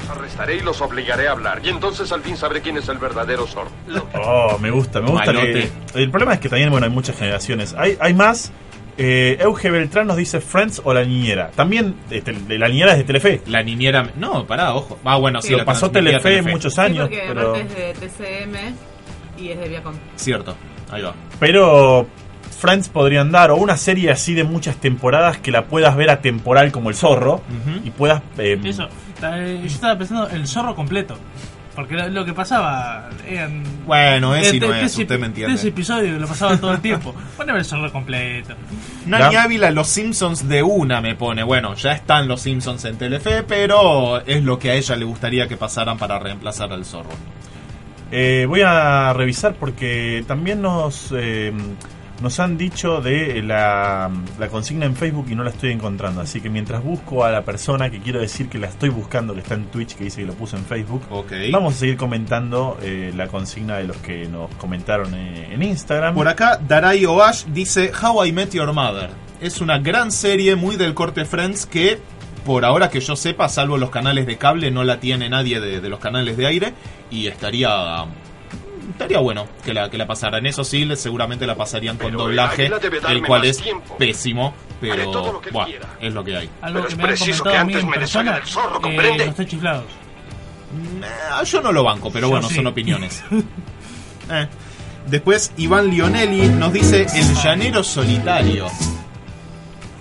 Arrestaré 0.10 0.58
y 0.58 0.60
los 0.62 0.82
obligaré 0.82 1.28
a 1.28 1.32
hablar. 1.32 1.62
Y 1.64 1.70
entonces 1.70 2.12
al 2.12 2.22
fin 2.22 2.38
sabré 2.38 2.62
quién 2.62 2.78
es 2.78 2.88
el 2.90 2.98
verdadero 2.98 3.46
zorro. 3.48 3.70
Oh, 4.14 4.58
me 4.60 4.70
gusta, 4.72 5.02
me 5.02 5.10
gusta 5.10 5.32
que... 5.34 5.70
El 5.96 6.10
problema 6.10 6.34
es 6.34 6.40
que 6.40 6.50
también, 6.50 6.70
bueno, 6.70 6.86
hay 6.86 6.92
muchas 6.92 7.18
generaciones. 7.18 7.74
Hay, 7.78 7.98
hay 8.00 8.14
más... 8.14 8.52
Eh, 8.98 9.38
Euge 9.42 9.70
Beltrán 9.72 10.08
nos 10.08 10.16
dice 10.16 10.40
Friends 10.40 10.82
o 10.86 10.94
La 10.94 11.04
Niñera. 11.04 11.52
También, 11.54 11.96
este, 12.10 12.34
La 12.58 12.70
Niñera 12.70 12.94
es 12.94 13.00
de 13.00 13.04
Telefe. 13.04 13.42
La 13.48 13.62
niñera... 13.62 14.10
No, 14.16 14.46
pará, 14.48 14.74
ojo. 14.74 14.98
Ah, 15.04 15.18
bueno, 15.18 15.42
sí, 15.42 15.52
lo 15.52 15.58
la 15.58 15.66
pasó 15.66 15.92
transmitía 15.92 16.20
Telefe, 16.22 16.50
muchos 16.50 16.74
Sí, 16.76 16.82
años, 16.82 17.10
pero... 17.12 17.56
es 17.56 17.76
de 17.76 17.94
TCM 17.94 19.44
y 19.44 19.50
es 19.50 19.60
de 19.60 19.68
Viacom. 19.68 19.94
Cierto, 20.16 20.56
ahí 20.92 21.02
va. 21.02 21.14
Pero 21.42 22.08
Friends 22.58 22.88
podrían 22.88 23.32
dar, 23.32 23.52
o 23.52 23.58
una 23.58 23.76
serie 23.76 24.12
así 24.12 24.34
de 24.34 24.46
muchas 24.46 24.78
temporadas 24.78 25.40
que 25.40 25.52
la 25.52 25.66
puedas 25.66 25.94
ver 25.98 26.10
a 26.10 26.22
temporal 26.22 26.72
como 26.72 26.90
el 26.90 26.96
zorro 26.96 27.42
y 27.84 27.90
puedas... 27.92 28.22
eh, 28.38 28.58
Eso, 28.64 28.88
yo 29.22 29.66
estaba 29.66 29.98
pensando 29.98 30.28
el 30.30 30.48
zorro 30.48 30.76
completo. 30.76 31.18
Porque 31.76 31.96
lo, 31.96 32.24
que 32.24 32.34
pasaba 32.34 33.10
eran. 33.28 33.62
Bueno, 33.86 34.34
es 34.34 34.54
y 34.54 34.62
no 34.62 34.74
es, 34.74 34.98
usted 34.98 35.20
me 35.20 35.26
entiende. 35.26 35.54
Tres 35.56 35.66
episodios 35.66 36.14
que 36.14 36.20
lo 36.22 36.28
pasaba 36.28 36.58
todo 36.58 36.72
el 36.72 36.80
tiempo. 36.80 37.14
Poneme 37.38 37.60
el 37.60 37.66
zorro 37.66 37.92
completo. 37.92 38.56
Nani 39.06 39.36
Ávila, 39.36 39.72
los 39.72 39.90
Simpsons 39.90 40.48
de 40.48 40.64
una 40.64 41.02
me 41.02 41.16
pone. 41.16 41.44
Bueno, 41.44 41.74
ya 41.76 41.92
están 41.92 42.30
los 42.30 42.42
Simpsons 42.42 42.86
en 42.86 42.98
Telefe, 42.98 43.44
pero 43.44 44.26
es 44.26 44.42
lo 44.42 44.58
que 44.58 44.72
a 44.72 44.76
ella 44.76 44.96
le 44.96 45.04
gustaría 45.04 45.50
que 45.50 45.58
pasaran 45.58 45.98
para 45.98 46.18
reemplazar 46.18 46.72
al 46.72 46.86
zorro. 46.86 47.12
Eh, 48.10 48.46
voy 48.48 48.62
a 48.62 49.12
revisar 49.12 49.56
porque 49.56 50.24
también 50.26 50.62
nos, 50.62 51.14
eh, 51.18 51.52
nos 52.22 52.40
han 52.40 52.58
dicho 52.58 53.02
de 53.02 53.42
la, 53.44 54.10
la 54.40 54.48
consigna 54.48 54.86
en 54.86 54.96
Facebook 54.96 55.28
y 55.30 55.36
no 55.36 55.44
la 55.44 55.50
estoy 55.50 55.72
encontrando. 55.72 56.22
Así 56.22 56.42
que 56.42 56.50
mientras 56.50 56.84
busco 56.84 57.26
a 57.26 57.32
la 57.32 57.44
persona 57.44 57.90
que 57.90 58.00
quiero 58.00 58.20
decir 58.20 58.48
que 58.48 58.58
la 58.58 58.68
estoy 58.68 58.90
buscando, 58.90 59.34
que 59.34 59.42
está 59.42 59.56
en 59.56 59.66
Twitch, 59.66 59.96
que 59.96 60.06
dice 60.06 60.22
que 60.22 60.28
lo 60.28 60.34
puso 60.34 60.58
en 60.58 60.66
Facebook, 60.66 61.04
vamos 61.52 61.76
a 61.76 61.78
seguir 61.78 61.98
comentando 61.98 62.78
eh, 62.82 63.12
la 63.16 63.28
consigna 63.28 63.78
de 63.78 63.86
los 63.86 63.98
que 63.98 64.28
nos 64.28 64.54
comentaron 64.56 65.14
eh, 65.14 65.54
en 65.54 65.62
Instagram. 65.62 66.16
Por 66.16 66.28
acá, 66.28 66.60
Darai 66.66 67.06
Oash 67.06 67.46
dice 67.48 67.92
How 68.02 68.26
I 68.26 68.32
Met 68.32 68.52
Your 68.52 68.72
Mother. 68.72 69.10
Es 69.42 69.60
una 69.60 69.80
gran 69.80 70.12
serie 70.12 70.56
muy 70.56 70.78
del 70.78 70.94
corte 70.94 71.26
Friends 71.26 71.66
que, 71.66 72.00
por 72.46 72.64
ahora 72.64 72.90
que 72.90 73.02
yo 73.02 73.16
sepa, 73.16 73.50
salvo 73.50 73.78
los 73.78 73.90
canales 73.90 74.26
de 74.26 74.38
cable, 74.38 74.72
no 74.72 74.84
la 74.86 75.00
tiene 75.00 75.30
nadie 75.30 75.60
de, 75.60 75.82
de 75.82 75.90
los 75.90 76.00
canales 76.00 76.38
de 76.38 76.48
aire. 76.48 76.74
Y 77.12 77.28
estaría. 77.28 78.06
Estaría 78.92 79.20
bueno 79.20 79.48
que 79.64 79.74
la, 79.74 79.90
que 79.90 79.98
la 79.98 80.06
pasaran. 80.06 80.46
Eso 80.46 80.64
sí, 80.64 80.88
seguramente 80.96 81.48
la 81.48 81.56
pasarían 81.56 81.98
con 81.98 82.08
Pero 82.12 82.24
doblaje, 82.24 82.70
el 83.10 83.24
cual 83.26 83.46
es 83.46 83.58
tiempo. 83.58 83.98
pésimo, 83.98 84.54
pero 84.80 85.42
quiera. 85.66 85.88
es 86.00 86.14
lo 86.14 86.24
que 86.24 86.38
hay. 86.38 86.50
Algo 86.62 86.80
Pero 86.82 86.88
que 86.88 86.92
es 86.94 86.98
me 86.98 87.04
han 87.04 87.10
preciso 87.10 87.44
comentado 87.44 87.52
que 87.52 87.58
a 87.58 87.64
mí 87.66 87.74
en 87.88 88.00
persona. 88.00 88.34
del 88.36 88.44
zorro, 88.46 88.78
eh, 88.78 88.82
¿comprende? 88.82 89.26
los 89.26 89.36
techiflados. 89.36 89.86
Ah, 91.32 91.44
yo 91.44 91.62
no 91.62 91.72
lo 91.72 91.84
banco, 91.84 92.12
pero 92.12 92.28
Yo 92.28 92.32
bueno, 92.32 92.48
sí. 92.50 92.56
son 92.56 92.68
opiniones. 92.68 93.24
Eh. 94.28 94.48
Después 95.06 95.52
Iván 95.58 95.88
Lionelli 95.92 96.48
nos 96.48 96.74
dice 96.74 97.06
El 97.14 97.36
llanero 97.36 97.84
solitario. 97.84 98.66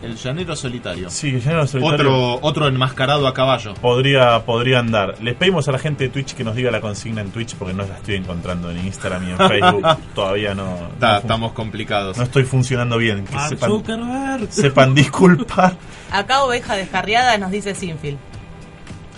El 0.05 0.17
llanero 0.17 0.55
solitario. 0.57 1.09
Sí, 1.11 1.29
el 1.31 1.41
llanero 1.41 1.67
solitario. 1.67 2.07
Otro, 2.35 2.39
otro 2.47 2.69
enmascarado 2.69 3.27
a 3.27 3.35
caballo. 3.35 3.75
Podría, 3.75 4.45
podría 4.45 4.79
andar. 4.81 5.15
Les 5.23 5.35
pedimos 5.35 5.67
a 5.69 5.73
la 5.73 5.79
gente 5.79 6.05
de 6.05 6.11
Twitch 6.11 6.35
que 6.35 6.45
nos 6.45 6.55
diga 6.55 6.71
la 6.71 6.81
consigna 6.81 7.21
en 7.23 7.31
Twitch 7.31 7.55
porque 7.57 7.75
no 7.75 7.85
la 7.87 7.95
estoy 7.97 8.17
encontrando 8.17 8.71
en 8.71 8.79
Instagram 8.85 9.29
y 9.29 9.31
en 9.33 9.39
Facebook. 9.49 9.87
Todavía 10.15 10.55
no. 10.55 10.77
Ta- 11.01 11.07
no 11.09 11.13
fun- 11.15 11.21
estamos 11.23 11.53
complicados. 11.53 12.17
No 12.17 12.23
estoy 12.25 12.45
funcionando 12.45 12.99
bien. 12.99 13.25
Que 13.25 13.39
sepan, 13.49 13.71
Zuckerberg. 13.71 14.47
sepan 14.53 14.95
disculpar. 14.95 15.77
Acá 16.11 16.45
Oveja 16.45 16.77
Descarriada 16.77 17.37
nos 17.39 17.51
dice 17.51 17.75
Sinfield. 17.75 18.19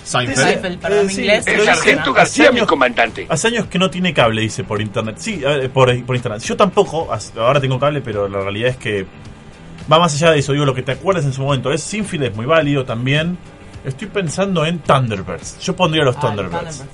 Seinfeld. 0.05 0.39
Seinfeld, 0.39 0.79
perdón, 0.79 1.01
en 1.01 1.07
Eh, 1.07 1.13
sí, 1.13 1.29
El 1.29 1.39
dice- 1.45 1.65
sargento 1.65 2.13
García, 2.13 2.51
mi 2.53 2.59
años- 2.59 2.69
comandante. 2.69 3.27
Hace 3.29 3.49
años 3.49 3.67
que 3.67 3.79
no 3.79 3.91
tiene 3.91 4.15
cable, 4.15 4.41
dice 4.43 4.63
por 4.63 4.81
internet. 4.81 5.17
Sí, 5.19 5.43
eh, 5.45 5.69
por, 5.69 6.05
por 6.05 6.15
internet. 6.15 6.43
Yo 6.43 6.57
tampoco, 6.57 7.09
ahora 7.37 7.61
tengo 7.61 7.79
cable, 7.81 8.01
pero 8.03 8.29
la 8.29 8.39
realidad 8.41 8.71
es 8.71 8.77
que 8.77 9.05
va 9.91 9.99
más 9.99 10.15
allá 10.15 10.31
de 10.33 10.39
eso. 10.41 10.53
Digo, 10.53 10.65
lo 10.65 10.75
que 10.75 10.83
te 10.83 10.93
acuerdas 10.93 11.25
en 11.25 11.33
su 11.33 11.43
momento 11.43 11.73
es 11.73 11.83
Sinfield, 11.83 12.25
es 12.25 12.37
muy 12.37 12.47
válido 12.47 12.85
también. 12.85 13.39
Estoy 13.85 14.09
pensando 14.09 14.67
en 14.67 14.81
Thunderbirds. 14.81 15.61
Yo 15.61 15.77
pondría 15.77 16.03
los 16.05 16.17
Ah, 16.17 16.21
Thunderbirds. 16.21 16.85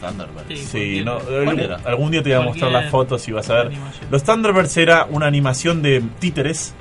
Thunderbird. 0.00 0.56
Sí, 0.56 1.02
no, 1.04 1.18
¿Cuál 1.18 1.38
algún, 1.48 1.60
era? 1.60 1.76
algún 1.84 2.10
día 2.12 2.22
te 2.22 2.30
voy 2.34 2.42
a 2.42 2.46
mostrar 2.46 2.70
las 2.72 2.90
fotos 2.90 3.26
y 3.28 3.32
vas 3.32 3.50
a 3.50 3.54
ver. 3.64 3.72
Los 4.10 4.22
Thunderbirds 4.22 4.76
era 4.76 5.06
una 5.10 5.26
animación 5.26 5.82
de 5.82 6.02
títeres 6.20 6.74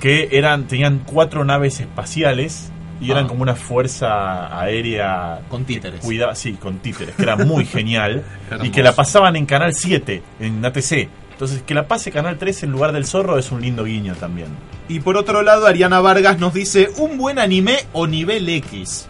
que 0.00 0.28
eran 0.32 0.66
tenían 0.66 1.00
cuatro 1.04 1.44
naves 1.44 1.78
espaciales 1.80 2.72
y 3.00 3.10
eran 3.10 3.26
Ah. 3.26 3.28
como 3.28 3.42
una 3.42 3.54
fuerza 3.54 4.58
aérea 4.60 5.40
Con 5.48 5.64
títeres. 5.64 6.00
Cuida, 6.00 6.34
sí, 6.34 6.54
con 6.54 6.78
títeres, 6.78 7.14
que 7.14 7.22
era 7.22 7.36
muy 7.36 7.64
genial 7.66 8.24
y 8.62 8.70
que 8.70 8.82
la 8.82 8.92
pasaban 8.94 9.36
en 9.36 9.46
Canal 9.46 9.74
7, 9.74 10.22
en 10.40 10.64
ATC. 10.64 11.08
Entonces, 11.40 11.62
que 11.62 11.72
la 11.72 11.88
pase 11.88 12.12
Canal 12.12 12.36
3 12.36 12.64
en 12.64 12.72
lugar 12.72 12.92
del 12.92 13.06
zorro 13.06 13.38
es 13.38 13.50
un 13.50 13.62
lindo 13.62 13.84
guiño 13.84 14.14
también. 14.14 14.48
Y 14.90 15.00
por 15.00 15.16
otro 15.16 15.40
lado, 15.40 15.66
Ariana 15.66 15.98
Vargas 15.98 16.38
nos 16.38 16.52
dice 16.52 16.90
un 16.98 17.16
buen 17.16 17.38
anime 17.38 17.78
o 17.94 18.06
nivel 18.06 18.46
X. 18.46 19.08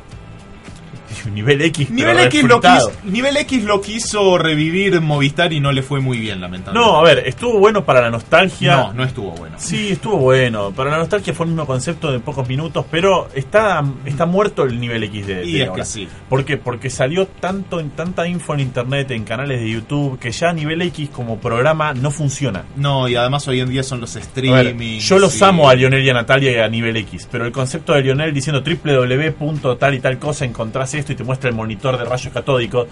Nivel 1.26 1.62
X, 1.62 1.90
Nivel 1.90 2.18
X, 2.20 2.44
lo 2.44 2.60
quiso, 2.60 2.92
nivel 3.04 3.36
X 3.38 3.64
lo 3.64 3.80
quiso 3.80 4.38
revivir 4.38 5.00
Movistar 5.00 5.52
y 5.52 5.60
no 5.60 5.72
le 5.72 5.82
fue 5.82 6.00
muy 6.00 6.18
bien, 6.18 6.40
lamentablemente. 6.40 6.90
No, 6.90 6.98
a 6.98 7.02
ver, 7.02 7.26
estuvo 7.26 7.58
bueno 7.58 7.84
para 7.84 8.00
la 8.00 8.10
nostalgia. 8.10 8.76
No, 8.76 8.92
no 8.92 9.04
estuvo 9.04 9.32
bueno. 9.32 9.56
Sí, 9.58 9.90
estuvo 9.90 10.16
bueno. 10.18 10.72
Para 10.72 10.90
la 10.90 10.98
nostalgia 10.98 11.34
fue 11.34 11.46
el 11.46 11.52
mismo 11.52 11.66
concepto 11.66 12.12
de 12.12 12.20
pocos 12.20 12.48
minutos, 12.48 12.84
pero 12.90 13.28
está, 13.34 13.82
está 14.04 14.26
muerto 14.26 14.64
el 14.64 14.80
nivel 14.80 15.04
X 15.04 15.26
de, 15.26 15.44
Y 15.44 15.52
de 15.52 15.62
es 15.62 15.68
ahora. 15.68 15.82
que 15.82 15.88
sí. 15.88 16.08
¿Por 16.28 16.44
qué? 16.44 16.56
Porque 16.56 16.90
salió 16.90 17.26
tanto 17.26 17.80
en 17.80 17.90
tanta 17.90 18.26
info 18.26 18.54
en 18.54 18.60
internet, 18.60 19.10
en 19.10 19.24
canales 19.24 19.60
de 19.60 19.70
YouTube, 19.70 20.18
que 20.18 20.30
ya 20.30 20.52
nivel 20.52 20.82
X 20.82 21.10
como 21.10 21.38
programa 21.38 21.94
no 21.94 22.10
funciona. 22.10 22.64
No, 22.76 23.08
y 23.08 23.16
además 23.16 23.46
hoy 23.48 23.60
en 23.60 23.68
día 23.68 23.82
son 23.82 24.00
los 24.00 24.16
streaming. 24.16 24.98
yo 24.98 25.18
los 25.18 25.32
sí. 25.32 25.44
amo 25.44 25.68
a 25.68 25.74
Lionel 25.74 26.04
y 26.04 26.10
a 26.10 26.14
Natalia 26.14 26.52
y 26.52 26.56
a 26.58 26.68
nivel 26.68 26.96
X, 26.98 27.28
pero 27.30 27.44
el 27.44 27.52
concepto 27.52 27.92
de 27.92 28.02
Lionel 28.02 28.32
diciendo 28.32 28.62
www. 28.62 29.76
tal 29.76 29.94
y 29.94 30.00
tal 30.00 30.18
cosa, 30.18 30.44
encontrás 30.44 30.94
esto 30.94 31.09
y 31.12 31.16
te 31.16 31.24
muestra 31.24 31.50
el 31.50 31.56
monitor 31.56 31.98
de 31.98 32.04
rayos 32.04 32.32
catódicos, 32.32 32.88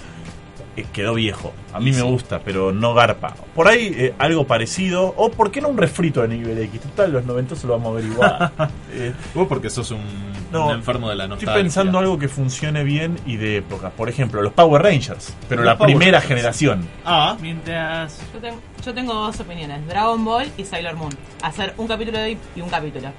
eh, 0.80 0.86
quedó 0.92 1.14
viejo. 1.14 1.52
A 1.72 1.80
mí 1.80 1.92
me 1.92 2.02
gusta, 2.02 2.40
pero 2.44 2.72
no 2.72 2.94
garpa. 2.94 3.34
Por 3.54 3.68
ahí 3.68 3.92
eh, 3.96 4.14
algo 4.18 4.46
parecido, 4.46 5.14
o 5.16 5.30
por 5.30 5.50
qué 5.50 5.60
no 5.60 5.68
un 5.68 5.76
refrito 5.78 6.22
de 6.22 6.28
nivel 6.28 6.58
X. 6.58 6.80
Total, 6.80 7.12
los 7.12 7.24
90 7.24 7.56
se 7.56 7.66
lo 7.66 7.74
vamos 7.74 7.92
a 7.92 7.96
ver 7.96 8.04
igual. 8.04 8.52
Eh, 8.90 9.12
Vos 9.34 9.46
porque 9.46 9.68
sos 9.68 9.90
un, 9.90 10.00
No, 10.50 10.68
un 10.68 10.74
enfermo 10.76 11.10
de 11.10 11.14
la 11.14 11.28
nostalgia. 11.28 11.52
Estoy 11.52 11.62
pensando 11.62 11.98
algo 11.98 12.18
que 12.18 12.26
funcione 12.26 12.82
bien 12.84 13.18
y 13.26 13.36
de 13.36 13.58
época. 13.58 13.90
Por 13.90 14.08
ejemplo, 14.08 14.40
los 14.40 14.54
Power 14.54 14.82
Rangers, 14.82 15.34
pero 15.46 15.60
Los 15.62 15.66
la 15.66 15.76
Power 15.78 15.90
primera 15.94 16.18
Rangers. 16.18 16.28
generación. 16.28 16.88
Ah. 17.04 17.36
Mientras. 17.40 18.18
Yo, 18.32 18.40
tengo- 18.40 18.60
yo 18.84 18.94
tengo 18.94 19.12
dos 19.14 19.38
opiniones: 19.40 19.86
Dragon 19.86 20.24
Ball 20.24 20.50
y 20.56 20.64
Sailor 20.64 20.94
Moon. 20.96 21.12
Hacer 21.42 21.74
un 21.76 21.86
capítulo 21.86 22.16
de 22.18 22.24
hoy 22.24 22.38
y 22.56 22.60
un 22.62 22.70
capítulo. 22.70 23.10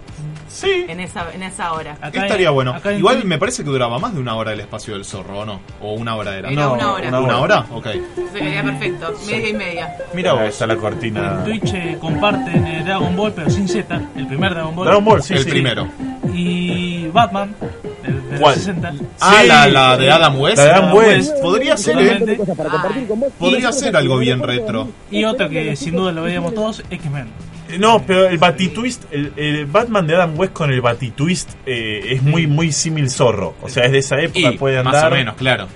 Sí. 0.47 0.85
En 0.87 0.99
esa, 0.99 1.31
en 1.31 1.43
esa 1.43 1.71
hora. 1.73 1.97
Estaría 2.11 2.49
bueno. 2.49 2.75
Igual 2.97 3.23
me 3.25 3.37
parece 3.37 3.63
que 3.63 3.69
duraba 3.69 3.99
más 3.99 4.13
de 4.15 4.19
una 4.19 4.35
hora 4.35 4.51
el 4.53 4.59
espacio 4.59 4.95
del 4.95 5.05
zorro, 5.05 5.39
¿o 5.41 5.45
no? 5.45 5.61
O 5.81 5.93
una 5.93 6.15
hora 6.15 6.35
era. 6.35 6.49
Era 6.49 6.69
una 6.69 6.93
hora. 6.93 7.19
¿Una 7.19 7.37
hora? 7.39 7.48
Ok. 7.71 7.87
Se 8.33 8.39
perfecto. 8.63 9.13
Media 9.27 9.49
y 9.49 9.53
media. 9.53 9.97
Mira 10.13 10.33
vos, 10.33 10.43
está 10.43 10.67
la 10.67 10.75
cortina. 10.75 11.37
En 11.39 11.45
Twitch 11.45 11.73
eh, 11.73 11.97
comparten 11.99 12.65
eh, 12.67 12.81
Dragon 12.83 13.15
Ball, 13.15 13.33
pero 13.33 13.49
sin 13.49 13.67
Z, 13.67 14.01
el 14.15 14.27
primer 14.27 14.53
Dragon 14.53 14.75
Ball. 14.75 14.85
Dragon 14.85 15.05
Ball, 15.05 15.23
sí, 15.23 15.33
El 15.33 15.43
sí. 15.43 15.49
primero. 15.49 15.87
Y 16.33 17.07
Batman, 17.07 17.55
de, 18.03 18.11
de 18.13 18.31
los 18.31 18.39
¿Cuál? 18.39 18.55
60. 18.55 18.93
Ah, 19.19 19.43
la, 19.43 19.67
la 19.67 19.97
de 19.97 20.11
Adam 20.11 20.39
West. 20.39 20.57
La 20.57 20.63
de 20.65 20.71
Adam 20.71 20.93
West. 20.93 21.33
Podría 21.41 21.75
ser, 21.77 21.97
¿eh? 21.99 22.37
Totalmente. 22.37 23.17
Podría 23.37 23.71
ser 23.71 23.95
algo 23.95 24.17
bien 24.19 24.41
retro. 24.41 24.89
Y 25.11 25.23
otro 25.23 25.49
que 25.49 25.75
sin 25.75 25.95
duda 25.95 26.11
lo 26.11 26.23
veíamos 26.23 26.53
todos, 26.53 26.83
X-Men. 26.89 27.27
Eh, 27.69 27.77
No, 27.79 28.03
pero 28.05 28.27
el 28.27 28.37
Batitwist, 28.37 29.03
el, 29.11 29.33
el 29.35 29.65
Batman 29.65 30.05
de 30.07 30.15
Adam 30.15 30.37
West 30.39 30.53
con 30.53 30.71
el 30.71 30.81
Batitwist 30.81 31.51
eh, 31.65 32.13
es 32.13 32.21
muy 32.23 32.47
muy 32.47 32.71
símil 32.71 33.09
zorro. 33.09 33.55
O 33.61 33.69
sea, 33.69 33.85
es 33.85 33.91
de 33.91 33.97
esa 33.99 34.19
época, 34.21 34.39
Y, 34.51 34.57
puede 34.57 34.77
andar. 34.79 34.93
más 34.93 35.03
o 35.03 35.09
menos, 35.15 35.35
claro. 35.35 35.67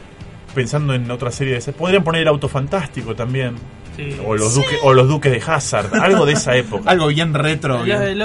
Pensando 0.54 0.94
en 0.94 1.10
otra 1.10 1.32
serie 1.32 1.54
de 1.54 1.60
ese. 1.60 1.74
Podrían 1.74 2.04
poner 2.04 2.22
el 2.22 2.28
Auto 2.28 2.48
Fantástico 2.48 3.16
también. 3.16 3.56
Sí. 3.96 4.18
O 4.26 4.36
los, 4.36 4.56
duques, 4.56 4.80
o 4.82 4.92
los 4.92 5.08
Duques 5.08 5.32
de 5.32 5.40
Hazard. 5.52 5.94
Algo 6.02 6.26
de 6.26 6.34
esa 6.34 6.56
época. 6.56 6.84
Algo 6.90 7.08
bien 7.08 7.32
retro. 7.34 7.84
Bien. 7.84 8.02
El 8.02 8.22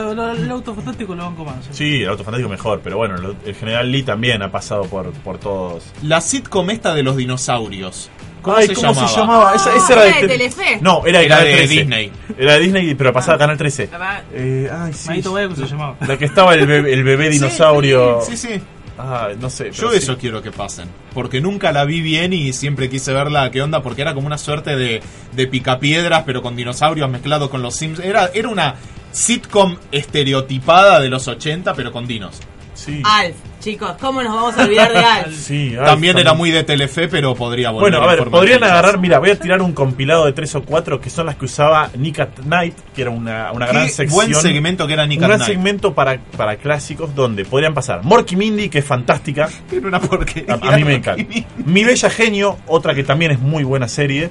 auto 0.51 0.75
fantástico 0.75 1.15
lo 1.15 1.25
banco 1.25 1.45
más. 1.45 1.57
Sí, 1.73 2.03
el 2.03 2.09
Auto 2.09 2.25
Fantástico 2.25 2.49
mejor. 2.49 2.81
Pero 2.83 2.97
bueno, 2.97 3.19
lo- 3.19 3.35
el 3.45 3.55
General 3.55 3.91
Lee 3.93 4.03
también 4.03 4.43
ha 4.43 4.51
pasado 4.51 4.85
por, 4.85 5.11
por 5.13 5.37
todos. 5.37 5.85
La 6.03 6.23
sitcom 6.23 6.71
esta 6.71 6.95
de 6.95 7.03
los 7.03 7.17
dinosaurios. 7.19 8.09
¿Cómo, 8.41 8.57
Ay, 8.57 8.69
se, 8.69 8.75
¿cómo 8.77 8.89
llamaba? 8.93 9.09
se 9.09 9.21
llamaba? 9.21 9.55
Esa, 9.57 9.77
esa 9.77 9.93
era 9.93 10.03
de, 10.05 10.11
Ah, 10.11 10.21
de 10.23 10.29
Telefe. 10.29 10.79
No, 10.81 11.05
era 11.05 11.19
de, 11.19 11.27
Era 11.27 11.35
Canal 11.37 11.51
de 11.53 11.57
13. 11.59 11.75
Disney. 11.75 12.13
Era 12.39 12.53
de 12.55 12.59
Disney, 12.61 12.95
pero 12.95 13.13
pasaba 13.13 13.35
a 13.35 13.39
Canal 13.39 13.59
13. 13.59 13.87
Papá, 13.89 14.23
Eh, 14.33 14.71
ay, 14.73 14.93
sí. 14.95 15.23
Se 15.23 15.67
llamaba. 15.67 15.97
La 16.07 16.17
que 16.17 16.25
estaba 16.25 16.55
el 16.55 16.67
bebé, 16.67 16.95
el 16.95 17.05
bebé 17.05 17.29
dinosaurio. 17.29 18.21
Sí, 18.23 18.37
sí. 18.39 18.61
Ah, 18.99 19.29
no 19.39 19.49
sé. 19.49 19.71
Yo 19.71 19.93
sí. 19.93 19.99
eso 19.99 20.19
quiero 20.19 20.43
que 20.43 20.51
pasen. 20.51 20.89
Porque 21.15 21.41
nunca 21.41 21.71
la 21.73 21.85
vi 21.85 22.01
bien 22.01 22.33
y 22.33 22.53
siempre 22.53 22.91
quise 22.91 23.13
verla 23.13 23.51
qué 23.51 23.63
onda, 23.63 23.81
porque 23.83 24.03
era 24.03 24.13
como 24.13 24.27
una 24.27 24.39
suerte 24.39 24.77
de, 24.77 25.01
de 25.33 25.47
picapiedras, 25.47 26.25
pero 26.27 26.43
con 26.43 26.57
dinosaurios 26.57 27.09
mezclados 27.09 27.49
con 27.49 27.63
los 27.63 27.77
Sims. 27.77 28.01
Era, 28.01 28.31
era 28.35 28.49
una 28.49 28.75
sitcom 29.13 29.77
estereotipada 29.93 31.01
de 31.01 31.09
los 31.09 31.29
80, 31.29 31.75
pero 31.75 31.93
con 31.93 32.07
dinos. 32.07 32.41
Sí. 32.75 33.03
Alf, 33.05 33.37
chicos, 33.61 33.93
¿cómo 34.01 34.23
nos 34.23 34.35
vamos 34.35 34.57
a 34.57 34.65
olvidar 34.65 34.93
de 34.93 34.99
Alf? 35.05 35.35
Sí, 35.37 35.75
ay, 35.79 35.85
También 35.87 36.17
era 36.19 36.35
muy 36.35 36.51
de 36.51 36.63
Telefe, 36.65 37.09
pero 37.09 37.35
podría 37.35 37.71
volver 37.71 37.91
Bueno, 37.93 38.09
a 38.09 38.15
ver, 38.15 38.25
podrían 38.31 38.63
agarrar, 38.65 38.99
mira, 38.99 39.19
voy 39.19 39.31
a 39.31 39.39
tirar 39.39 39.61
un 39.63 39.73
compilado 39.73 40.27
de 40.27 40.33
tres 40.33 40.55
o 40.55 40.63
cuatro 40.63 41.01
que 41.01 41.11
son 41.11 41.27
las 41.27 41.37
que 41.37 41.45
usaba 41.47 41.91
Nick 41.97 42.21
at 42.21 42.39
Night, 42.47 42.75
que 42.95 43.03
era 43.03 43.11
una, 43.11 43.53
una 43.53 43.67
Qué 43.67 43.73
gran 43.73 43.89
sección. 43.89 44.11
buen 44.15 44.35
segmento 44.35 44.87
que 44.87 44.93
era 44.93 45.07
Nick 45.07 45.19
Un 45.19 45.25
at 45.25 45.29
gran 45.29 45.39
Night. 45.41 45.51
segmento 45.53 45.95
para, 45.95 46.19
para 46.37 46.57
clásicos 46.57 47.15
donde 47.15 47.45
podrían 47.45 47.75
pasar 47.75 48.05
Morky 48.05 48.37
Mindy, 48.37 48.69
que 48.69 48.79
es 48.79 48.85
fantástica. 48.85 49.49
Era 49.73 49.87
una 49.89 50.01
porquería. 50.01 50.55
A, 50.63 50.75
a 50.75 50.77
mí 50.77 50.85
me 50.85 50.95
encanta. 50.95 51.25
Mi 51.65 51.85
Bella 51.85 52.11
Genio, 52.11 52.59
otra 52.67 52.95
que 52.95 53.05
también 53.05 53.33
es 53.33 53.41
muy 53.41 53.65
buena 53.65 53.89
serie. 53.89 54.31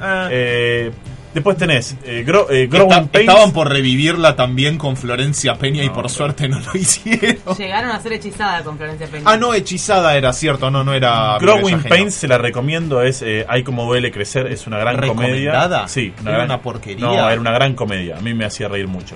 Ah. 0.00 0.28
Eh, 0.30 0.90
después 1.36 1.56
tenés 1.56 1.94
eh, 2.04 2.24
Gro- 2.26 2.48
eh, 2.50 2.64
Está- 2.64 2.78
Growing 2.78 3.08
Pains. 3.08 3.28
estaban 3.28 3.52
por 3.52 3.68
revivirla 3.70 4.34
también 4.34 4.78
con 4.78 4.96
Florencia 4.96 5.54
Peña 5.56 5.84
y 5.84 5.90
por 5.90 6.08
suerte 6.10 6.48
no 6.48 6.58
lo 6.58 6.72
hicieron. 6.74 7.36
Llegaron 7.56 7.90
a 7.90 8.00
ser 8.00 8.14
hechizada 8.14 8.62
con 8.64 8.76
Florencia 8.78 9.06
Peña. 9.06 9.22
Ah, 9.26 9.36
no, 9.36 9.54
hechizada 9.54 10.16
era 10.16 10.32
cierto, 10.32 10.70
no, 10.70 10.82
no 10.82 10.94
era. 10.94 11.36
Growing. 11.38 11.82
Pains 11.82 12.14
se 12.14 12.26
la 12.26 12.38
recomiendo, 12.38 13.02
es 13.02 13.22
eh, 13.22 13.44
Hay 13.48 13.62
como 13.62 13.84
duele 13.84 14.10
crecer, 14.10 14.46
es 14.46 14.66
una 14.66 14.78
gran 14.78 14.96
comedia. 15.06 15.86
Sí, 15.86 16.12
Era 16.24 16.44
una 16.44 16.60
porquería. 16.60 17.04
No, 17.06 17.30
era 17.30 17.40
una 17.40 17.52
gran 17.52 17.74
comedia, 17.74 18.16
a 18.16 18.20
mí 18.20 18.34
me 18.34 18.44
hacía 18.44 18.68
reír 18.68 18.88
mucho. 18.88 19.14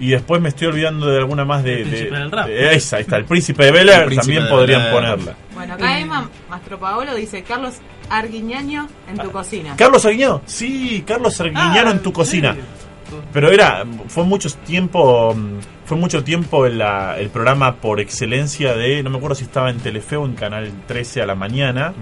Y 0.00 0.10
después 0.10 0.40
me 0.40 0.48
estoy 0.48 0.66
olvidando 0.68 1.06
de 1.06 1.18
alguna 1.18 1.44
más 1.44 1.62
de... 1.62 1.74
El 1.74 1.84
de- 1.84 1.90
Príncipe 1.90 2.16
del 2.16 2.30
Rap. 2.32 2.46
de- 2.46 2.74
esa, 2.74 2.96
ahí 2.96 3.02
está, 3.02 3.16
el 3.18 3.24
Príncipe 3.24 3.64
de 3.66 3.70
Bel 3.72 3.88
Air, 3.88 4.14
también 4.16 4.48
podrían 4.48 4.90
ponerla. 4.90 5.34
Bueno, 5.54 5.74
acá 5.74 6.00
Emma 6.00 6.28
Mastropaolo 6.50 7.14
dice 7.14 7.42
Carlos 7.42 7.74
Arguiñaño 8.18 8.86
en 9.08 9.18
tu 9.18 9.30
cocina. 9.30 9.74
Carlos 9.76 10.04
Arguiñano, 10.04 10.42
sí, 10.46 11.02
Carlos 11.06 11.40
Arguiñano 11.40 11.88
Ah, 11.88 11.92
en 11.92 11.98
tu 12.02 12.10
sí. 12.10 12.14
cocina. 12.14 12.56
Pero 13.32 13.50
era, 13.50 13.84
fue 14.08 14.24
mucho 14.24 14.48
tiempo, 14.64 15.34
fue 15.84 15.98
mucho 15.98 16.24
tiempo 16.24 16.64
el, 16.64 16.78
la- 16.78 17.18
el 17.18 17.28
programa 17.28 17.74
por 17.76 18.00
excelencia 18.00 18.74
de, 18.74 19.02
no 19.02 19.10
me 19.10 19.18
acuerdo 19.18 19.34
si 19.34 19.44
estaba 19.44 19.68
en 19.70 19.78
Telefe 19.78 20.16
o 20.16 20.24
en 20.24 20.34
Canal 20.34 20.70
13 20.86 21.20
a 21.20 21.26
la 21.26 21.34
mañana, 21.34 21.92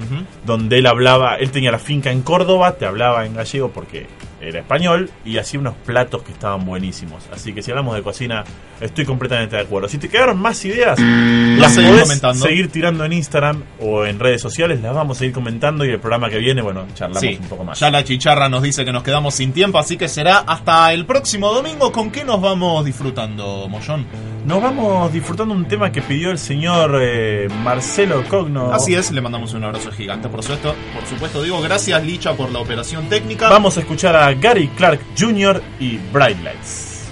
donde 0.46 0.78
él 0.78 0.86
hablaba, 0.86 1.34
él 1.36 1.50
tenía 1.50 1.72
la 1.72 1.80
finca 1.80 2.12
en 2.12 2.22
Córdoba, 2.22 2.76
te 2.76 2.86
hablaba 2.86 3.26
en 3.26 3.34
gallego 3.34 3.70
porque 3.70 4.06
era 4.40 4.60
español 4.60 5.10
y 5.24 5.36
hacía 5.38 5.60
unos 5.60 5.74
platos 5.84 6.22
que 6.22 6.32
estaban 6.32 6.64
buenísimos. 6.64 7.24
Así 7.32 7.52
que 7.52 7.62
si 7.62 7.70
hablamos 7.70 7.94
de 7.94 8.02
cocina, 8.02 8.44
estoy 8.80 9.04
completamente 9.04 9.56
de 9.56 9.62
acuerdo. 9.62 9.88
Si 9.88 9.98
te 9.98 10.08
quedaron 10.08 10.38
más 10.40 10.64
ideas, 10.64 10.98
las 10.98 11.74
seguís 11.74 11.90
podés 11.90 12.02
comentando. 12.04 12.46
seguir 12.46 12.70
tirando 12.72 13.04
en 13.04 13.12
Instagram 13.12 13.62
o 13.80 14.04
en 14.06 14.18
redes 14.18 14.40
sociales, 14.40 14.80
las 14.80 14.94
vamos 14.94 15.20
a 15.20 15.26
ir 15.26 15.32
comentando 15.32 15.84
y 15.84 15.90
el 15.90 16.00
programa 16.00 16.30
que 16.30 16.38
viene, 16.38 16.62
bueno, 16.62 16.86
charlamos 16.94 17.20
Sí, 17.20 17.38
un 17.40 17.48
poco 17.48 17.64
más. 17.64 17.78
ya 17.78 17.90
la 17.90 18.02
chicharra 18.04 18.48
nos 18.48 18.62
dice 18.62 18.84
que 18.84 18.92
nos 18.92 19.02
quedamos 19.02 19.34
sin 19.34 19.52
tiempo, 19.52 19.78
así 19.78 19.96
que 19.96 20.08
será 20.08 20.38
hasta 20.38 20.92
el 20.92 21.04
próximo 21.06 21.52
domingo. 21.52 21.92
¿Con 21.92 22.10
qué 22.10 22.24
nos 22.24 22.40
vamos 22.40 22.84
disfrutando, 22.84 23.66
Mollón? 23.68 24.06
Nos 24.44 24.62
vamos 24.62 25.12
disfrutando 25.12 25.54
un 25.54 25.66
tema 25.66 25.92
que 25.92 26.00
pidió 26.00 26.30
el 26.30 26.38
señor 26.38 26.98
eh, 27.00 27.48
Marcelo 27.62 28.24
Cogno. 28.26 28.72
Así 28.72 28.94
es, 28.94 29.10
le 29.10 29.20
mandamos 29.20 29.52
un 29.52 29.64
abrazo 29.64 29.92
gigante. 29.92 30.28
Por 30.28 30.42
supuesto, 30.42 30.74
por 30.94 31.06
supuesto, 31.06 31.42
digo 31.42 31.60
gracias 31.60 32.02
Licha 32.02 32.34
por 32.34 32.50
la 32.50 32.60
operación 32.60 33.08
técnica. 33.08 33.50
Vamos 33.50 33.76
a 33.76 33.80
escuchar 33.80 34.16
a 34.16 34.32
Gary 34.32 34.68
Clark 34.68 35.00
Jr. 35.18 35.62
y 35.78 35.98
Bright 36.12 36.42
Lights. 36.42 37.10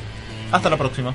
Hasta 0.50 0.70
la 0.70 0.78
próxima. 0.78 1.14